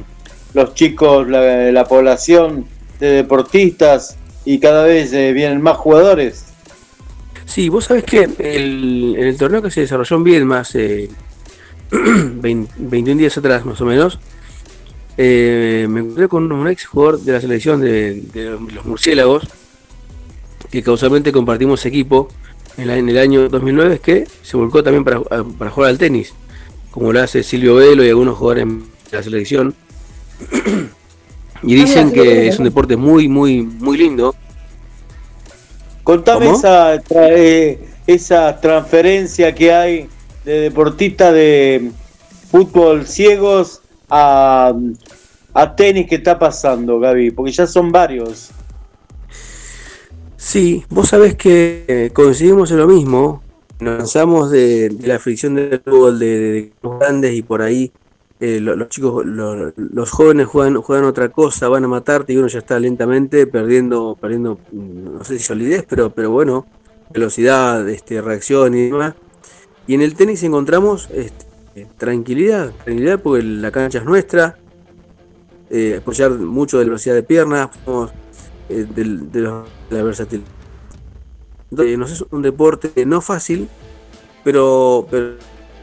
los 0.52 0.74
chicos, 0.74 1.28
la, 1.28 1.70
la 1.70 1.84
población 1.84 2.66
de 2.98 3.08
deportistas 3.08 4.16
y 4.44 4.58
cada 4.58 4.84
vez 4.84 5.12
eh, 5.12 5.32
vienen 5.32 5.60
más 5.60 5.76
jugadores. 5.76 6.46
Sí, 7.44 7.68
vos 7.68 7.84
sabés 7.84 8.04
que 8.04 8.28
el, 8.38 9.14
en 9.16 9.26
el 9.26 9.36
torneo 9.36 9.62
que 9.62 9.70
se 9.70 9.82
desarrolló 9.82 10.16
en 10.16 10.24
Viedma 10.24 10.60
hace 10.60 11.08
20 11.92 12.72
21 12.78 13.18
días 13.18 13.36
atrás, 13.38 13.64
más 13.64 13.80
o 13.80 13.84
menos, 13.84 14.18
eh, 15.16 15.86
me 15.88 16.00
encontré 16.00 16.28
con 16.28 16.50
un 16.50 16.68
ex 16.68 16.86
jugador 16.86 17.20
de 17.20 17.32
la 17.32 17.40
selección 17.40 17.80
de, 17.80 18.22
de 18.32 18.44
los 18.50 18.84
murciélagos, 18.84 19.48
que 20.70 20.82
causalmente 20.82 21.32
compartimos 21.32 21.84
equipo 21.86 22.28
en, 22.78 22.86
la- 22.86 22.96
en 22.96 23.08
el 23.08 23.18
año 23.18 23.48
2009, 23.48 24.00
que 24.02 24.26
se 24.42 24.56
volcó 24.56 24.82
también 24.82 25.04
para, 25.04 25.20
para 25.22 25.70
jugar 25.70 25.90
al 25.90 25.98
tenis, 25.98 26.32
como 26.90 27.12
lo 27.12 27.20
hace 27.20 27.42
Silvio 27.42 27.74
Velo 27.74 28.04
y 28.04 28.08
algunos 28.08 28.38
jugadores 28.38 28.66
de 29.10 29.16
la 29.16 29.22
selección. 29.22 29.74
y 31.62 31.74
dicen 31.74 32.06
Ah, 32.06 32.08
sí, 32.10 32.14
que 32.14 32.48
es 32.48 32.58
un 32.58 32.64
deporte 32.64 32.96
muy, 32.96 33.28
muy, 33.28 33.62
muy 33.62 33.98
lindo. 33.98 34.34
Contame 36.04 36.46
¿Cómo? 36.46 36.58
esa, 36.58 36.96
tra- 37.02 37.28
eh, 37.30 37.78
esa 38.06 38.58
transferencia 38.60 39.54
que 39.54 39.72
hay 39.72 40.08
de 40.44 40.60
deportistas 40.60 41.32
de 41.34 41.90
fútbol 42.50 43.06
ciegos 43.06 43.80
a, 44.08 44.74
tenis 45.76 46.08
que 46.08 46.16
está 46.16 46.38
pasando, 46.38 46.98
Gaby, 46.98 47.30
porque 47.30 47.52
ya 47.52 47.66
son 47.66 47.92
varios. 47.92 48.50
Sí, 50.36 50.84
vos 50.88 51.08
sabés 51.08 51.36
que 51.36 51.84
eh, 51.86 52.10
coincidimos 52.12 52.70
en 52.70 52.78
lo 52.78 52.86
mismo. 52.86 53.42
Nos 53.80 53.98
cansamos 53.98 54.50
de, 54.50 54.94
la 55.02 55.18
fricción 55.18 55.54
del 55.54 55.80
fútbol 55.84 56.18
de, 56.18 56.72
los 56.82 56.98
grandes 56.98 57.34
y 57.34 57.42
por 57.42 57.62
ahí 57.62 57.92
eh, 58.40 58.58
lo- 58.60 58.74
los 58.74 58.88
chicos, 58.88 59.24
lo- 59.24 59.72
los 59.76 60.10
jóvenes 60.10 60.46
juegan, 60.46 60.76
juegan 60.76 61.04
otra 61.04 61.28
cosa, 61.30 61.68
van 61.68 61.84
a 61.84 61.88
matarte 61.88 62.32
y 62.32 62.36
uno 62.38 62.48
ya 62.48 62.58
está 62.58 62.78
lentamente 62.80 63.46
perdiendo, 63.46 64.16
perdiendo, 64.20 64.58
mm, 64.72 65.18
no 65.18 65.24
sé 65.24 65.38
si 65.38 65.44
solidez, 65.44 65.84
pero, 65.88 66.10
pero 66.10 66.30
bueno, 66.30 66.66
velocidad, 67.10 67.86
este, 67.88 68.20
reacción 68.22 68.74
y 68.74 68.86
demás. 68.86 69.14
Y 69.86 69.94
en 69.94 70.02
el 70.02 70.14
tenis 70.14 70.42
encontramos 70.42 71.08
este, 71.12 71.86
tranquilidad, 71.96 72.72
tranquilidad 72.84 73.20
porque 73.20 73.42
la 73.44 73.70
cancha 73.70 73.98
es 73.98 74.04
nuestra, 74.04 74.56
eh, 75.70 75.96
apoyar 75.98 76.30
mucho 76.32 76.78
de 76.78 76.84
la 76.84 76.90
velocidad 76.90 77.14
de 77.14 77.22
piernas, 77.22 77.70
eh, 78.68 78.86
del- 78.94 79.30
de, 79.32 79.40
los- 79.40 79.68
de 79.88 79.96
la 79.96 80.02
versatilidad. 80.02 80.48
Entonces, 81.70 81.98
no 81.98 82.04
es 82.06 82.24
un 82.30 82.42
deporte 82.42 82.90
no 83.06 83.20
fácil, 83.20 83.68
pero, 84.42 85.06
pero 85.10 85.34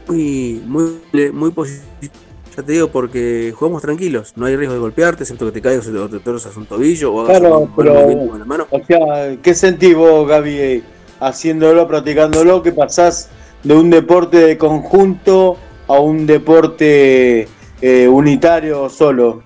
muy, 0.06 0.62
muy, 0.66 1.32
muy 1.32 1.50
positivo. 1.50 2.12
Ya 2.56 2.62
te 2.62 2.72
digo, 2.72 2.88
porque 2.88 3.54
jugamos 3.56 3.82
tranquilos, 3.82 4.32
no 4.36 4.46
hay 4.46 4.56
riesgo 4.56 4.74
de 4.74 4.80
golpearte, 4.80 5.22
excepto 5.22 5.46
que 5.46 5.52
te 5.52 5.62
caigas 5.62 5.86
o 5.86 6.08
te 6.08 6.18
torces 6.18 6.56
un 6.56 6.66
tobillo 6.66 7.14
o 7.14 7.20
hagas 7.22 7.38
Claro, 7.38 7.58
un 7.60 7.74
pero- 7.76 8.36
la 8.36 8.44
mano. 8.44 8.66
O 8.70 8.80
sea, 8.84 9.36
¿qué 9.40 9.54
sentís 9.54 9.94
vos, 9.94 10.28
Gaby, 10.28 10.50
eh, 10.58 10.82
haciéndolo, 11.20 11.86
practicándolo, 11.86 12.62
que 12.62 12.72
pasás 12.72 13.30
de 13.62 13.74
un 13.74 13.90
deporte 13.90 14.38
de 14.38 14.58
conjunto 14.58 15.56
a 15.86 15.98
un 15.98 16.26
deporte 16.26 17.48
eh, 17.80 18.08
unitario 18.08 18.88
solo? 18.88 19.42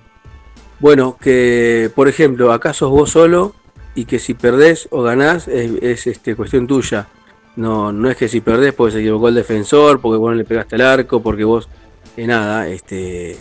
Bueno, 0.79 1.17
que 1.19 1.89
por 1.95 2.07
ejemplo, 2.07 2.51
acá 2.51 2.73
sos 2.73 2.91
vos 2.91 3.09
solo 3.11 3.53
y 3.95 4.05
que 4.05 4.19
si 4.19 4.33
perdés 4.33 4.87
o 4.91 5.01
ganás 5.01 5.47
es, 5.47 5.71
es, 5.81 6.07
este, 6.07 6.35
cuestión 6.35 6.67
tuya. 6.67 7.07
No, 7.55 7.91
no 7.91 8.09
es 8.09 8.17
que 8.17 8.27
si 8.27 8.41
perdés 8.41 8.73
porque 8.73 8.93
se 8.93 8.99
equivocó 8.99 9.29
el 9.29 9.35
defensor, 9.35 10.01
porque 10.01 10.17
vos 10.17 10.31
no 10.31 10.35
le 10.35 10.43
pegaste 10.43 10.75
al 10.75 10.81
arco, 10.81 11.21
porque 11.21 11.43
vos, 11.43 11.69
eh, 12.17 12.25
nada, 12.25 12.67
este, 12.67 13.37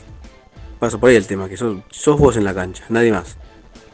pasa 0.78 0.98
por 0.98 1.08
ahí 1.08 1.16
el 1.16 1.26
tema, 1.26 1.48
que 1.48 1.56
sos, 1.56 1.78
sos 1.90 2.18
vos 2.18 2.36
en 2.36 2.44
la 2.44 2.54
cancha, 2.54 2.84
nadie 2.90 3.10
más. 3.10 3.36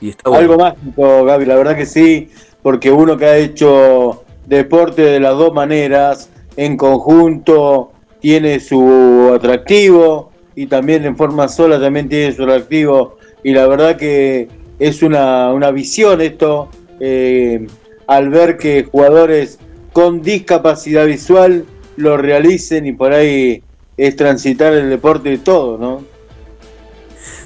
Y 0.01 0.11
está 0.11 0.29
bueno. 0.31 0.53
Algo 0.53 0.64
mágico, 0.64 1.24
Gaby, 1.24 1.45
la 1.45 1.55
verdad 1.55 1.76
que 1.76 1.87
sí, 1.87 2.31
porque 2.62 2.91
uno 2.91 3.16
que 3.16 3.26
ha 3.26 3.37
hecho 3.37 4.24
deporte 4.47 5.03
de 5.03 5.20
las 5.20 5.37
dos 5.37 5.53
maneras, 5.53 6.31
en 6.59 6.76
conjunto, 6.76 7.92
tiene 8.20 8.59
su 8.59 9.30
atractivo 9.32 10.32
y 10.56 10.66
también 10.66 11.04
en 11.04 11.16
forma 11.16 11.46
sola 11.46 11.80
también 11.80 12.09
tiene 12.09 12.32
su 12.34 12.42
atractivo. 12.42 13.16
Y 13.44 13.52
la 13.52 13.68
verdad 13.68 13.96
que 13.96 14.48
es 14.80 15.02
una, 15.04 15.52
una 15.52 15.70
visión 15.70 16.20
esto, 16.20 16.68
eh, 16.98 17.64
al 18.09 18.28
ver 18.30 18.56
que 18.59 18.82
jugadores 18.90 19.61
con 19.92 20.20
discapacidad 20.20 21.06
visual 21.06 21.64
lo 21.96 22.16
realicen 22.16 22.86
y 22.86 22.92
por 22.92 23.12
ahí 23.12 23.62
es 23.96 24.16
transitar 24.16 24.72
el 24.74 24.90
deporte 24.90 25.28
de 25.30 25.38
todo, 25.38 25.78
¿no? 25.78 26.02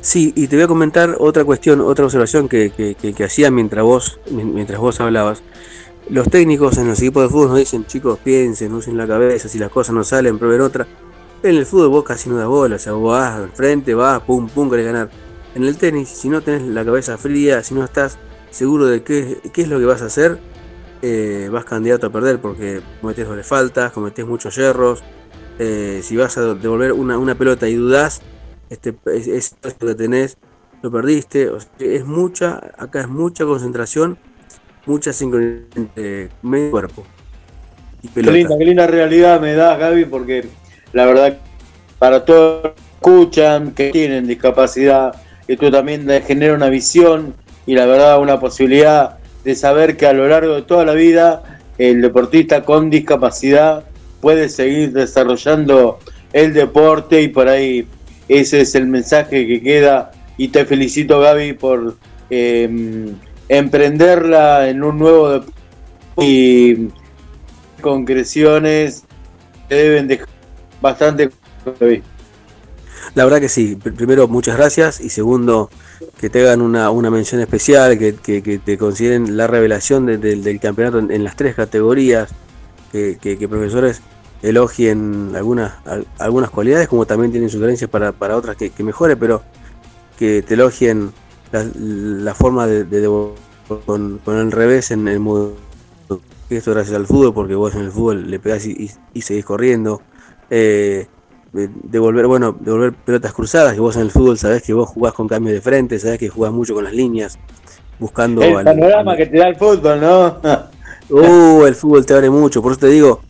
Sí, 0.01 0.33
y 0.35 0.47
te 0.49 0.57
voy 0.57 0.65
a 0.65 0.69
comentar 0.69 1.17
otra 1.19 1.45
cuestión, 1.45 1.83
otra 1.83 2.07
observación 2.07 2.49
que, 2.49 2.71
que, 2.71 2.95
que- 2.95 3.13
que 3.13 3.25
hacía 3.25 3.51
mientras 3.51 3.85
vos, 3.85 4.19
mientras 4.31 4.81
vos 4.81 5.01
hablabas. 5.01 5.43
Los 6.13 6.29
técnicos 6.29 6.77
en 6.77 6.89
los 6.89 7.01
equipos 7.01 7.23
de 7.23 7.31
fútbol 7.31 7.49
nos 7.49 7.59
dicen, 7.61 7.87
chicos, 7.87 8.19
piensen, 8.19 8.75
usen 8.75 8.99
la 8.99 9.07
cabeza, 9.07 9.49
si 9.49 9.59
las 9.59 9.71
cosas 9.71 9.95
no 9.95 10.05
salen, 10.05 10.39
prueben 10.39 10.61
otra. 10.61 10.87
En 11.43 11.57
el 11.57 11.65
fútbol 11.65 11.89
vos 11.89 12.05
casi 12.05 12.29
no 12.29 12.37
das 12.37 12.49
bola, 12.49 12.77
o 12.77 12.79
sea, 12.79 12.93
vos 12.93 13.13
vas 13.13 13.33
al 13.33 13.49
frente, 13.53 13.95
vas, 13.95 14.21
pum, 14.21 14.47
pum, 14.47 14.69
querés 14.69 14.85
ganar. 14.85 15.09
En 15.55 15.65
el 15.65 15.79
tenis, 15.79 16.11
si 16.11 16.29
no 16.29 16.43
tenés 16.43 16.65
la 16.65 16.85
cabeza 16.85 17.17
fría, 17.17 17.63
si 17.63 17.73
no 17.73 17.83
estás 17.83 18.19
seguro 18.51 18.89
de 18.89 19.03
qué, 19.03 19.41
es 19.57 19.69
lo 19.69 19.79
que 19.79 19.87
vas 19.87 20.03
a 20.03 20.05
hacer, 20.05 20.39
eh, 21.01 21.49
vas 21.51 21.65
candidato 21.65 22.09
a 22.09 22.11
perder 22.11 22.43
porque 22.43 22.83
cometés 23.01 23.27
doble 23.27 23.43
faltas, 23.43 23.93
cometés 23.93 24.27
muchos 24.27 24.55
yerros. 24.55 25.03
eh, 25.59 26.01
si 26.03 26.15
vas 26.19 26.37
a 26.37 26.53
devolver 26.55 26.93
una, 26.93 27.35
pelota 27.37 27.71
y 27.71 27.77
dudás, 27.77 28.21
este, 28.69 28.95
es, 29.07 29.57
que 29.81 29.95
tenés, 29.95 30.37
lo 30.83 30.91
perdiste. 30.91 31.49
o 31.49 31.59
sea, 31.59 31.71
es 31.79 32.05
mucha, 32.05 32.61
acá 32.77 33.01
es 33.01 33.09
mucha 33.09 33.47
concentración, 33.47 34.19
mucha 34.87 35.13
sincronización 35.13 35.69
entre 35.77 36.29
medio 36.43 36.69
y 36.69 36.71
cuerpo. 36.71 37.05
Y 38.03 38.09
Qué 38.09 38.23
linda, 38.23 38.57
qué 38.59 38.65
linda 38.65 38.87
realidad 38.87 39.41
me 39.41 39.55
das, 39.55 39.79
Gaby, 39.79 40.07
porque 40.07 40.47
la 40.93 41.07
verdad, 41.07 41.39
para 41.99 42.25
todos 42.25 42.65
los 42.65 42.73
que 42.73 42.81
escuchan, 42.95 43.73
que 43.73 43.91
tienen 43.91 44.27
discapacidad, 44.27 45.15
esto 45.47 45.71
también 45.71 46.09
genera 46.27 46.55
una 46.55 46.69
visión 46.69 47.35
y 47.67 47.75
la 47.75 47.87
verdad 47.87 48.21
una 48.21 48.41
posibilidad 48.41 49.19
de 49.45 49.55
saber 49.55 49.97
que 49.97 50.07
a 50.07 50.13
lo 50.13 50.29
largo 50.29 50.55
de 50.55 50.63
toda 50.63 50.85
la 50.85 50.95
vida 50.95 51.61
el 51.79 52.01
deportista 52.03 52.65
con 52.65 52.91
discapacidad 52.91 53.85
puede 54.21 54.49
seguir 54.49 54.93
desarrollando 54.93 55.99
el 56.33 56.55
deporte 56.55 57.23
y 57.23 57.29
por 57.29 57.49
ahí 57.49 57.87
ese 58.29 58.61
es 58.61 58.75
el 58.75 58.87
mensaje 58.87 59.47
que 59.47 59.63
queda 59.63 60.13
y 60.37 60.49
te 60.49 60.65
felicito 60.65 61.21
Gaby 61.21 61.55
por 61.55 61.97
eh, 62.31 63.13
emprenderla 63.59 64.69
en 64.71 64.83
un 64.83 64.99
nuevo 64.99 65.45
y 66.17 66.89
concreciones 67.83 69.05
que 69.69 69.75
deben 69.75 70.09
dejar 70.09 70.29
bastante. 70.81 71.31
La 73.15 73.25
verdad 73.25 73.41
que 73.41 73.49
sí. 73.51 73.77
Pr- 73.77 73.95
Primero, 73.95 74.27
muchas 74.27 74.57
gracias. 74.57 75.01
Y 75.01 75.11
segundo, 75.11 75.69
que 76.19 76.31
te 76.31 76.41
hagan 76.41 76.63
una, 76.63 76.91
una 76.91 77.11
mención 77.11 77.41
especial, 77.43 77.99
que, 77.99 78.15
que- 78.15 78.41
te 78.59 78.79
consideren 78.79 79.37
la 79.37 79.47
revelación 79.47 80.07
de- 80.07 80.17
del- 80.19 80.43
del 80.43 80.59
campeonato 80.59 80.99
en, 80.99 81.23
las 81.25 81.37
tres 81.37 81.55
categorías, 81.55 82.31
que, 82.91 83.19
que- 83.21 83.37
profesores 83.49 84.01
elogien 84.43 85.33
algunas, 85.37 85.75
al- 85.87 86.07
algunas 86.19 86.49
cualidades, 86.51 86.89
como 86.89 87.05
también 87.05 87.31
tienen 87.33 87.51
sugerencias 87.51 87.91
para, 87.91 88.13
para 88.13 88.37
otras 88.37 88.57
que, 88.57 88.71
que 88.71 88.83
mejore, 88.83 89.17
pero 89.17 89.43
que 90.19 90.41
te 90.43 90.55
elogien 90.55 91.13
la, 91.53 91.65
la 91.75 92.35
forma 92.35 92.67
de, 92.67 92.85
de 92.85 93.01
devolver 93.01 93.37
con, 93.87 94.19
con 94.25 94.37
el 94.39 94.51
revés 94.53 94.91
en 94.91 95.07
el 95.09 95.21
modo. 95.21 95.55
Esto 96.51 96.73
gracias 96.73 96.97
al 96.97 97.07
fútbol, 97.07 97.33
porque 97.33 97.55
vos 97.55 97.75
en 97.75 97.83
el 97.83 97.91
fútbol 97.93 98.31
le 98.31 98.39
pegás 98.39 98.67
y, 98.67 98.73
y- 98.73 98.91
y 99.15 99.23
seguís 99.23 99.45
corriendo. 99.45 100.03
Eh, 100.51 101.07
de- 101.53 101.71
devolver, 101.85 102.27
bueno, 102.27 102.55
devolver 102.59 102.93
pelotas 102.93 103.33
cruzadas, 103.33 103.73
que 103.75 103.81
vos 103.81 103.97
en 103.97 104.03
el 104.03 104.11
fútbol 104.11 104.37
sabés 104.39 104.63
que 104.63 104.73
vos 104.75 104.89
jugás 104.89 105.15
con 105.15 105.29
cambio 105.29 105.53
de 105.53 105.61
frente, 105.63 105.99
sabés 105.99 106.19
que 106.19 106.29
jugás 106.29 106.53
mucho 106.53 106.75
con 106.75 106.85
las 106.85 106.93
líneas, 106.93 107.39
buscando 107.99 108.43
El 108.43 108.57
al- 108.57 108.65
panorama 108.65 109.17
que 109.17 109.27
te 109.27 109.39
da 109.39 109.49
el 109.49 109.57
fútbol, 109.57 110.01
¿no? 110.01 110.41
Uh, 111.11 111.65
el 111.67 111.75
fútbol 111.75 112.07
te 112.07 112.15
abre 112.15 112.31
mucho, 112.31 112.63
por 112.63 112.73
eso 112.73 112.81
te 112.81 112.87
digo, 112.87 113.21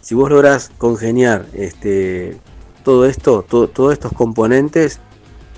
si 0.00 0.14
vos 0.14 0.30
lográs 0.30 0.70
congeniar 0.78 1.46
este 1.54 2.36
todo 2.84 3.04
esto, 3.06 3.42
to- 3.48 3.66
todos 3.68 3.94
estos 3.94 4.12
componentes, 4.12 5.00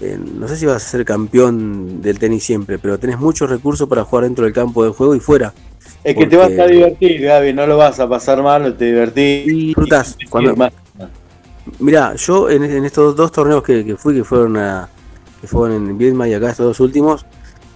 eh, 0.00 0.18
no 0.18 0.48
sé 0.48 0.56
si 0.56 0.66
vas 0.66 0.76
a 0.76 0.88
ser 0.88 1.04
campeón 1.04 2.00
del 2.02 2.18
tenis 2.18 2.44
siempre, 2.44 2.78
pero 2.78 2.98
tenés 2.98 3.18
muchos 3.18 3.48
recursos 3.48 3.88
para 3.88 4.04
jugar 4.04 4.24
dentro 4.24 4.44
del 4.44 4.52
campo 4.52 4.84
de 4.84 4.90
juego 4.90 5.14
y 5.14 5.20
fuera. 5.20 5.52
Es 6.02 6.14
que 6.16 6.26
te 6.26 6.36
vas 6.36 6.50
a 6.58 6.66
divertir, 6.66 7.20
Gaby, 7.22 7.52
no 7.54 7.66
lo 7.66 7.76
vas 7.78 7.98
a 8.00 8.08
pasar 8.08 8.42
mal, 8.42 8.76
te 8.76 8.84
divertís. 8.86 9.46
Disfrutás. 9.46 10.16
Y- 10.20 10.26
Cuando- 10.26 10.54
más. 10.56 10.72
Mirá, 11.78 12.14
yo 12.16 12.50
en, 12.50 12.62
en 12.64 12.84
estos 12.84 13.16
dos 13.16 13.32
torneos 13.32 13.62
que, 13.62 13.84
que 13.86 13.96
fui, 13.96 14.14
que 14.14 14.22
fueron 14.22 14.56
a, 14.58 14.86
que 15.40 15.46
fueron 15.46 15.76
en 15.88 15.96
Viedma 15.98 16.28
y 16.28 16.34
acá 16.34 16.50
estos 16.50 16.66
dos 16.66 16.80
últimos, 16.80 17.24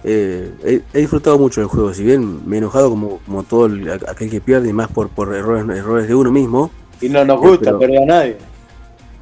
eh, 0.03 0.51
he, 0.63 0.81
he 0.93 0.99
disfrutado 1.01 1.39
mucho 1.39 1.61
del 1.61 1.69
juego, 1.69 1.91
si 1.93 2.03
bien 2.03 2.47
me 2.47 2.57
he 2.57 2.59
enojado 2.59 2.91
como, 2.91 3.17
como 3.25 3.41
todo 3.43 3.65
el- 3.65 3.89
aquel 4.07 4.29
que 4.29 4.41
pierde 4.41 4.69
y 4.69 4.73
más 4.73 4.89
por, 4.89 5.09
por 5.09 5.33
errores, 5.33 5.65
errores 5.75 6.07
de 6.07 6.13
uno 6.13 6.31
mismo. 6.31 6.69
Y 7.01 7.09
no 7.09 7.25
nos 7.25 7.39
gusta 7.39 7.65
pero- 7.65 7.79
perder 7.79 8.03
a 8.03 8.05
nadie. 8.05 8.37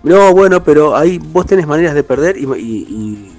No, 0.04 0.34
bueno, 0.34 0.64
pero 0.64 0.96
ahí 0.96 1.18
vos 1.18 1.46
tenés 1.46 1.68
maneras 1.68 1.94
de 1.96 2.04
perder 2.04 2.38
y, 2.38 2.46
y, 2.46 3.34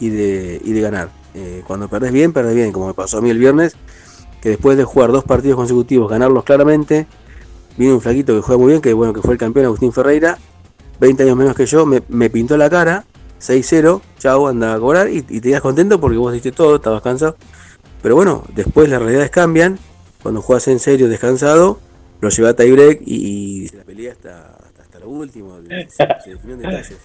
y- 0.00 0.06
y 0.06 0.08
de, 0.10 0.80
ganar. 0.80 1.10
Eh, 1.34 1.62
cuando 1.66 1.88
perdés 1.88 2.12
bien, 2.12 2.32
perdés 2.32 2.54
bien, 2.54 2.72
como 2.72 2.86
me 2.88 2.94
pasó 2.94 3.18
a 3.18 3.20
mí 3.20 3.30
el 3.30 3.38
viernes, 3.38 3.76
que 4.40 4.50
después 4.50 4.76
de 4.76 4.84
jugar 4.84 5.12
dos 5.12 5.24
partidos 5.24 5.56
consecutivos, 5.56 6.10
ganarlos 6.10 6.44
claramente, 6.44 7.06
Vino 7.76 7.94
un 7.94 8.00
flaquito 8.00 8.34
que 8.34 8.40
juega 8.40 8.58
muy 8.60 8.68
bien, 8.70 8.80
que 8.80 8.92
bueno, 8.92 9.12
que 9.12 9.20
fue 9.20 9.32
el 9.32 9.38
campeón 9.38 9.66
Agustín 9.66 9.92
Ferreira, 9.92 10.38
20 11.00 11.24
años 11.24 11.36
menos 11.36 11.56
que 11.56 11.66
yo, 11.66 11.84
me, 11.86 12.30
pintó 12.30 12.56
la 12.56 12.70
cara, 12.70 13.04
6-0, 13.40 14.00
chau, 14.18 14.46
anda 14.46 14.74
a 14.74 14.78
cobrar 14.78 15.08
y, 15.10 15.22
te 15.22 15.40
quedas 15.40 15.60
contento 15.60 16.00
porque 16.00 16.16
vos 16.16 16.32
diste 16.32 16.52
todo, 16.52 16.76
estabas 16.76 17.02
cansado. 17.02 17.36
Pero 18.00 18.14
bueno, 18.14 18.44
después 18.54 18.88
las 18.88 19.02
realidades 19.02 19.30
cambian, 19.30 19.78
cuando 20.22 20.40
juegas 20.40 20.68
en 20.68 20.78
serio, 20.78 21.08
descansado, 21.08 21.80
lo 22.20 22.28
lleva 22.28 22.50
a 22.50 22.54
tiebreak 22.54 23.02
y, 23.04 23.64
y 23.64 23.68
la 23.70 23.82
pelea 23.82 24.14
lo 24.22 24.30
último, 25.18 25.58
se, 25.88 25.88
se 25.88 26.30
definió 26.30 26.54
en 26.56 26.62
detalles. 26.62 26.98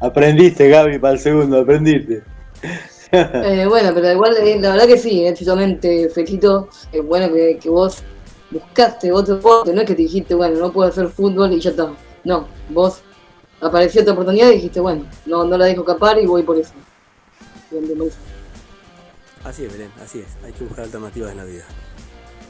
Aprendiste, 0.00 0.68
Gaby, 0.68 0.98
para 0.98 1.14
el 1.14 1.20
segundo, 1.20 1.60
aprendiste. 1.60 2.22
Eh, 3.12 3.66
bueno, 3.68 3.92
pero 3.94 4.10
igual, 4.10 4.36
eh, 4.38 4.58
la 4.60 4.72
verdad 4.72 4.86
que 4.88 4.98
sí, 4.98 5.24
eh, 5.24 5.32
yo 5.38 5.46
también 5.46 5.78
te 5.78 6.08
felicito. 6.08 6.68
Es 6.92 7.06
bueno 7.06 7.32
que, 7.32 7.56
que 7.56 7.70
vos 7.70 8.02
buscaste 8.50 9.12
otro 9.12 9.36
deporte, 9.36 9.72
no 9.72 9.82
es 9.82 9.86
que 9.86 9.94
te 9.94 10.02
dijiste, 10.02 10.34
bueno, 10.34 10.58
no 10.58 10.72
puedo 10.72 10.88
hacer 10.88 11.08
fútbol 11.08 11.52
y 11.52 11.60
ya 11.60 11.70
está. 11.70 11.92
No, 12.24 12.48
vos 12.70 13.02
apareció 13.60 14.02
otra 14.02 14.12
oportunidad 14.12 14.50
y 14.50 14.56
dijiste, 14.56 14.80
bueno, 14.80 15.06
no, 15.24 15.44
no 15.44 15.56
la 15.56 15.66
dejo 15.66 15.82
escapar 15.82 16.18
y 16.18 16.26
voy 16.26 16.42
por 16.42 16.58
eso. 16.58 16.72
Así 19.44 19.64
es, 19.64 19.72
Belén, 19.72 19.90
así 20.02 20.20
es, 20.20 20.36
hay 20.44 20.52
que 20.52 20.64
buscar 20.64 20.84
alternativas 20.84 21.30
en 21.30 21.36
la 21.36 21.44
vida. 21.44 21.64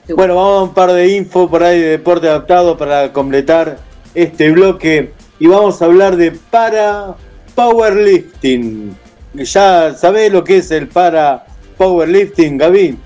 Bueno, 0.08 0.36
vamos 0.36 0.60
a 0.60 0.62
un 0.62 0.74
par 0.74 0.92
de 0.92 1.08
info 1.08 1.50
por 1.50 1.62
ahí 1.62 1.80
de 1.80 1.88
deporte 1.88 2.28
adaptado 2.28 2.76
para 2.78 3.12
completar 3.12 3.78
este 4.16 4.50
bloque 4.50 5.12
y 5.38 5.46
vamos 5.46 5.80
a 5.80 5.84
hablar 5.84 6.16
de 6.16 6.32
para 6.32 7.14
powerlifting. 7.54 8.96
¿Ya 9.34 9.94
sabés 9.94 10.32
lo 10.32 10.42
que 10.42 10.58
es 10.58 10.70
el 10.70 10.88
para 10.88 11.44
powerlifting, 11.76 12.56
Gaby? 12.56 12.98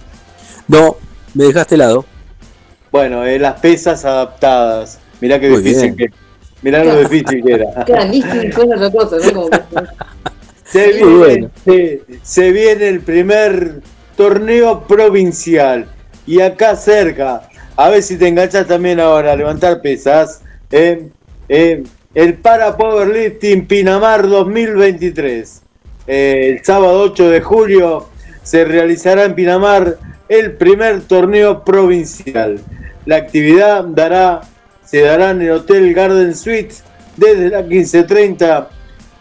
No, 0.68 0.96
me 1.34 1.44
dejaste 1.44 1.74
helado. 1.74 2.04
Bueno, 2.92 3.24
eh, 3.26 3.38
las 3.38 3.58
pesas 3.61 4.04
adaptadas. 4.04 4.98
Mirá 5.20 5.38
qué 5.40 5.50
Muy 5.50 5.62
difícil 5.62 5.92
bien. 5.92 6.11
que 6.11 6.16
Mirá 6.62 6.84
lo 6.84 7.00
difícil 7.08 7.42
que 7.44 7.52
era. 7.54 7.84
Claro, 7.84 8.08
lifting 8.12 8.52
fue 8.52 8.64
otra 8.64 8.90
cosa, 8.90 9.16
¿no? 9.16 9.32
Como 9.32 9.50
que- 9.50 9.58
Se 10.64 10.92
viene, 10.92 11.16
bueno. 11.16 11.50
se, 11.64 12.02
se 12.22 12.52
viene 12.52 12.86
el 12.88 13.00
primer 13.00 13.80
torneo 14.16 14.86
provincial. 14.86 15.86
Y 16.26 16.40
acá 16.40 16.76
cerca, 16.76 17.48
a 17.74 17.88
ver 17.88 18.02
si 18.04 18.16
te 18.16 18.28
enganchas 18.28 18.68
también 18.68 19.00
ahora 19.00 19.32
a 19.32 19.36
levantar 19.36 19.80
pesas. 19.80 20.42
Eh, 20.70 21.82
el 22.14 22.34
Para 22.34 22.76
Powerlifting 22.76 23.66
Pinamar 23.66 24.28
2023. 24.28 25.62
Eh, 26.06 26.48
el 26.50 26.64
sábado 26.64 27.00
8 27.00 27.30
de 27.30 27.40
julio 27.40 28.08
se 28.42 28.64
realizará 28.64 29.24
en 29.24 29.34
Pinamar 29.34 29.98
el 30.28 30.52
primer 30.52 31.02
torneo 31.02 31.64
provincial. 31.64 32.60
La 33.06 33.16
actividad 33.16 33.84
dará, 33.84 34.42
se 34.84 35.02
dará 35.02 35.30
en 35.30 35.42
el 35.42 35.50
Hotel 35.50 35.92
Garden 35.92 36.34
Suites 36.34 36.84
desde 37.16 37.50
las 37.50 37.64
15.30 37.66 38.68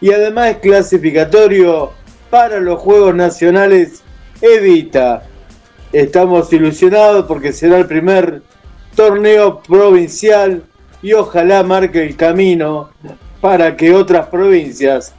y 0.01 0.11
además 0.11 0.51
es 0.51 0.57
clasificatorio 0.57 1.91
para 2.29 2.59
los 2.59 2.79
Juegos 2.79 3.15
Nacionales 3.15 4.03
Evita. 4.41 5.23
Estamos 5.91 6.51
ilusionados 6.53 7.25
porque 7.25 7.51
será 7.51 7.79
el 7.79 7.87
primer 7.87 8.41
torneo 8.95 9.61
provincial 9.61 10.63
y 11.01 11.13
ojalá 11.13 11.63
marque 11.63 12.03
el 12.03 12.15
camino 12.15 12.89
para 13.41 13.75
que 13.77 13.93
otras 13.93 14.27
provincias 14.27 15.13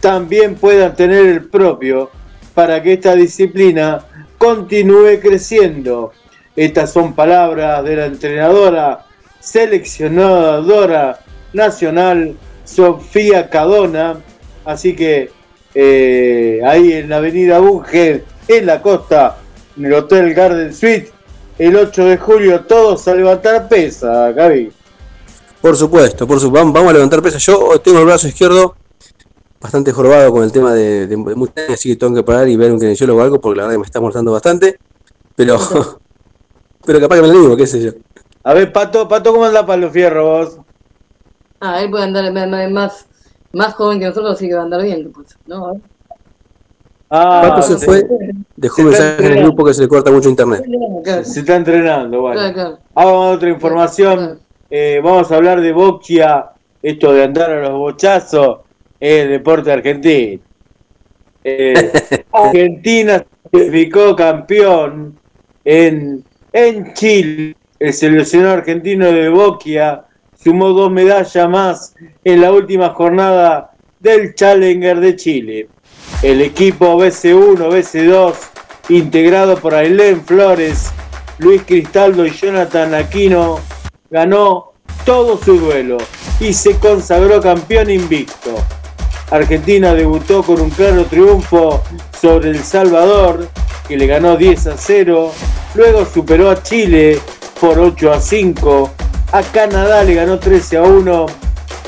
también 0.00 0.54
puedan 0.54 0.94
tener 0.94 1.26
el 1.26 1.44
propio 1.44 2.10
para 2.54 2.82
que 2.82 2.92
esta 2.92 3.14
disciplina 3.14 4.04
continúe 4.38 5.18
creciendo. 5.20 6.12
Estas 6.54 6.92
son 6.92 7.14
palabras 7.14 7.82
de 7.84 7.96
la 7.96 8.06
entrenadora 8.06 9.06
seleccionadora 9.40 11.20
nacional 11.52 12.36
Sofía 12.64 13.50
Cadona. 13.50 14.20
Así 14.64 14.94
que 14.94 15.30
eh, 15.74 16.60
ahí 16.64 16.92
en 16.92 17.08
la 17.08 17.16
avenida 17.16 17.58
Bunge, 17.58 18.24
en 18.46 18.66
la 18.66 18.80
costa, 18.80 19.38
en 19.76 19.86
el 19.86 19.94
Hotel 19.94 20.32
Garden 20.32 20.72
Suite, 20.72 21.10
el 21.58 21.76
8 21.76 22.04
de 22.04 22.16
julio, 22.16 22.60
todos 22.60 23.08
a 23.08 23.14
levantar 23.14 23.68
pesa, 23.68 24.30
Gaby. 24.32 24.72
Por 25.64 25.78
supuesto, 25.78 26.26
por 26.26 26.38
supuesto. 26.38 26.58
Vamos, 26.62 26.74
vamos 26.74 26.90
a 26.90 26.92
levantar 26.92 27.22
pesas. 27.22 27.42
Yo 27.46 27.80
tengo 27.82 27.98
el 28.00 28.04
brazo 28.04 28.28
izquierdo 28.28 28.76
bastante 29.58 29.92
jorobado 29.92 30.30
con 30.30 30.44
el 30.44 30.52
tema 30.52 30.74
de, 30.74 31.06
de, 31.06 31.16
de 31.16 31.72
así 31.72 31.88
que 31.88 31.96
tengo 31.96 32.14
que 32.14 32.22
parar 32.22 32.46
y 32.50 32.54
ver 32.54 32.70
un 32.70 32.78
kinesiólogo 32.78 33.18
o 33.18 33.22
algo, 33.22 33.40
porque 33.40 33.56
la 33.56 33.62
verdad 33.62 33.76
que 33.76 33.78
me 33.78 33.86
está 33.86 33.98
molestando 33.98 34.30
bastante. 34.30 34.78
Pero, 35.34 35.56
pero 36.84 37.00
capaz 37.00 37.16
que 37.16 37.22
me 37.22 37.28
lo 37.28 37.40
digo, 37.40 37.56
qué 37.56 37.66
sé 37.66 37.80
yo. 37.80 37.92
A 38.42 38.52
ver, 38.52 38.74
Pato, 38.74 39.08
Pato, 39.08 39.32
¿cómo 39.32 39.46
anda 39.46 39.64
para 39.64 39.78
los 39.78 39.90
fierros 39.90 40.54
vos? 40.54 40.66
Ah, 41.60 41.80
él 41.80 41.88
puede 41.88 42.04
andar 42.04 42.30
más, 42.70 43.06
más- 43.54 43.74
joven 43.74 44.00
que 44.00 44.04
nosotros, 44.04 44.34
así 44.34 44.46
que 44.48 44.54
va 44.56 44.60
a 44.60 44.64
andar 44.64 44.82
bien. 44.82 45.10
Pues, 45.14 45.28
¿no? 45.46 45.80
Ah, 47.08 47.40
Pato 47.42 47.62
se 47.62 47.78
fue, 47.78 48.06
dejó 48.54 48.82
un 48.82 48.88
mensaje 48.88 49.24
en 49.24 49.32
el 49.32 49.44
grupo 49.44 49.64
que 49.64 49.72
se 49.72 49.80
le 49.80 49.88
corta 49.88 50.10
mucho 50.10 50.28
internet. 50.28 50.62
Se 51.22 51.40
está 51.40 51.56
entrenando, 51.56 52.20
bueno. 52.20 52.38
claro, 52.38 52.52
claro. 52.52 52.78
Ah, 52.94 53.04
vamos 53.06 53.26
a 53.28 53.30
otra 53.36 53.48
información. 53.48 54.44
Eh, 54.70 55.00
vamos 55.02 55.30
a 55.30 55.36
hablar 55.36 55.60
de 55.60 55.72
boxia, 55.72 56.50
esto 56.82 57.12
de 57.12 57.24
andar 57.24 57.50
a 57.50 57.60
los 57.60 57.78
bochazos, 57.78 58.60
es 58.98 59.28
deporte 59.28 59.72
argentino. 59.72 60.42
Eh, 61.42 61.92
Argentina 62.32 63.18
se 63.18 63.50
clasificó 63.50 64.16
campeón 64.16 65.18
en, 65.64 66.24
en 66.52 66.94
Chile. 66.94 67.56
El 67.78 67.92
seleccionado 67.92 68.54
argentino 68.54 69.06
de 69.12 69.28
boxia 69.28 70.04
sumó 70.42 70.68
dos 70.68 70.90
medallas 70.90 71.48
más 71.48 71.94
en 72.24 72.40
la 72.40 72.52
última 72.52 72.90
jornada 72.90 73.72
del 74.00 74.34
Challenger 74.34 75.00
de 75.00 75.16
Chile. 75.16 75.68
El 76.22 76.40
equipo 76.40 76.98
BC1, 76.98 77.56
BC2, 77.56 78.34
integrado 78.90 79.56
por 79.58 79.74
Ailén 79.74 80.24
Flores, 80.24 80.90
Luis 81.38 81.62
Cristaldo 81.62 82.24
y 82.26 82.30
Jonathan 82.30 82.94
Aquino, 82.94 83.58
ganó 84.14 84.74
todo 85.04 85.36
su 85.36 85.58
duelo 85.58 85.98
y 86.38 86.52
se 86.52 86.78
consagró 86.78 87.40
campeón 87.40 87.90
invicto. 87.90 88.54
Argentina 89.28 89.92
debutó 89.92 90.44
con 90.44 90.60
un 90.60 90.70
claro 90.70 91.04
triunfo 91.06 91.82
sobre 92.20 92.50
El 92.50 92.62
Salvador, 92.62 93.48
que 93.88 93.96
le 93.96 94.06
ganó 94.06 94.36
10 94.36 94.68
a 94.68 94.76
0. 94.76 95.32
Luego 95.74 96.06
superó 96.06 96.48
a 96.48 96.62
Chile 96.62 97.18
por 97.60 97.76
8 97.76 98.12
a 98.12 98.20
5. 98.20 98.90
A 99.32 99.42
Canadá 99.42 100.04
le 100.04 100.14
ganó 100.14 100.38
13 100.38 100.76
a 100.76 100.82
1. 100.82 101.26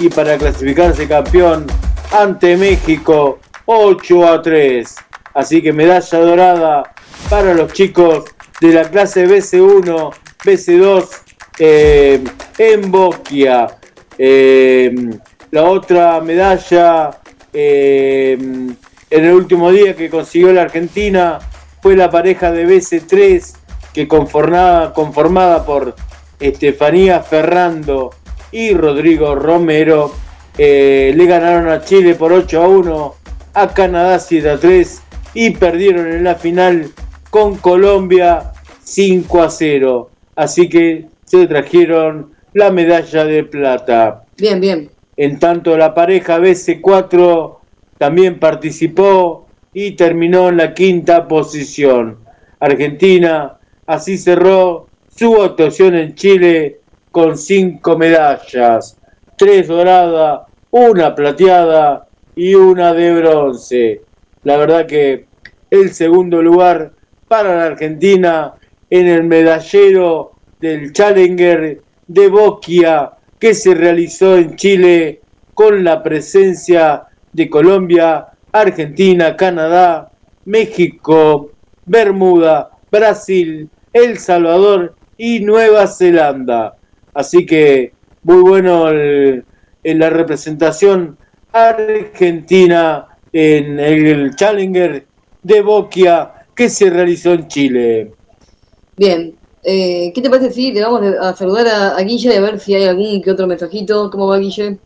Y 0.00 0.08
para 0.08 0.36
clasificarse 0.36 1.06
campeón 1.06 1.66
ante 2.10 2.56
México 2.56 3.38
8 3.66 4.28
a 4.28 4.42
3. 4.42 4.96
Así 5.32 5.62
que 5.62 5.72
medalla 5.72 6.18
dorada 6.18 6.92
para 7.30 7.54
los 7.54 7.72
chicos 7.72 8.24
de 8.60 8.72
la 8.72 8.90
clase 8.90 9.28
BC1, 9.28 10.12
BC2 10.44 11.25
eh, 11.58 12.22
en 12.58 12.90
Boquia. 12.90 13.66
Eh, 14.18 14.94
la 15.50 15.64
otra 15.64 16.20
medalla 16.20 17.18
eh, 17.52 18.36
en 19.10 19.24
el 19.24 19.32
último 19.32 19.70
día 19.70 19.94
que 19.94 20.10
consiguió 20.10 20.52
la 20.52 20.62
Argentina 20.62 21.38
fue 21.80 21.96
la 21.96 22.10
pareja 22.10 22.50
de 22.52 22.66
BC3 22.66 23.54
que 23.92 24.08
conformada, 24.08 24.92
conformada 24.92 25.64
por 25.64 25.94
Estefanía 26.40 27.20
Ferrando 27.20 28.10
y 28.52 28.74
Rodrigo 28.74 29.34
Romero 29.34 30.12
eh, 30.58 31.12
le 31.14 31.26
ganaron 31.26 31.68
a 31.68 31.82
Chile 31.82 32.14
por 32.14 32.32
8 32.32 32.62
a 32.62 32.68
1, 32.68 33.14
a 33.54 33.74
Canadá 33.74 34.18
7 34.18 34.50
a 34.50 34.58
3 34.58 35.02
y 35.34 35.50
perdieron 35.50 36.06
en 36.10 36.24
la 36.24 36.34
final 36.34 36.90
con 37.30 37.56
Colombia 37.56 38.52
5 38.82 39.42
a 39.42 39.50
0. 39.50 40.10
Así 40.34 40.68
que 40.68 41.06
se 41.26 41.46
trajeron 41.46 42.32
la 42.54 42.70
medalla 42.70 43.24
de 43.24 43.44
plata. 43.44 44.24
Bien, 44.38 44.60
bien. 44.60 44.90
En 45.16 45.38
tanto, 45.38 45.76
la 45.76 45.94
pareja 45.94 46.38
BC4 46.38 47.58
también 47.98 48.38
participó 48.38 49.46
y 49.74 49.92
terminó 49.92 50.48
en 50.48 50.56
la 50.56 50.72
quinta 50.72 51.28
posición. 51.28 52.18
Argentina 52.60 53.58
así 53.86 54.16
cerró 54.16 54.88
su 55.14 55.42
actuación 55.42 55.94
en 55.96 56.14
Chile 56.14 56.80
con 57.10 57.36
cinco 57.36 57.96
medallas, 57.96 58.96
tres 59.36 59.68
doradas, 59.68 60.42
una 60.70 61.14
plateada 61.14 62.06
y 62.34 62.54
una 62.54 62.92
de 62.92 63.14
bronce. 63.14 64.02
La 64.44 64.56
verdad 64.58 64.86
que 64.86 65.26
el 65.70 65.92
segundo 65.92 66.42
lugar 66.42 66.92
para 67.28 67.56
la 67.56 67.64
Argentina 67.64 68.54
en 68.90 69.08
el 69.08 69.24
medallero 69.24 70.35
del 70.60 70.92
Challenger 70.92 71.80
de 72.06 72.28
Boquia 72.28 73.10
que 73.38 73.54
se 73.54 73.74
realizó 73.74 74.36
en 74.36 74.56
Chile 74.56 75.20
con 75.54 75.84
la 75.84 76.02
presencia 76.02 77.04
de 77.32 77.50
Colombia, 77.50 78.26
Argentina, 78.52 79.36
Canadá, 79.36 80.10
México, 80.44 81.50
Bermuda, 81.84 82.70
Brasil, 82.90 83.68
El 83.92 84.18
Salvador 84.18 84.94
y 85.18 85.40
Nueva 85.40 85.86
Zelanda. 85.86 86.76
Así 87.14 87.44
que 87.44 87.92
muy 88.22 88.40
bueno 88.42 88.88
el- 88.88 89.44
en 89.84 89.98
la 89.98 90.10
representación 90.10 91.16
argentina 91.52 93.06
en 93.32 93.78
el 93.78 94.34
Challenger 94.34 95.06
de 95.42 95.60
Boquia 95.60 96.32
que 96.54 96.68
se 96.68 96.90
realizó 96.90 97.32
en 97.34 97.48
Chile. 97.48 98.12
Bien, 98.96 99.34
eh, 99.68 100.12
¿qué 100.14 100.22
te 100.22 100.30
parece 100.30 100.52
si 100.52 100.70
le 100.70 100.80
vamos 100.80 101.02
a 101.20 101.34
saludar 101.34 101.66
a, 101.66 102.00
Guille 102.02 102.32
y 102.32 102.36
a 102.36 102.40
ver 102.40 102.60
si 102.60 102.72
hay 102.76 102.84
algún 102.84 103.20
que 103.20 103.32
otro 103.32 103.48
mensajito? 103.48 104.08
¿Cómo 104.12 104.28
va 104.28 104.38
Guille? 104.38 104.78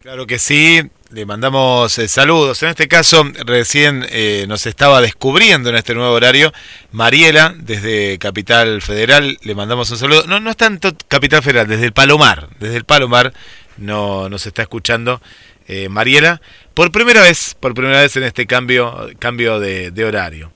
Claro 0.00 0.26
que 0.26 0.38
sí, 0.38 0.80
le 1.10 1.26
mandamos 1.26 1.98
eh, 1.98 2.08
saludos. 2.08 2.62
En 2.62 2.70
este 2.70 2.88
caso, 2.88 3.22
recién 3.44 4.06
eh, 4.08 4.46
nos 4.48 4.64
estaba 4.64 5.02
descubriendo 5.02 5.68
en 5.68 5.76
este 5.76 5.94
nuevo 5.94 6.14
horario 6.14 6.54
Mariela, 6.90 7.54
desde 7.54 8.18
Capital 8.18 8.80
Federal, 8.80 9.36
le 9.42 9.54
mandamos 9.54 9.90
un 9.90 9.98
saludo. 9.98 10.26
No, 10.26 10.40
no 10.40 10.48
es 10.48 10.56
tanto 10.56 10.90
Capital 11.06 11.42
Federal, 11.42 11.66
desde 11.66 11.84
el 11.84 11.92
Palomar, 11.92 12.48
desde 12.60 12.78
el 12.78 12.84
Palomar 12.84 13.34
no, 13.76 14.30
nos 14.30 14.46
está 14.46 14.62
escuchando 14.62 15.20
eh, 15.68 15.90
Mariela, 15.90 16.40
por 16.72 16.90
primera 16.92 17.20
vez, 17.20 17.56
por 17.60 17.74
primera 17.74 18.00
vez 18.00 18.16
en 18.16 18.22
este 18.22 18.46
cambio, 18.46 19.10
cambio 19.18 19.60
de 19.60 20.04
horario. 20.06 20.50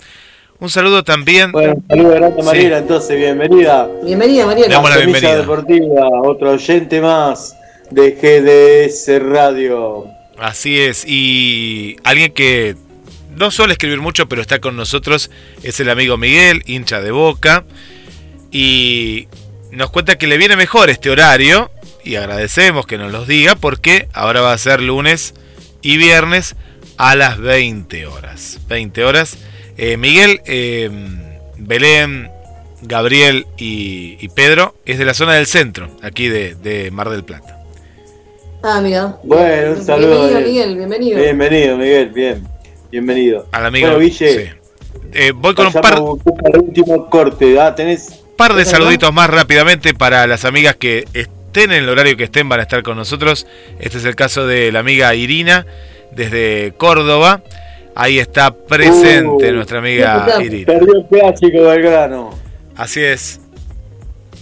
Un 0.61 0.71
saludo 0.71 1.05
también. 1.05 1.53
Bueno, 1.53 1.77
saludos 1.89 2.15
grande 2.15 2.43
Sí. 2.43 2.47
Mariela, 2.47 2.79
entonces 2.79 3.17
bienvenida. 3.17 3.89
Bienvenida, 4.03 4.47
Mariela. 4.47 4.69
Le 4.69 4.75
damos 4.75 4.91
la 4.91 4.97
bienvenida. 4.97 5.37
Deportiva, 5.37 6.09
otro 6.25 6.51
oyente 6.53 7.01
más 7.01 7.57
de 7.91 8.11
GDS 8.13 9.23
Radio. 9.23 10.07
Así 10.37 10.81
es, 10.81 11.05
y 11.07 11.97
alguien 12.05 12.33
que 12.33 12.77
no 13.37 13.51
suele 13.51 13.73
escribir 13.73 14.01
mucho, 14.01 14.29
pero 14.29 14.43
está 14.43 14.61
con 14.61 14.77
nosotros, 14.77 15.31
es 15.63 15.79
el 15.81 15.91
amigo 15.91 16.17
Miguel, 16.17 16.63
hincha 16.67 17.01
de 17.01 17.11
Boca, 17.13 17.65
y 18.51 19.29
nos 19.71 19.91
cuenta 19.91 20.19
que 20.19 20.27
le 20.27 20.39
viene 20.39 20.57
mejor 20.57 20.91
este 20.91 21.11
horario, 21.11 21.71
y 22.05 22.17
agradecemos 22.17 22.87
que 22.87 22.99
nos 22.99 23.13
los 23.13 23.27
diga, 23.29 23.55
porque 23.55 24.09
ahora 24.13 24.41
va 24.41 24.53
a 24.53 24.59
ser 24.59 24.81
lunes 24.81 25.35
y 25.83 25.97
viernes 25.99 26.57
a 26.97 27.15
las 27.15 27.39
20 27.39 28.07
horas. 28.07 28.59
20 28.69 29.05
horas. 29.05 29.39
Eh, 29.81 29.97
Miguel, 29.97 30.41
eh, 30.45 30.91
Belén, 31.57 32.29
Gabriel 32.83 33.47
y, 33.57 34.17
y 34.21 34.29
Pedro 34.29 34.75
es 34.85 34.99
de 34.99 35.05
la 35.05 35.15
zona 35.15 35.35
del 35.35 35.47
centro, 35.47 35.89
aquí 36.03 36.29
de, 36.29 36.57
de 36.57 36.91
Mar 36.91 37.11
del 37.11 37.25
Plata. 37.25 37.61
Ah, 38.63 38.81
mira. 38.81 39.17
Bueno, 39.23 39.77
un 39.79 39.85
saludo. 39.85 40.29
Bienvenido. 40.29 40.49
Miguel, 40.49 40.77
bienvenido. 40.77 41.21
Bienvenido, 41.21 41.77
Miguel, 41.77 42.09
bien. 42.09 42.49
Bienvenido. 42.91 43.47
Al 43.53 43.67
amigo. 43.67 43.87
Bueno, 43.87 44.01
Guille, 44.01 44.33
sí. 44.33 44.51
Eh, 45.13 45.33
voy 45.33 45.55
con 45.55 45.69
un 45.69 45.73
par, 45.73 45.95
al 45.95 46.61
último 46.61 47.09
corte. 47.09 47.61
Ah, 47.61 47.73
tenés. 47.73 48.25
par 48.37 48.55
de 48.55 48.65
saluditos 48.65 49.13
más 49.15 49.31
rápidamente 49.31 49.95
para 49.95 50.27
las 50.27 50.45
amigas 50.45 50.75
que 50.75 51.05
estén 51.15 51.71
en 51.71 51.85
el 51.85 51.89
horario 51.89 52.17
que 52.17 52.25
estén 52.25 52.49
van 52.49 52.59
a 52.59 52.63
estar 52.65 52.83
con 52.83 52.97
nosotros. 52.97 53.47
Este 53.79 53.99
es 53.99 54.05
el 54.05 54.17
caso 54.17 54.45
de 54.45 54.73
la 54.73 54.81
amiga 54.81 55.15
Irina 55.15 55.67
desde 56.11 56.73
Córdoba. 56.77 57.43
Ahí 58.01 58.21
está 58.21 58.55
presente 58.55 59.51
Uh, 59.51 59.55
nuestra 59.57 59.79
amiga 59.81 60.25
¿qué 60.25 60.31
tal? 60.31 60.43
Irina. 60.45 60.67
Perdió 60.67 60.95
el 60.99 61.07
clásico 61.07 61.65
del 61.65 61.83
grano. 61.83 62.31
Así 62.77 63.01
es. 63.03 63.41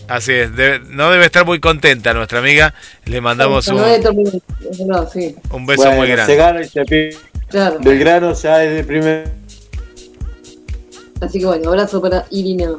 Así 0.09 0.33
es. 0.35 0.53
Debe- 0.55 0.81
no 0.91 1.11
debe 1.11 1.25
estar 1.25 1.47
muy 1.47 1.59
contenta 1.59 2.13
nuestra 2.13 2.39
amiga. 2.41 2.75
Le 3.07 3.19
mandamos 3.23 3.67
No 3.69 3.77
un, 3.77 5.11
sí, 5.11 5.35
un 5.51 5.65
beso 5.67 5.83
bueno, 5.85 5.97
muy 5.97 6.07
Se 6.09 6.13
grande. 6.13 6.37
gana 6.37 6.61
y 6.61 6.69
se 6.69 7.17
claro. 7.49 7.79
Belgrano 7.81 8.35
ya 8.35 8.63
es 8.63 8.75
de 8.75 8.85
primer. 8.85 9.31
Así 11.23 11.39
que 11.39 11.47
bueno, 11.47 11.71
abrazo 11.71 12.03
para 12.03 12.27
Irina. 12.31 12.73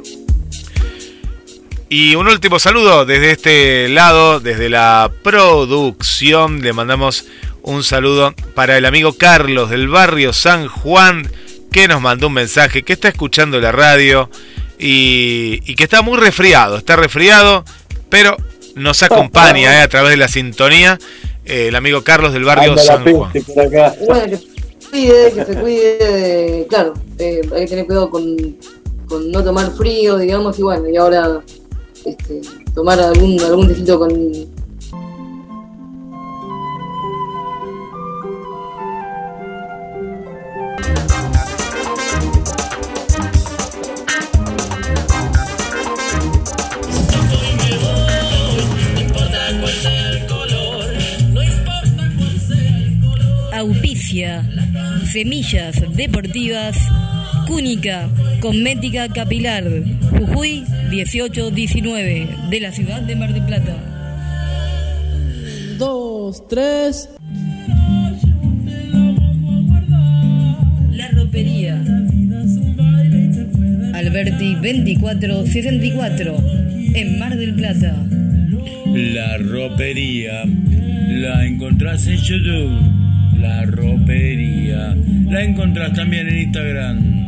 Y 1.88 2.14
un 2.14 2.28
último 2.28 2.58
saludo 2.60 3.04
desde 3.04 3.32
este 3.32 3.88
lado, 3.88 4.38
desde 4.38 4.68
la 4.68 5.10
producción. 5.24 6.60
Le 6.60 6.72
mandamos 6.72 7.24
un 7.68 7.84
saludo 7.84 8.34
para 8.54 8.78
el 8.78 8.86
amigo 8.86 9.12
Carlos 9.12 9.68
del 9.70 9.88
barrio 9.88 10.32
San 10.32 10.68
Juan, 10.68 11.30
que 11.70 11.86
nos 11.86 12.00
mandó 12.00 12.28
un 12.28 12.32
mensaje, 12.32 12.82
que 12.82 12.94
está 12.94 13.08
escuchando 13.08 13.60
la 13.60 13.72
radio 13.72 14.30
y, 14.78 15.60
y 15.66 15.74
que 15.74 15.84
está 15.84 16.00
muy 16.02 16.16
resfriado. 16.18 16.78
Está 16.78 16.96
resfriado, 16.96 17.64
pero 18.08 18.36
nos 18.74 19.02
acompaña 19.02 19.78
eh, 19.80 19.82
a 19.82 19.88
través 19.88 20.10
de 20.10 20.16
la 20.16 20.28
sintonía. 20.28 20.98
eh, 21.44 21.68
el 21.68 21.76
amigo 21.76 22.02
Carlos 22.02 22.32
del 22.32 22.44
barrio 22.44 22.70
Anda 22.70 22.82
San 22.82 23.02
Juan. 23.02 23.32
Bueno, 24.06 24.30
que 24.30 24.36
se 24.36 24.90
cuide, 24.90 25.32
que 25.32 25.44
se 25.44 25.54
cuide. 25.60 26.66
Claro, 26.70 26.94
eh, 27.18 27.40
hay 27.54 27.60
que 27.64 27.68
tener 27.68 27.86
cuidado 27.86 28.08
con, 28.10 28.56
con 29.06 29.30
no 29.30 29.44
tomar 29.44 29.72
frío, 29.76 30.16
digamos, 30.18 30.58
y 30.58 30.62
bueno, 30.62 30.88
y 30.88 30.96
ahora 30.96 31.40
este, 32.04 32.40
tomar 32.74 32.98
algún, 33.00 33.38
algún 33.40 33.68
tecito 33.68 33.98
con. 33.98 34.57
Semillas 55.12 55.74
deportivas. 55.96 56.76
Cúnica. 57.46 58.08
Cosmética 58.40 59.08
capilar. 59.08 59.64
Jujuy 60.10 60.64
1819. 60.90 62.28
De 62.50 62.60
la 62.60 62.70
ciudad 62.70 63.02
de 63.02 63.16
Mar 63.16 63.32
del 63.32 63.44
Plata. 63.44 63.76
Dos, 65.78 66.46
tres. 66.46 67.08
Alberti 73.94 74.54
2464. 74.54 76.36
En 76.94 77.18
Mar 77.18 77.36
del 77.36 77.54
Plata. 77.54 77.94
La 78.94 79.36
ropería 79.38 80.44
la 81.08 81.44
encontrás 81.44 82.06
en 82.06 82.16
YouTube. 82.16 82.80
La 83.38 83.64
ropería 83.66 84.96
la 85.28 85.42
encontrás 85.44 85.92
también 85.92 86.28
en 86.28 86.38
Instagram. 86.38 87.18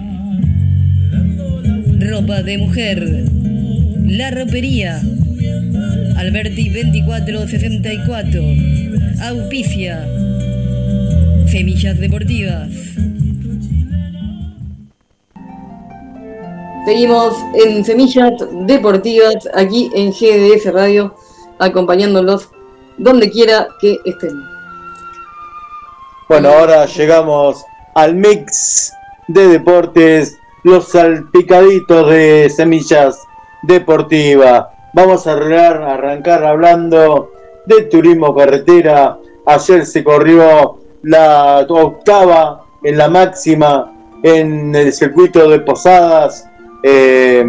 Ropa 2.00 2.42
de 2.42 2.58
mujer. 2.58 3.24
La 4.06 4.30
ropería. 4.30 5.02
Alberti 6.16 6.70
2464. 6.70 8.42
Auspicia. 9.22 10.06
Semillas 11.46 11.98
deportivas. 11.98 12.70
Seguimos 16.84 17.34
en 17.54 17.84
Semillas 17.84 18.32
Deportivas, 18.66 19.36
aquí 19.54 19.90
en 19.94 20.12
GDS 20.12 20.72
Radio, 20.72 21.14
acompañándolos 21.58 22.48
donde 22.96 23.30
quiera 23.30 23.68
que 23.80 23.98
estén. 24.04 24.32
Bueno, 26.28 26.48
ahora 26.48 26.86
llegamos 26.86 27.64
al 27.94 28.14
mix 28.14 28.92
de 29.28 29.48
deportes, 29.48 30.38
los 30.62 30.88
salpicaditos 30.88 32.10
de 32.10 32.50
semillas 32.54 33.18
deportivas. 33.62 34.66
Vamos 34.94 35.26
a 35.26 35.32
arrancar, 35.32 35.82
arrancar 35.82 36.44
hablando 36.44 37.30
de 37.66 37.82
turismo 37.82 38.34
carretera. 38.34 39.18
Ayer 39.44 39.84
se 39.84 40.02
corrió 40.02 40.78
la 41.02 41.66
octava 41.68 42.64
en 42.82 42.96
la 42.96 43.08
máxima 43.08 43.92
en 44.22 44.74
el 44.74 44.92
circuito 44.92 45.48
de 45.48 45.60
Posadas. 45.60 46.49
Eh, 46.82 47.44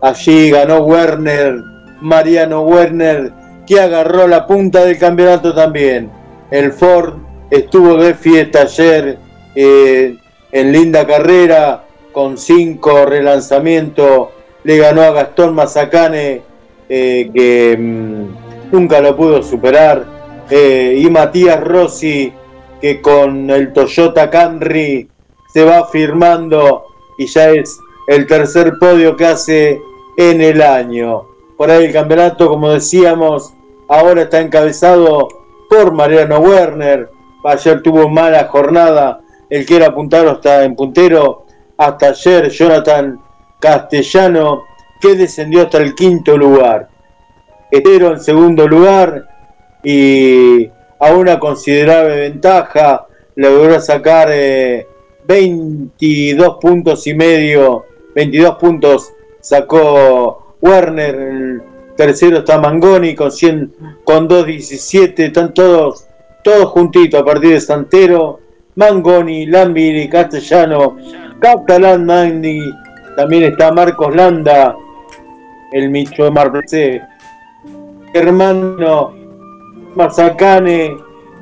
allí 0.00 0.50
ganó 0.50 0.80
Werner, 0.80 1.62
Mariano 2.00 2.62
Werner, 2.62 3.32
que 3.66 3.80
agarró 3.80 4.26
la 4.26 4.46
punta 4.46 4.84
del 4.84 4.98
campeonato 4.98 5.54
también. 5.54 6.10
El 6.50 6.72
Ford 6.72 7.14
estuvo 7.50 7.96
de 7.96 8.14
fiesta 8.14 8.62
ayer 8.62 9.18
eh, 9.54 10.16
en 10.52 10.72
linda 10.72 11.06
carrera 11.06 11.84
con 12.12 12.38
cinco 12.38 13.06
relanzamientos. 13.06 14.28
Le 14.64 14.78
ganó 14.78 15.02
a 15.02 15.10
Gastón 15.10 15.54
Mazacane, 15.54 16.42
eh, 16.88 17.30
que 17.34 17.76
mm, 17.78 18.72
nunca 18.72 19.00
lo 19.00 19.16
pudo 19.16 19.42
superar. 19.42 20.12
y 20.50 21.08
Matías 21.10 21.58
Rossi, 21.60 22.32
que 22.80 23.00
con 23.00 23.48
el 23.48 23.72
Toyota 23.72 24.28
Camry 24.28 25.08
se 25.54 25.64
va 25.64 25.86
firmando 25.86 26.84
y 27.16 27.26
ya 27.26 27.50
es 27.50 27.78
el 28.06 28.26
tercer 28.26 28.74
podio 28.78 29.16
que 29.16 29.26
hace 29.26 29.80
en 30.16 30.40
el 30.40 30.62
año. 30.62 31.26
Por 31.56 31.70
ahí 31.70 31.84
el 31.84 31.92
campeonato, 31.92 32.48
como 32.48 32.70
decíamos, 32.70 33.54
ahora 33.88 34.22
está 34.22 34.40
encabezado 34.40 35.28
por 35.68 35.92
Mariano 35.92 36.38
Werner. 36.38 37.10
Ayer 37.44 37.82
tuvo 37.82 38.08
mala 38.08 38.46
jornada, 38.48 39.20
el 39.50 39.66
que 39.66 39.76
era 39.76 39.94
puntero 39.94 40.32
está 40.32 40.64
en 40.64 40.74
puntero. 40.74 41.46
Hasta 41.76 42.08
ayer 42.08 42.48
Jonathan 42.50 43.20
Castellano, 43.60 44.64
que 45.00 45.14
descendió 45.14 45.62
hasta 45.62 45.78
el 45.78 45.94
quinto 45.94 46.36
lugar. 46.36 46.88
Estero 47.70 48.12
en 48.12 48.20
segundo 48.20 48.68
lugar 48.68 49.26
y 49.82 50.66
a 50.98 51.12
una 51.12 51.38
considerable 51.38 52.16
ventaja 52.16 53.06
logró 53.36 53.80
sacar 53.80 54.28
eh, 54.32 54.86
22 55.26 56.58
puntos 56.60 57.06
y 57.06 57.14
medio, 57.14 57.84
22 58.14 58.56
puntos 58.56 59.12
sacó 59.40 60.56
Werner, 60.60 61.14
el 61.14 61.62
tercero 61.96 62.38
está 62.38 62.58
Mangoni 62.58 63.14
con 63.14 63.30
100, 63.30 63.74
con 64.04 64.28
2.17, 64.28 65.18
están 65.18 65.52
todos, 65.52 66.06
todos 66.42 66.66
juntitos 66.70 67.20
a 67.20 67.24
partir 67.24 67.50
de 67.50 67.60
Santero, 67.60 68.40
Mangoni, 68.76 69.46
Lambiri, 69.46 70.08
Castellano, 70.08 70.96
Catalán 71.40 72.06
Magni, 72.06 72.60
también 73.16 73.44
está 73.44 73.72
Marcos 73.72 74.14
Landa, 74.14 74.74
el 75.72 75.90
Micho 75.90 76.24
de 76.24 76.30
Marplesé, 76.30 77.02
Hermano 78.12 79.12
Mazacane, 79.94 80.96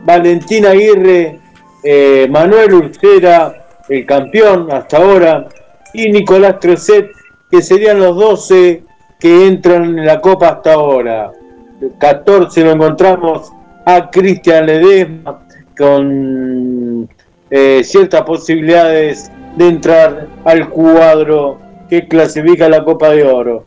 Valentín 0.05 0.67
Aguirre, 0.67 1.39
eh, 1.83 2.27
Manuel 2.31 2.75
Urcera, 2.75 3.67
el 3.89 4.07
campeón 4.07 4.71
hasta 4.71 4.99
ahora, 4.99 5.49
y 5.93 6.11
Nicolás 6.11 6.61
Treset, 6.61 7.11
que 7.51 7.63
serían 7.63 8.01
los 8.01 8.17
12 8.17 8.83
que 9.19 9.47
entran 9.47 9.99
en 9.99 10.07
la 10.07 10.21
Copa 10.21 10.49
hasta 10.49 10.75
ahora. 10.75 11.33
14 11.99 12.65
lo 12.65 12.73
encontramos 12.73 13.53
a 13.85 14.11
Cristian 14.11 14.67
Ledesma 14.67 15.47
con 15.77 17.09
eh, 17.51 17.83
ciertas 17.85 18.23
posibilidades 18.23 19.31
de 19.57 19.69
entrar 19.69 20.29
al 20.45 20.69
cuadro 20.71 21.59
que 21.89 22.09
clasifica 22.09 22.69
la 22.69 22.85
Copa 22.85 23.11
de 23.11 23.25
Oro. 23.25 23.67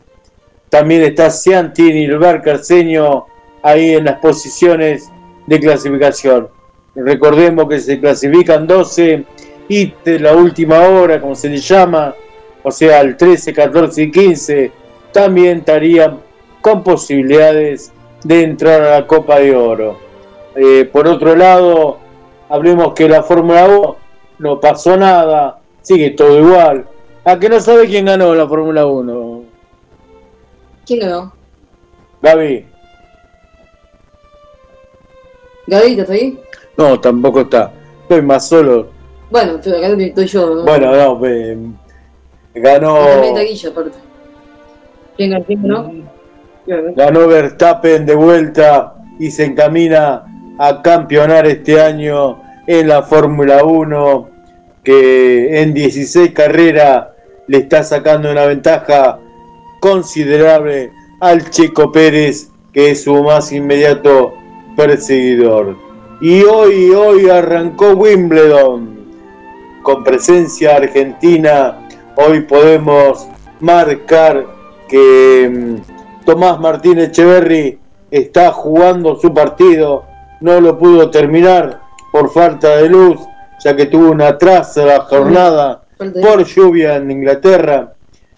También 0.68 1.02
está 1.02 1.30
Ciantini 1.30 2.04
y 2.04 2.10
Bar 2.10 2.42
Carceño 2.42 3.26
ahí 3.62 3.94
en 3.94 4.04
las 4.04 4.18
posiciones 4.18 5.10
de 5.46 5.60
clasificación. 5.60 6.48
Recordemos 6.94 7.68
que 7.68 7.78
se 7.78 8.00
clasifican 8.00 8.66
12 8.66 9.24
y 9.68 9.92
de 10.04 10.18
la 10.18 10.34
última 10.34 10.80
hora, 10.88 11.20
como 11.20 11.34
se 11.34 11.48
le 11.48 11.58
llama, 11.58 12.14
o 12.62 12.70
sea, 12.70 13.00
el 13.00 13.16
13, 13.16 13.52
14 13.52 14.02
y 14.02 14.10
15, 14.10 14.72
también 15.12 15.58
estarían 15.58 16.20
con 16.60 16.82
posibilidades 16.82 17.92
de 18.24 18.42
entrar 18.42 18.82
a 18.82 19.00
la 19.00 19.06
Copa 19.06 19.38
de 19.38 19.54
Oro. 19.54 19.98
Eh, 20.54 20.88
por 20.90 21.06
otro 21.06 21.36
lado, 21.36 21.98
hablemos 22.48 22.92
que 22.94 23.08
la 23.08 23.22
Fórmula 23.22 23.66
1 23.66 23.96
no 24.38 24.60
pasó 24.60 24.96
nada, 24.96 25.60
sigue 25.82 26.10
todo 26.10 26.38
igual. 26.38 26.86
¿A 27.24 27.38
que 27.38 27.48
no 27.48 27.60
sabe 27.60 27.86
quién 27.86 28.06
ganó 28.06 28.34
la 28.34 28.46
Fórmula 28.46 28.86
1? 28.86 29.44
¿Quién 30.86 31.00
ganó? 31.00 31.32
Gaby. 32.22 32.66
¿Gaby, 35.66 35.90
estás 35.90 36.10
ahí? 36.10 36.40
No, 36.76 37.00
tampoco 37.00 37.40
está. 37.40 37.72
Estoy 38.02 38.22
más 38.22 38.48
solo. 38.48 38.95
Bueno, 39.30 39.56
estoy 39.56 39.72
acá 39.84 40.02
estoy 40.02 40.26
yo. 40.26 40.54
¿no? 40.54 40.62
Bueno, 40.64 40.92
no, 40.94 41.26
eh, 41.26 41.58
ganó. 42.54 43.06
También 43.06 43.56
aparte. 43.68 43.98
¿Quién 45.16 45.30
ganó? 45.30 45.92
Claro. 46.64 46.92
Ganó 46.96 47.28
Verstappen 47.28 48.06
de 48.06 48.14
vuelta 48.14 48.94
y 49.18 49.30
se 49.30 49.44
encamina 49.44 50.24
a 50.58 50.82
campeonar 50.82 51.46
este 51.46 51.80
año 51.80 52.42
en 52.66 52.88
la 52.88 53.02
Fórmula 53.02 53.64
1, 53.64 54.28
que 54.82 55.62
en 55.62 55.74
16 55.74 56.32
carreras 56.32 57.08
le 57.46 57.58
está 57.58 57.84
sacando 57.84 58.30
una 58.30 58.46
ventaja 58.46 59.18
considerable 59.80 60.90
al 61.20 61.50
Checo 61.50 61.92
Pérez, 61.92 62.50
que 62.72 62.90
es 62.90 63.04
su 63.04 63.22
más 63.22 63.52
inmediato 63.52 64.34
perseguidor. 64.76 65.76
Y 66.20 66.42
hoy, 66.42 66.90
hoy 66.90 67.28
arrancó 67.28 67.90
Wimbledon 67.90 68.95
con 69.86 70.02
presencia 70.02 70.74
argentina. 70.74 71.86
Hoy 72.16 72.40
podemos 72.40 73.28
marcar 73.60 74.44
que 74.88 75.48
mm, 75.48 76.24
Tomás 76.24 76.58
Martínez 76.58 77.10
Echeverry 77.10 77.78
está 78.10 78.50
jugando 78.50 79.14
su 79.20 79.32
partido. 79.32 80.04
No 80.40 80.60
lo 80.60 80.76
pudo 80.76 81.08
terminar 81.08 81.82
por 82.10 82.32
falta 82.32 82.78
de 82.78 82.88
luz, 82.88 83.20
ya 83.64 83.76
que 83.76 83.86
tuvo 83.86 84.10
una 84.10 84.26
atraso 84.26 84.84
la 84.84 85.02
jornada 85.02 85.82
por 85.96 86.44
lluvia 86.44 86.96
en 86.96 87.12
Inglaterra. 87.12 87.92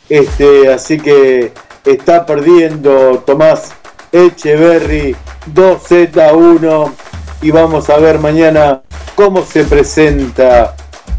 Este, 0.07 0.71
así 0.71 1.01
que 1.01 1.53
está 1.83 2.27
perdiendo 2.27 3.23
Tomás 3.25 3.73
Echeverry 4.13 5.17
2Z 5.55 6.29
a 6.29 6.35
1 6.35 6.95
y 7.41 7.51
vamos 7.51 7.89
a 7.89 7.97
ver 7.97 8.19
mañana 8.19 8.83
cómo 9.15 9.43
se 9.47 9.65
presenta 9.65 10.75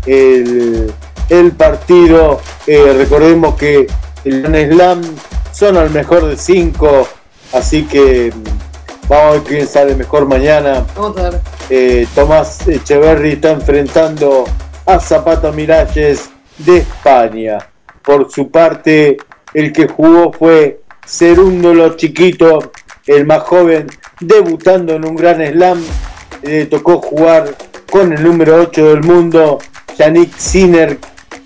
el, 0.05 0.93
el 1.29 1.51
partido. 1.51 2.41
Eh, 2.67 2.93
recordemos 2.97 3.55
que 3.55 3.87
el 4.25 4.41
Grand 4.41 4.73
Slam 4.73 5.01
son 5.51 5.77
al 5.77 5.89
mejor 5.91 6.25
de 6.25 6.37
5, 6.37 7.07
así 7.53 7.83
que 7.85 8.31
mm, 8.33 9.07
vamos 9.07 9.25
a 9.25 9.31
ver 9.31 9.41
quién 9.41 9.67
sale 9.67 9.95
mejor 9.95 10.27
mañana. 10.27 10.85
Eh, 11.69 12.07
Tomás 12.15 12.67
Echeverry 12.67 13.33
está 13.33 13.51
enfrentando 13.51 14.45
a 14.85 14.99
Zapata 14.99 15.51
Miralles 15.51 16.29
de 16.57 16.77
España. 16.77 17.59
Por 18.03 18.31
su 18.31 18.49
parte, 18.49 19.17
el 19.53 19.71
que 19.71 19.87
jugó 19.87 20.31
fue 20.31 20.81
Cerúndolo 21.05 21.95
Chiquito, 21.95 22.71
el 23.05 23.25
más 23.25 23.43
joven, 23.43 23.87
debutando 24.19 24.93
en 24.93 25.05
un 25.05 25.15
gran 25.15 25.45
slam. 25.45 25.83
Le 26.43 26.65
tocó 26.67 27.01
jugar 27.01 27.55
con 27.91 28.13
el 28.13 28.23
número 28.23 28.61
8 28.61 28.89
del 28.89 29.03
mundo, 29.03 29.59
Yannick 29.99 30.33
Sinner, 30.37 30.97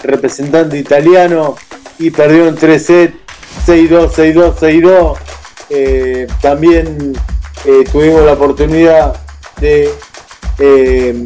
representante 0.03 0.77
italiano, 0.77 1.55
y 1.97 2.11
perdió 2.11 2.47
en 2.47 2.55
3 2.55 2.85
sets, 2.85 3.15
6-2, 3.65 4.11
6-2, 4.11 4.55
6-2. 4.55 5.17
Eh, 5.71 6.27
también 6.39 7.13
eh, 7.65 7.83
tuvimos 7.91 8.23
la 8.23 8.33
oportunidad 8.33 9.15
de 9.59 9.89
eh, 10.59 11.25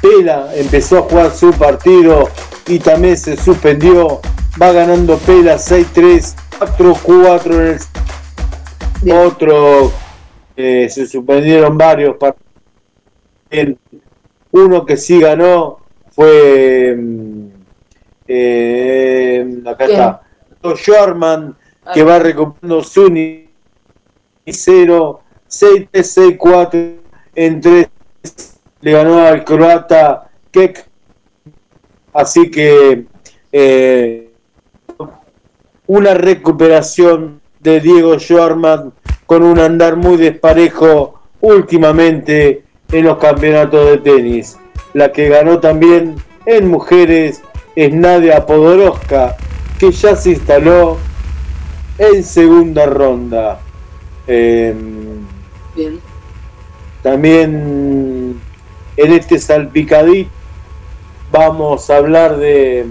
Pela 0.00 0.50
empezó 0.54 0.98
a 0.98 1.02
jugar 1.02 1.30
su 1.32 1.50
partido 1.52 2.30
y 2.66 2.78
también 2.78 3.18
se 3.18 3.36
suspendió. 3.36 4.20
Va 4.60 4.72
ganando 4.72 5.18
Pela 5.18 5.56
6-3, 5.56 6.34
4-4 6.78 7.52
en 7.52 7.60
el 7.60 7.78
Bien. 9.02 9.16
otro. 9.18 9.92
eh, 10.56 10.88
se 10.90 11.06
suspendieron 11.06 11.76
varios 11.76 12.16
partidos. 12.16 12.48
Uno 14.50 14.86
que 14.86 14.96
sí 14.96 15.20
ganó 15.20 15.80
fue. 16.22 16.96
mm, 16.98 17.48
eh, 18.26 19.46
acá 19.64 19.86
¿Quién? 19.86 19.90
está. 20.00 20.22
Shorman, 20.74 21.56
que 21.94 22.00
Ah. 22.00 22.04
va 22.04 22.18
recuperando 22.18 22.82
su 22.82 23.08
ni- 23.08 23.48
0, 24.44 25.20
6-3-6-4 25.46 26.96
en 27.36 27.60
3 27.60 27.88
le 28.80 28.92
ganó 28.92 29.20
al 29.20 29.44
croata 29.44 30.28
Kek. 30.50 30.84
Así 32.12 32.50
que 32.50 33.04
eh, 33.52 34.30
una 35.86 36.14
recuperación 36.14 37.40
de 37.60 37.80
Diego 37.80 38.18
Schwarman 38.18 38.92
con 39.26 39.42
un 39.44 39.58
andar 39.60 39.96
muy 39.96 40.16
desparejo 40.16 41.20
últimamente 41.40 42.64
en 42.90 43.04
los 43.04 43.18
campeonatos 43.18 43.86
de 43.90 43.98
tenis. 43.98 44.58
La 44.94 45.12
que 45.12 45.28
ganó 45.28 45.60
también 45.60 46.16
en 46.46 46.68
mujeres 46.68 47.42
es 47.76 47.92
Nadia 47.92 48.46
Podoroska, 48.46 49.36
que 49.78 49.92
ya 49.92 50.16
se 50.16 50.30
instaló 50.30 50.96
en 51.98 52.24
segunda 52.24 52.86
ronda. 52.86 53.60
Em, 54.26 55.26
Bien. 55.74 56.00
también 57.02 58.40
en 58.96 59.12
este 59.12 59.38
salpicadito 59.38 60.30
vamos 61.30 61.88
a 61.90 61.96
hablar 61.96 62.36
de. 62.36 62.86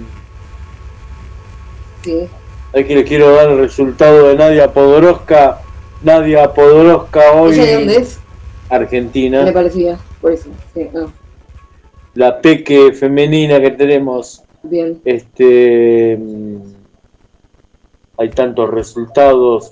Sí. 2.04 2.28
Aquí 2.78 2.95
les 2.95 3.08
quiero 3.08 3.36
dar 3.36 3.50
el 3.50 3.60
resultado 3.60 4.28
de 4.30 4.36
Nadia 4.36 4.72
Podoroska. 4.72 5.62
Nadia 6.04 6.54
Podoroska 6.54 7.32
hoy. 7.32 7.54
¿Ella 7.54 7.66
de 7.66 7.74
dónde 7.74 7.98
es? 7.98 8.20
Argentina. 8.70 9.43
Me 9.43 9.52
parecía. 9.52 9.98
Por 10.22 10.32
eso. 10.32 10.50
Sí. 10.74 10.89
ah, 10.95 11.08
La 12.18 12.41
peque 12.41 12.93
femenina 12.93 13.61
que 13.61 13.70
tenemos. 13.72 14.43
bien. 14.63 14.99
Este. 15.05 16.18
mm, 16.18 16.57
Hay 18.18 18.30
tantos 18.32 18.72
resultados 18.72 19.72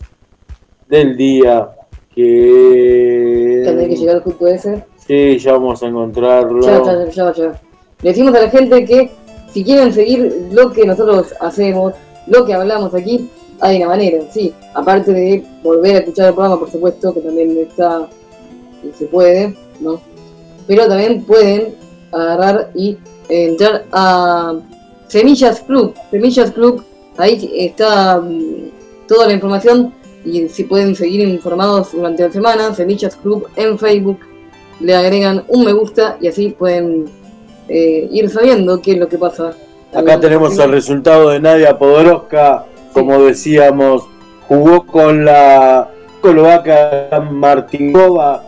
del 0.87 1.17
día 1.17 1.71
que. 2.13 3.63
Tendré 3.65 3.89
que 3.89 3.95
llegar 3.95 4.21
justo 4.21 4.47
ese. 4.47 4.83
Sí, 5.07 5.39
ya 5.39 5.53
vamos 5.53 5.81
a 5.81 5.87
encontrarlo. 5.87 6.61
Ya, 6.61 6.83
ya, 6.83 7.09
ya, 7.09 7.33
ya. 7.33 7.61
Le 8.03 8.09
decimos 8.09 8.35
a 8.35 8.41
la 8.41 8.49
gente 8.51 8.85
que 8.85 9.09
si 9.51 9.63
quieren 9.63 9.91
seguir 9.91 10.49
lo 10.51 10.71
que 10.71 10.85
nosotros 10.85 11.33
hacemos, 11.39 11.95
lo 12.27 12.45
que 12.45 12.53
hablamos 12.53 12.93
aquí, 12.93 13.27
hay 13.59 13.77
una 13.77 13.87
manera, 13.87 14.19
sí. 14.29 14.53
Aparte 14.75 15.11
de 15.13 15.43
volver 15.63 15.95
a 15.95 15.99
escuchar 15.99 16.27
el 16.27 16.33
programa, 16.35 16.59
por 16.59 16.69
supuesto, 16.69 17.11
que 17.11 17.21
también 17.21 17.57
está 17.57 18.07
y 18.83 18.95
se 18.95 19.05
puede, 19.07 19.55
¿no? 19.79 19.99
Pero 20.67 20.87
también 20.87 21.23
pueden 21.23 21.73
agarrar 22.15 22.71
y 22.73 22.97
entrar 23.29 23.85
a 23.91 24.55
Semillas 25.07 25.61
Club. 25.61 25.93
Semillas 26.11 26.51
Club, 26.51 26.83
ahí 27.17 27.51
está 27.55 28.19
mm, 28.19 29.07
toda 29.07 29.27
la 29.27 29.33
información 29.33 29.93
y 30.23 30.49
si 30.49 30.63
pueden 30.63 30.95
seguir 30.95 31.21
informados 31.27 31.91
durante 31.91 32.23
la 32.23 32.31
semana, 32.31 32.73
Semillas 32.73 33.15
Club 33.15 33.47
en 33.55 33.77
Facebook, 33.77 34.19
le 34.79 34.95
agregan 34.95 35.43
un 35.47 35.65
me 35.65 35.73
gusta 35.73 36.17
y 36.19 36.27
así 36.27 36.49
pueden 36.49 37.05
eh, 37.67 38.07
ir 38.11 38.29
sabiendo 38.29 38.81
qué 38.81 38.93
es 38.93 38.97
lo 38.97 39.07
que 39.07 39.17
pasa. 39.17 39.53
Acá 39.93 40.19
tenemos 40.19 40.57
el 40.59 40.71
resultado 40.71 41.29
de 41.29 41.39
Nadia 41.39 41.77
Podoroska, 41.77 42.65
como 42.91 43.23
decíamos, 43.23 44.03
jugó 44.47 44.85
con 44.85 45.23
la 45.23 45.89
Colovaca 46.21 47.09
Martinkova, 47.31 48.43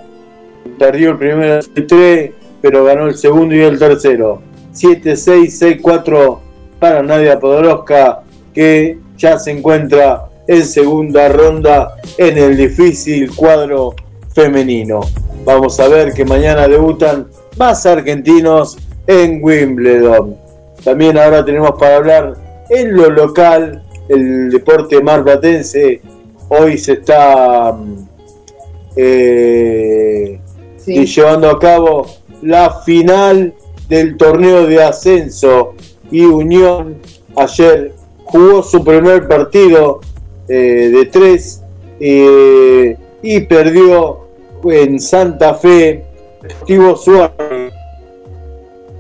perdió 0.78 1.11
el 1.11 1.18
primero 1.18 1.59
3, 1.74 2.32
pero 2.70 2.84
ganó 2.84 3.07
el 3.07 3.15
segundo 3.15 3.55
y 3.55 3.61
el 3.61 3.80
tercero. 3.80 4.41
7-6, 4.74 5.80
6-4 5.82 6.39
para 6.82 7.01
Nadia 7.01 7.39
Podoroska, 7.39 8.24
que 8.53 8.97
ya 9.18 9.39
se 9.39 9.51
encuentra 9.51 10.26
en 10.49 10.65
segunda 10.65 11.30
ronda 11.30 11.95
en 12.18 12.38
el 12.38 12.57
difícil 12.57 13.34
cuadro 13.34 13.95
femenino. 14.36 14.99
Vamos 15.45 15.80
a 15.80 15.88
ver 15.88 16.11
que 16.11 16.26
mañana 16.26 16.68
debutan 16.68 17.28
más 17.57 17.86
argentinos 17.86 18.78
en 19.07 19.41
Wimbledon. 19.41 20.36
También 20.84 21.18
ahora 21.18 21.45
tenemos 21.45 21.72
para 21.80 21.95
hablar 21.95 22.34
en 22.70 22.97
lo 22.97 23.09
local, 23.09 23.82
el 24.09 24.49
deporte 24.49 25.01
marplatense. 25.01 26.01
Hoy 26.49 26.78
se 26.78 26.93
está 26.93 27.72
mm, 27.72 27.95
eh, 28.97 30.41
Sí. 30.88 31.05
llevando 31.05 31.49
a 31.49 31.59
cabo 31.59 32.05
la 32.41 32.81
final 32.81 33.53
del 33.89 34.17
torneo 34.17 34.65
de 34.67 34.83
ascenso 34.83 35.73
y 36.11 36.25
Unión 36.25 36.97
ayer 37.35 37.93
jugó 38.25 38.63
su 38.63 38.83
primer 38.83 39.27
partido 39.27 40.01
eh, 40.47 40.89
de 40.93 41.05
tres 41.05 41.61
eh, 41.99 42.97
y 43.21 43.39
perdió 43.41 44.27
en 44.63 44.99
Santa 44.99 45.53
Fe 45.53 46.05
Deportivo 46.41 46.95
Suárez 46.95 47.73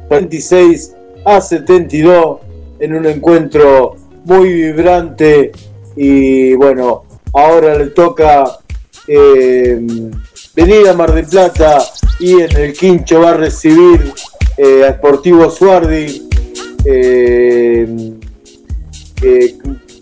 26 0.09 0.95
a 1.25 1.41
72 1.41 2.39
en 2.79 2.95
un 2.95 3.05
encuentro 3.05 3.95
muy 4.23 4.53
vibrante. 4.53 5.51
Y 5.95 6.53
bueno 6.55 7.03
ahora 7.33 7.77
le 7.77 7.87
toca 7.87 8.59
eh, 9.07 9.79
venir 10.57 10.89
a 10.89 10.93
Mar 10.93 11.13
del 11.13 11.27
Plata 11.27 11.77
y 12.19 12.41
en 12.41 12.57
el 12.57 12.73
quincho 12.73 13.21
va 13.21 13.29
a 13.29 13.33
recibir 13.35 14.11
eh, 14.57 14.83
a 14.85 14.93
Sportivo 14.93 15.51
Suardi 15.51 16.27
eh, 16.83 18.13
eh, 19.21 19.57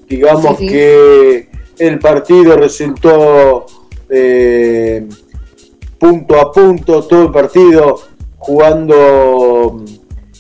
digamos 0.07 0.57
Sí, 0.57 0.65
sí. 0.65 0.73
que 0.73 1.49
el 1.77 1.99
partido 1.99 2.55
resultó 2.55 3.65
punto 5.99 6.39
a 6.39 6.53
punto 6.53 7.03
todo 7.03 7.23
el 7.23 7.31
partido 7.31 7.99
jugando 8.37 9.83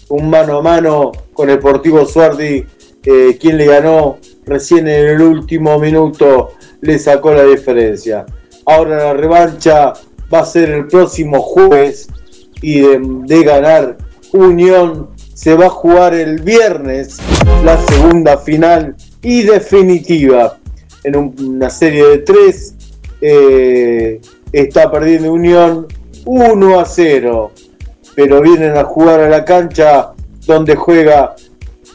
un 0.07 0.29
mano 0.29 0.59
a 0.59 0.61
mano 0.61 1.11
con 1.33 1.49
el 1.49 1.57
Deportivo 1.57 2.05
Suardi 2.05 2.63
quien 3.03 3.57
le 3.57 3.65
ganó 3.65 4.19
recién 4.45 4.87
en 4.87 5.09
el 5.09 5.21
último 5.21 5.77
minuto 5.77 6.53
le 6.79 6.99
sacó 6.99 7.33
la 7.33 7.43
diferencia 7.43 8.25
ahora 8.65 8.97
la 8.97 9.13
revancha 9.13 9.93
va 10.33 10.39
a 10.39 10.45
ser 10.45 10.69
el 10.69 10.87
próximo 10.87 11.41
jueves 11.41 12.07
y 12.61 12.79
de, 12.81 13.43
ganar 13.43 13.97
Unión 14.33 15.09
se 15.33 15.53
va 15.55 15.67
a 15.67 15.69
jugar 15.69 16.13
el 16.13 16.41
viernes 16.41 17.17
la 17.63 17.77
segunda 17.85 18.37
final 18.37 18.95
y 19.21 19.43
definitiva 19.43 20.57
en 21.03 21.15
un- 21.15 21.35
una 21.39 21.69
serie 21.69 22.05
de 22.07 22.17
tres 22.19 22.73
eh, 23.21 24.19
está 24.51 24.91
perdiendo 24.91 25.31
Unión 25.33 25.87
1 26.25 26.79
a 26.79 26.85
0 26.85 27.51
pero 28.15 28.41
vienen 28.41 28.77
a 28.77 28.83
jugar 28.83 29.19
a 29.19 29.29
la 29.29 29.43
cancha 29.45 30.13
donde 30.47 30.75
juega 30.75 31.35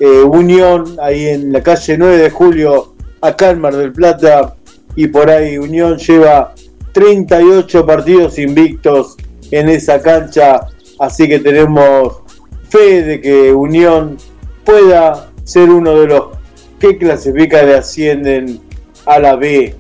eh, 0.01 0.23
Unión 0.23 0.97
ahí 1.01 1.29
en 1.29 1.53
la 1.53 1.63
calle 1.63 1.97
9 1.99 2.17
de 2.19 2.31
julio 2.31 2.95
acá 3.21 3.51
en 3.51 3.61
Mar 3.61 3.77
del 3.77 3.93
Plata 3.93 4.55
y 4.97 5.07
por 5.09 5.31
ahí 5.31 5.59
Unión 5.59 5.99
lleva 5.99 6.55
38 6.93 7.87
partidos 7.87 8.39
invictos 8.39 9.17
en 9.51 9.69
esa 9.69 10.01
cancha, 10.01 10.67
así 10.99 11.29
que 11.29 11.39
tenemos 11.39 12.23
fe 12.69 13.03
de 13.03 13.21
que 13.21 13.53
Unión 13.53 14.17
pueda 14.65 15.31
ser 15.45 15.71
uno 15.71 15.99
de 15.99 16.07
los 16.07 16.25
que 16.79 16.97
clasifican 16.97 17.69
y 17.69 17.73
ascienden 17.73 18.61
a 19.07 19.19
la 19.19 19.37
B. 19.37 19.75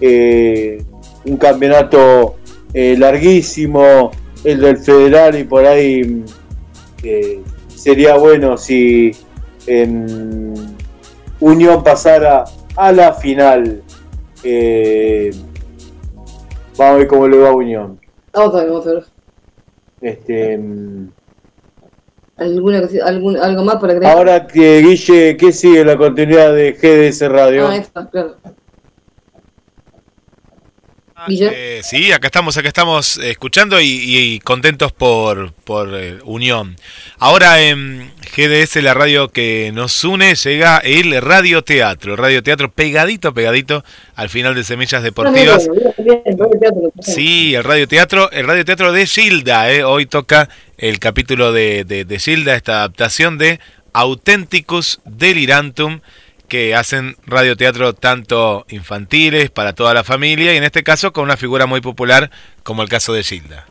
Eh, 0.00 0.82
un 1.26 1.36
campeonato 1.36 2.36
eh, 2.72 2.96
larguísimo, 2.98 4.10
el 4.42 4.60
del 4.60 4.78
federal 4.78 5.38
y 5.38 5.44
por 5.44 5.66
ahí 5.66 6.24
eh, 7.02 7.40
sería 7.68 8.16
bueno 8.16 8.56
si 8.56 9.12
Unión 11.40 11.84
pasara 11.84 12.44
a 12.76 12.92
la 12.92 13.12
final. 13.12 13.82
Vamos 16.80 16.94
a 16.94 16.98
ver 16.98 17.06
cómo 17.06 17.28
le 17.28 17.38
va 17.38 17.50
a 17.50 17.54
Unión. 17.54 18.00
Vamos 18.32 18.54
a 18.54 18.58
ver, 18.58 18.70
vamos 18.70 18.86
a 18.86 18.90
ver. 18.94 19.04
Este, 20.00 20.56
mm, 20.56 21.08
¿Alguna, 22.38 22.80
algún, 23.04 23.36
¿Algo 23.36 23.64
más 23.64 23.76
para 23.76 23.92
agregar? 23.92 24.16
ahora 24.16 24.46
que 24.46 24.80
Guille, 24.80 25.36
¿qué 25.36 25.52
sigue 25.52 25.84
la 25.84 25.98
continuidad 25.98 26.54
de 26.54 26.72
GDS 26.72 27.28
Radio? 27.28 27.68
Ah, 27.68 27.76
está, 27.76 28.08
claro. 28.08 28.36
Eh, 31.28 31.80
sí, 31.82 32.12
acá 32.12 32.28
estamos, 32.28 32.56
acá 32.56 32.68
estamos 32.68 33.18
eh, 33.18 33.30
escuchando 33.30 33.80
y, 33.80 33.86
y 33.86 34.40
contentos 34.40 34.92
por, 34.92 35.52
por 35.52 35.94
eh, 35.94 36.18
Unión. 36.24 36.76
Ahora 37.18 37.60
en 37.60 38.10
GDS, 38.34 38.76
la 38.76 38.94
radio 38.94 39.28
que 39.28 39.70
nos 39.74 40.02
une, 40.04 40.34
llega 40.34 40.78
el 40.78 41.20
radioteatro. 41.20 42.16
Radioteatro 42.16 42.70
pegadito, 42.70 43.34
pegadito 43.34 43.84
al 44.14 44.28
final 44.30 44.54
de 44.54 44.64
Semillas 44.64 45.02
Deportivas. 45.02 45.68
Sí, 47.02 47.54
el 47.54 47.64
radioteatro, 47.64 48.30
el 48.30 48.46
radioteatro 48.46 48.92
de 48.92 49.06
Gilda, 49.06 49.70
eh. 49.70 49.84
hoy 49.84 50.06
toca 50.06 50.48
el 50.78 50.98
capítulo 50.98 51.52
de, 51.52 51.84
de, 51.84 52.04
de 52.04 52.18
Gilda, 52.18 52.54
esta 52.54 52.78
adaptación 52.78 53.36
de 53.36 53.60
Authenticus 53.92 55.00
Delirantum, 55.04 56.00
que 56.50 56.74
hacen 56.74 57.16
radioteatro 57.26 57.94
tanto 57.94 58.66
infantiles 58.68 59.48
para 59.48 59.72
toda 59.72 59.94
la 59.94 60.04
familia 60.04 60.52
y 60.52 60.58
en 60.58 60.64
este 60.64 60.82
caso 60.82 61.14
con 61.14 61.24
una 61.24 61.38
figura 61.38 61.64
muy 61.64 61.80
popular 61.80 62.30
como 62.62 62.82
el 62.82 62.90
caso 62.90 63.14
de 63.14 63.22
Gilda. 63.22 63.66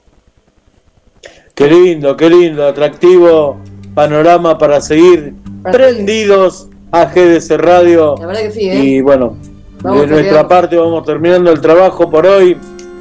Qué 1.54 1.68
lindo, 1.68 2.18
qué 2.18 2.32
lindo, 2.32 2.66
atractivo 2.68 3.62
panorama 3.94 4.58
para 4.58 4.82
seguir 4.82 5.34
prendidos 5.72 6.70
a 6.92 7.06
GDS 7.06 7.50
Radio. 7.58 8.16
La 8.18 8.26
verdad 8.26 8.42
que 8.42 8.52
sí, 8.52 8.70
¿eh? 8.70 8.80
Y 8.80 9.02
bueno, 9.02 9.38
Vamos 9.82 10.02
de 10.02 10.08
nuestra 10.08 10.46
parte 10.48 10.76
vamos 10.76 11.06
terminando 11.06 11.52
el 11.52 11.62
trabajo 11.62 12.10
por 12.10 12.26
hoy. 12.26 12.58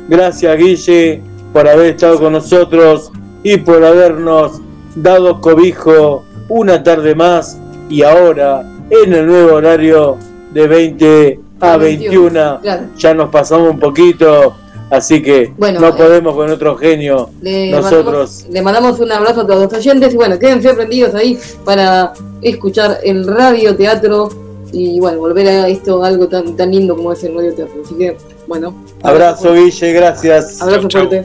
Gracias 0.09 0.57
Guille 0.57 1.20
por 1.53 1.66
haber 1.66 1.87
estado 1.95 2.20
con 2.20 2.33
nosotros 2.33 3.11
y 3.43 3.57
por 3.57 3.85
habernos 3.85 4.61
dado 4.95 5.41
cobijo 5.41 6.24
una 6.49 6.83
tarde 6.83 7.14
más 7.14 7.59
y 7.91 8.03
ahora 8.03 8.64
en 8.91 9.12
el 9.12 9.26
nuevo 9.26 9.55
horario 9.55 10.16
de 10.53 10.66
20 10.66 11.41
a 11.61 11.76
21. 11.76 12.61
Claro. 12.62 12.82
Ya 12.97 13.14
nos 13.14 13.30
pasamos 13.30 13.70
un 13.70 13.80
poquito, 13.80 14.55
así 14.91 15.22
que 15.22 15.53
Bueno, 15.57 15.80
no 15.80 15.89
eh, 15.89 15.95
podemos 15.97 16.34
con 16.34 16.51
otro 16.51 16.76
genio. 16.76 17.30
Le 17.41 17.70
Nosotros 17.70 18.05
Mandamos, 18.05 18.47
le 18.51 18.62
mandamos 18.62 19.01
un 19.01 19.12
abrazo 19.12 19.41
a 19.43 19.47
todos 19.47 19.62
los 19.64 19.72
oyentes 19.72 20.14
y 20.14 20.16
bueno, 20.16 20.39
quédense 20.39 20.74
prendidos 20.74 21.14
ahí 21.14 21.39
para 21.64 22.12
escuchar 22.43 22.99
el 23.03 23.26
radioteatro 23.26 24.28
y 24.72 25.01
bueno, 25.01 25.18
volver 25.18 25.49
a 25.49 25.68
esto, 25.68 26.03
algo 26.05 26.28
tan, 26.28 26.57
tan 26.57 26.70
lindo 26.70 26.95
como 26.95 27.12
es 27.12 27.24
el 27.24 27.34
radioteatro. 27.34 27.82
Así 27.84 27.95
que, 27.95 28.16
bueno. 28.47 28.74
Abrazo 29.03 29.55
Guille, 29.55 29.93
gracias. 29.93 30.61
Abrazo 30.61 30.89
fuerte. 30.91 31.24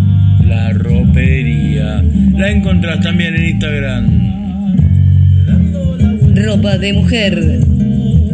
La 0.51 0.73
ropería 0.73 2.03
la 2.33 2.49
encontrás 2.49 2.99
también 2.99 3.33
en 3.35 3.45
Instagram. 3.51 4.05
Ropa 6.35 6.77
de 6.77 6.91
mujer. 6.91 7.61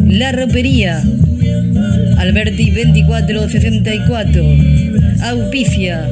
La 0.07 0.31
ropería. 0.31 1.03
Alberti 2.17 2.71
2464. 2.71 4.43
Auspicia. 5.25 6.09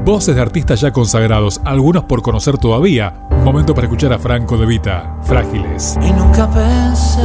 Voces 0.03 0.35
de 0.35 0.41
artistas 0.41 0.81
ya 0.81 0.91
consagrados, 0.91 1.61
algunos 1.65 2.03
por 2.03 2.21
conocer 2.21 2.57
todavía. 2.57 3.27
Momento 3.43 3.73
para 3.73 3.87
escuchar 3.87 4.11
a 4.13 4.19
Franco 4.19 4.57
De 4.57 4.65
Vita, 4.65 5.17
Frágiles. 5.23 5.95
Y 6.01 6.11
nunca 6.11 6.49
pensé 6.51 7.21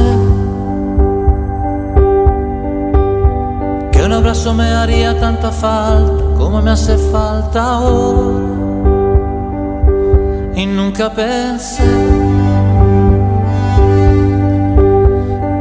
abrazo 4.31 4.53
me 4.53 4.63
haría 4.63 5.19
tanta 5.19 5.51
falta 5.51 6.23
como 6.37 6.61
me 6.61 6.71
hace 6.71 6.97
falta 6.97 7.61
ahora. 7.61 8.39
Y 10.55 10.65
nunca 10.65 11.11
pensé 11.11 11.83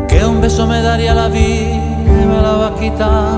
que 0.07 0.25
un 0.25 0.41
beso 0.41 0.68
me 0.68 0.81
daría 0.83 1.14
la 1.14 1.27
vida 1.27 2.23
y 2.23 2.27
me 2.31 2.41
la 2.41 2.53
va 2.62 2.75
quitando 2.77 3.09
ahora. 3.09 3.30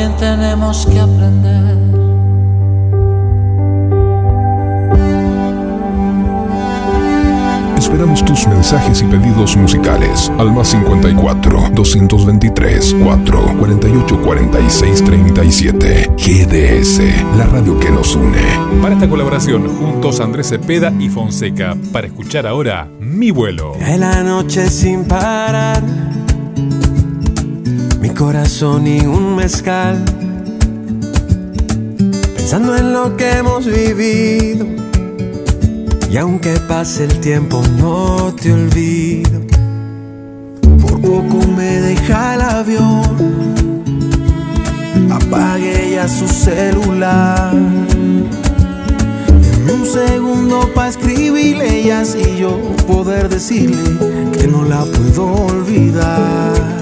También 0.00 0.16
tenemos 0.16 0.86
que 0.86 0.98
aprender. 0.98 1.76
Esperamos 7.76 8.24
tus 8.24 8.46
mensajes 8.46 9.02
y 9.02 9.04
pedidos 9.04 9.56
musicales 9.56 10.32
al 10.38 10.52
más 10.52 10.68
54 10.68 11.70
223 11.74 12.96
4 13.02 13.56
48 13.58 14.22
46 14.22 15.04
37. 15.04 16.10
GDS, 16.16 17.00
la 17.36 17.44
radio 17.46 17.78
que 17.78 17.90
nos 17.90 18.14
une. 18.14 18.40
Para 18.80 18.94
esta 18.94 19.08
colaboración, 19.08 19.68
juntos 19.68 20.20
Andrés 20.20 20.48
Cepeda 20.48 20.92
y 20.98 21.10
Fonseca, 21.10 21.76
para 21.92 22.06
escuchar 22.06 22.46
ahora 22.46 22.88
Mi 23.00 23.32
vuelo. 23.32 23.74
En 23.80 24.00
la 24.00 24.22
noche 24.22 24.70
sin 24.70 25.04
parar, 25.04 25.82
corazón 28.20 28.86
y 28.86 29.00
un 29.00 29.34
mezcal, 29.34 29.96
pensando 32.36 32.76
en 32.76 32.92
lo 32.92 33.16
que 33.16 33.30
hemos 33.38 33.64
vivido. 33.64 34.66
Y 36.10 36.18
aunque 36.18 36.60
pase 36.68 37.04
el 37.04 37.18
tiempo, 37.20 37.62
no 37.78 38.34
te 38.34 38.52
olvido. 38.52 39.40
Por 40.82 41.00
poco 41.00 41.46
me 41.56 41.80
deja 41.80 42.34
el 42.34 42.42
avión, 42.42 43.82
apague 45.10 45.92
ya 45.94 46.06
su 46.06 46.28
celular. 46.28 47.54
En 49.54 49.70
un 49.70 49.86
segundo 49.86 50.68
para 50.74 50.90
escribirle 50.90 51.80
y 51.80 51.90
así 51.90 52.36
yo 52.38 52.60
poder 52.86 53.30
decirle 53.30 53.96
que 54.38 54.46
no 54.46 54.62
la 54.64 54.84
puedo 54.84 55.24
olvidar. 55.46 56.79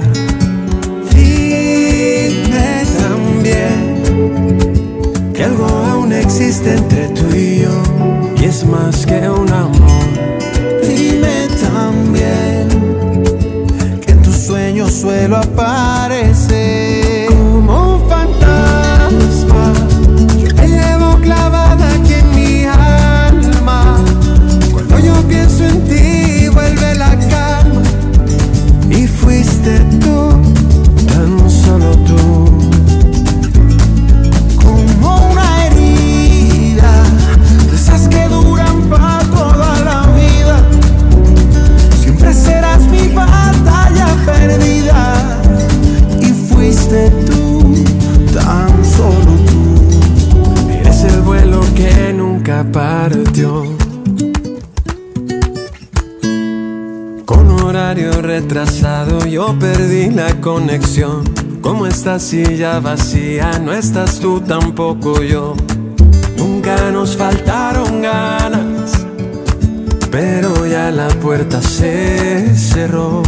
Que 5.35 5.45
algo 5.45 5.67
aún 5.67 6.13
existe 6.13 6.75
entre 6.75 7.09
tú 7.09 7.25
y 7.35 7.61
yo 7.63 7.83
y 8.41 8.45
es 8.45 8.65
más 8.65 9.07
que 9.07 9.29
un 9.29 9.51
amor. 9.53 10.09
Dime 10.87 11.49
también 11.63 12.69
que 14.01 14.13
en 14.13 14.23
tus 14.23 14.37
sueños 14.37 14.93
suelo 14.93 15.37
aparecer 15.37 16.88
retrasado 58.41 59.27
yo 59.27 59.59
perdí 59.59 60.11
la 60.11 60.33
conexión. 60.41 61.25
Como 61.61 61.87
esta 61.87 62.21
silla 62.21 62.79
vacía, 62.79 63.59
no 63.59 63.73
estás 63.73 64.21
tú 64.21 64.41
tampoco 64.41 65.23
yo. 65.25 65.57
Nunca 66.37 66.93
nos 66.93 67.17
faltaron 67.17 68.01
ganas, 68.01 68.93
pero 70.13 70.65
ya 70.67 70.93
la 70.93 71.09
puerta 71.09 71.61
se 71.61 72.55
cerró. 72.55 73.25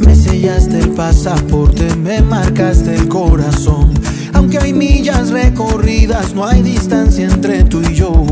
Me 0.00 0.16
sellaste 0.16 0.80
el 0.80 0.90
pasaporte, 0.90 1.94
me 1.94 2.20
marcaste 2.20 2.96
el 2.96 3.06
corazón. 3.06 3.94
Aunque 4.32 4.58
hay 4.58 4.72
millas 4.72 5.30
recorridas, 5.30 6.34
no 6.34 6.44
hay 6.44 6.62
distancia 6.62 7.26
entre 7.26 7.62
tú 7.62 7.80
y 7.82 7.94
yo. 7.94 8.26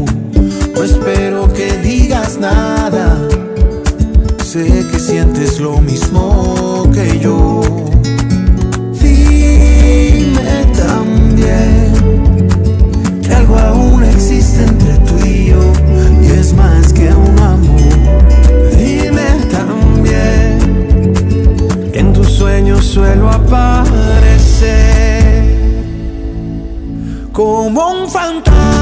No 0.74 0.82
espero 0.82 1.52
que 1.52 1.78
digas 1.78 2.36
nada. 2.40 3.26
Sé 4.57 4.87
que 4.91 4.99
sientes 4.99 5.61
lo 5.61 5.83
mismo 5.83 6.91
que 6.91 7.19
yo. 7.19 7.61
Dime 8.99 10.65
también 10.74 11.93
que 13.23 13.35
algo 13.35 13.59
aún 13.59 14.03
existe 14.03 14.62
entre 14.62 14.97
tú 15.01 15.15
y 15.27 15.49
yo 15.51 15.61
y 16.23 16.27
es 16.41 16.55
más 16.55 16.91
que 16.95 17.11
un 17.12 17.39
amor. 17.39 17.99
Dime 18.78 19.28
también 19.53 20.59
que 21.93 21.99
en 21.99 22.15
tus 22.15 22.31
sueños 22.31 22.83
suelo 22.83 23.28
aparecer 23.28 23.85
como 27.31 27.91
un 27.91 28.09
fantasma. 28.09 28.76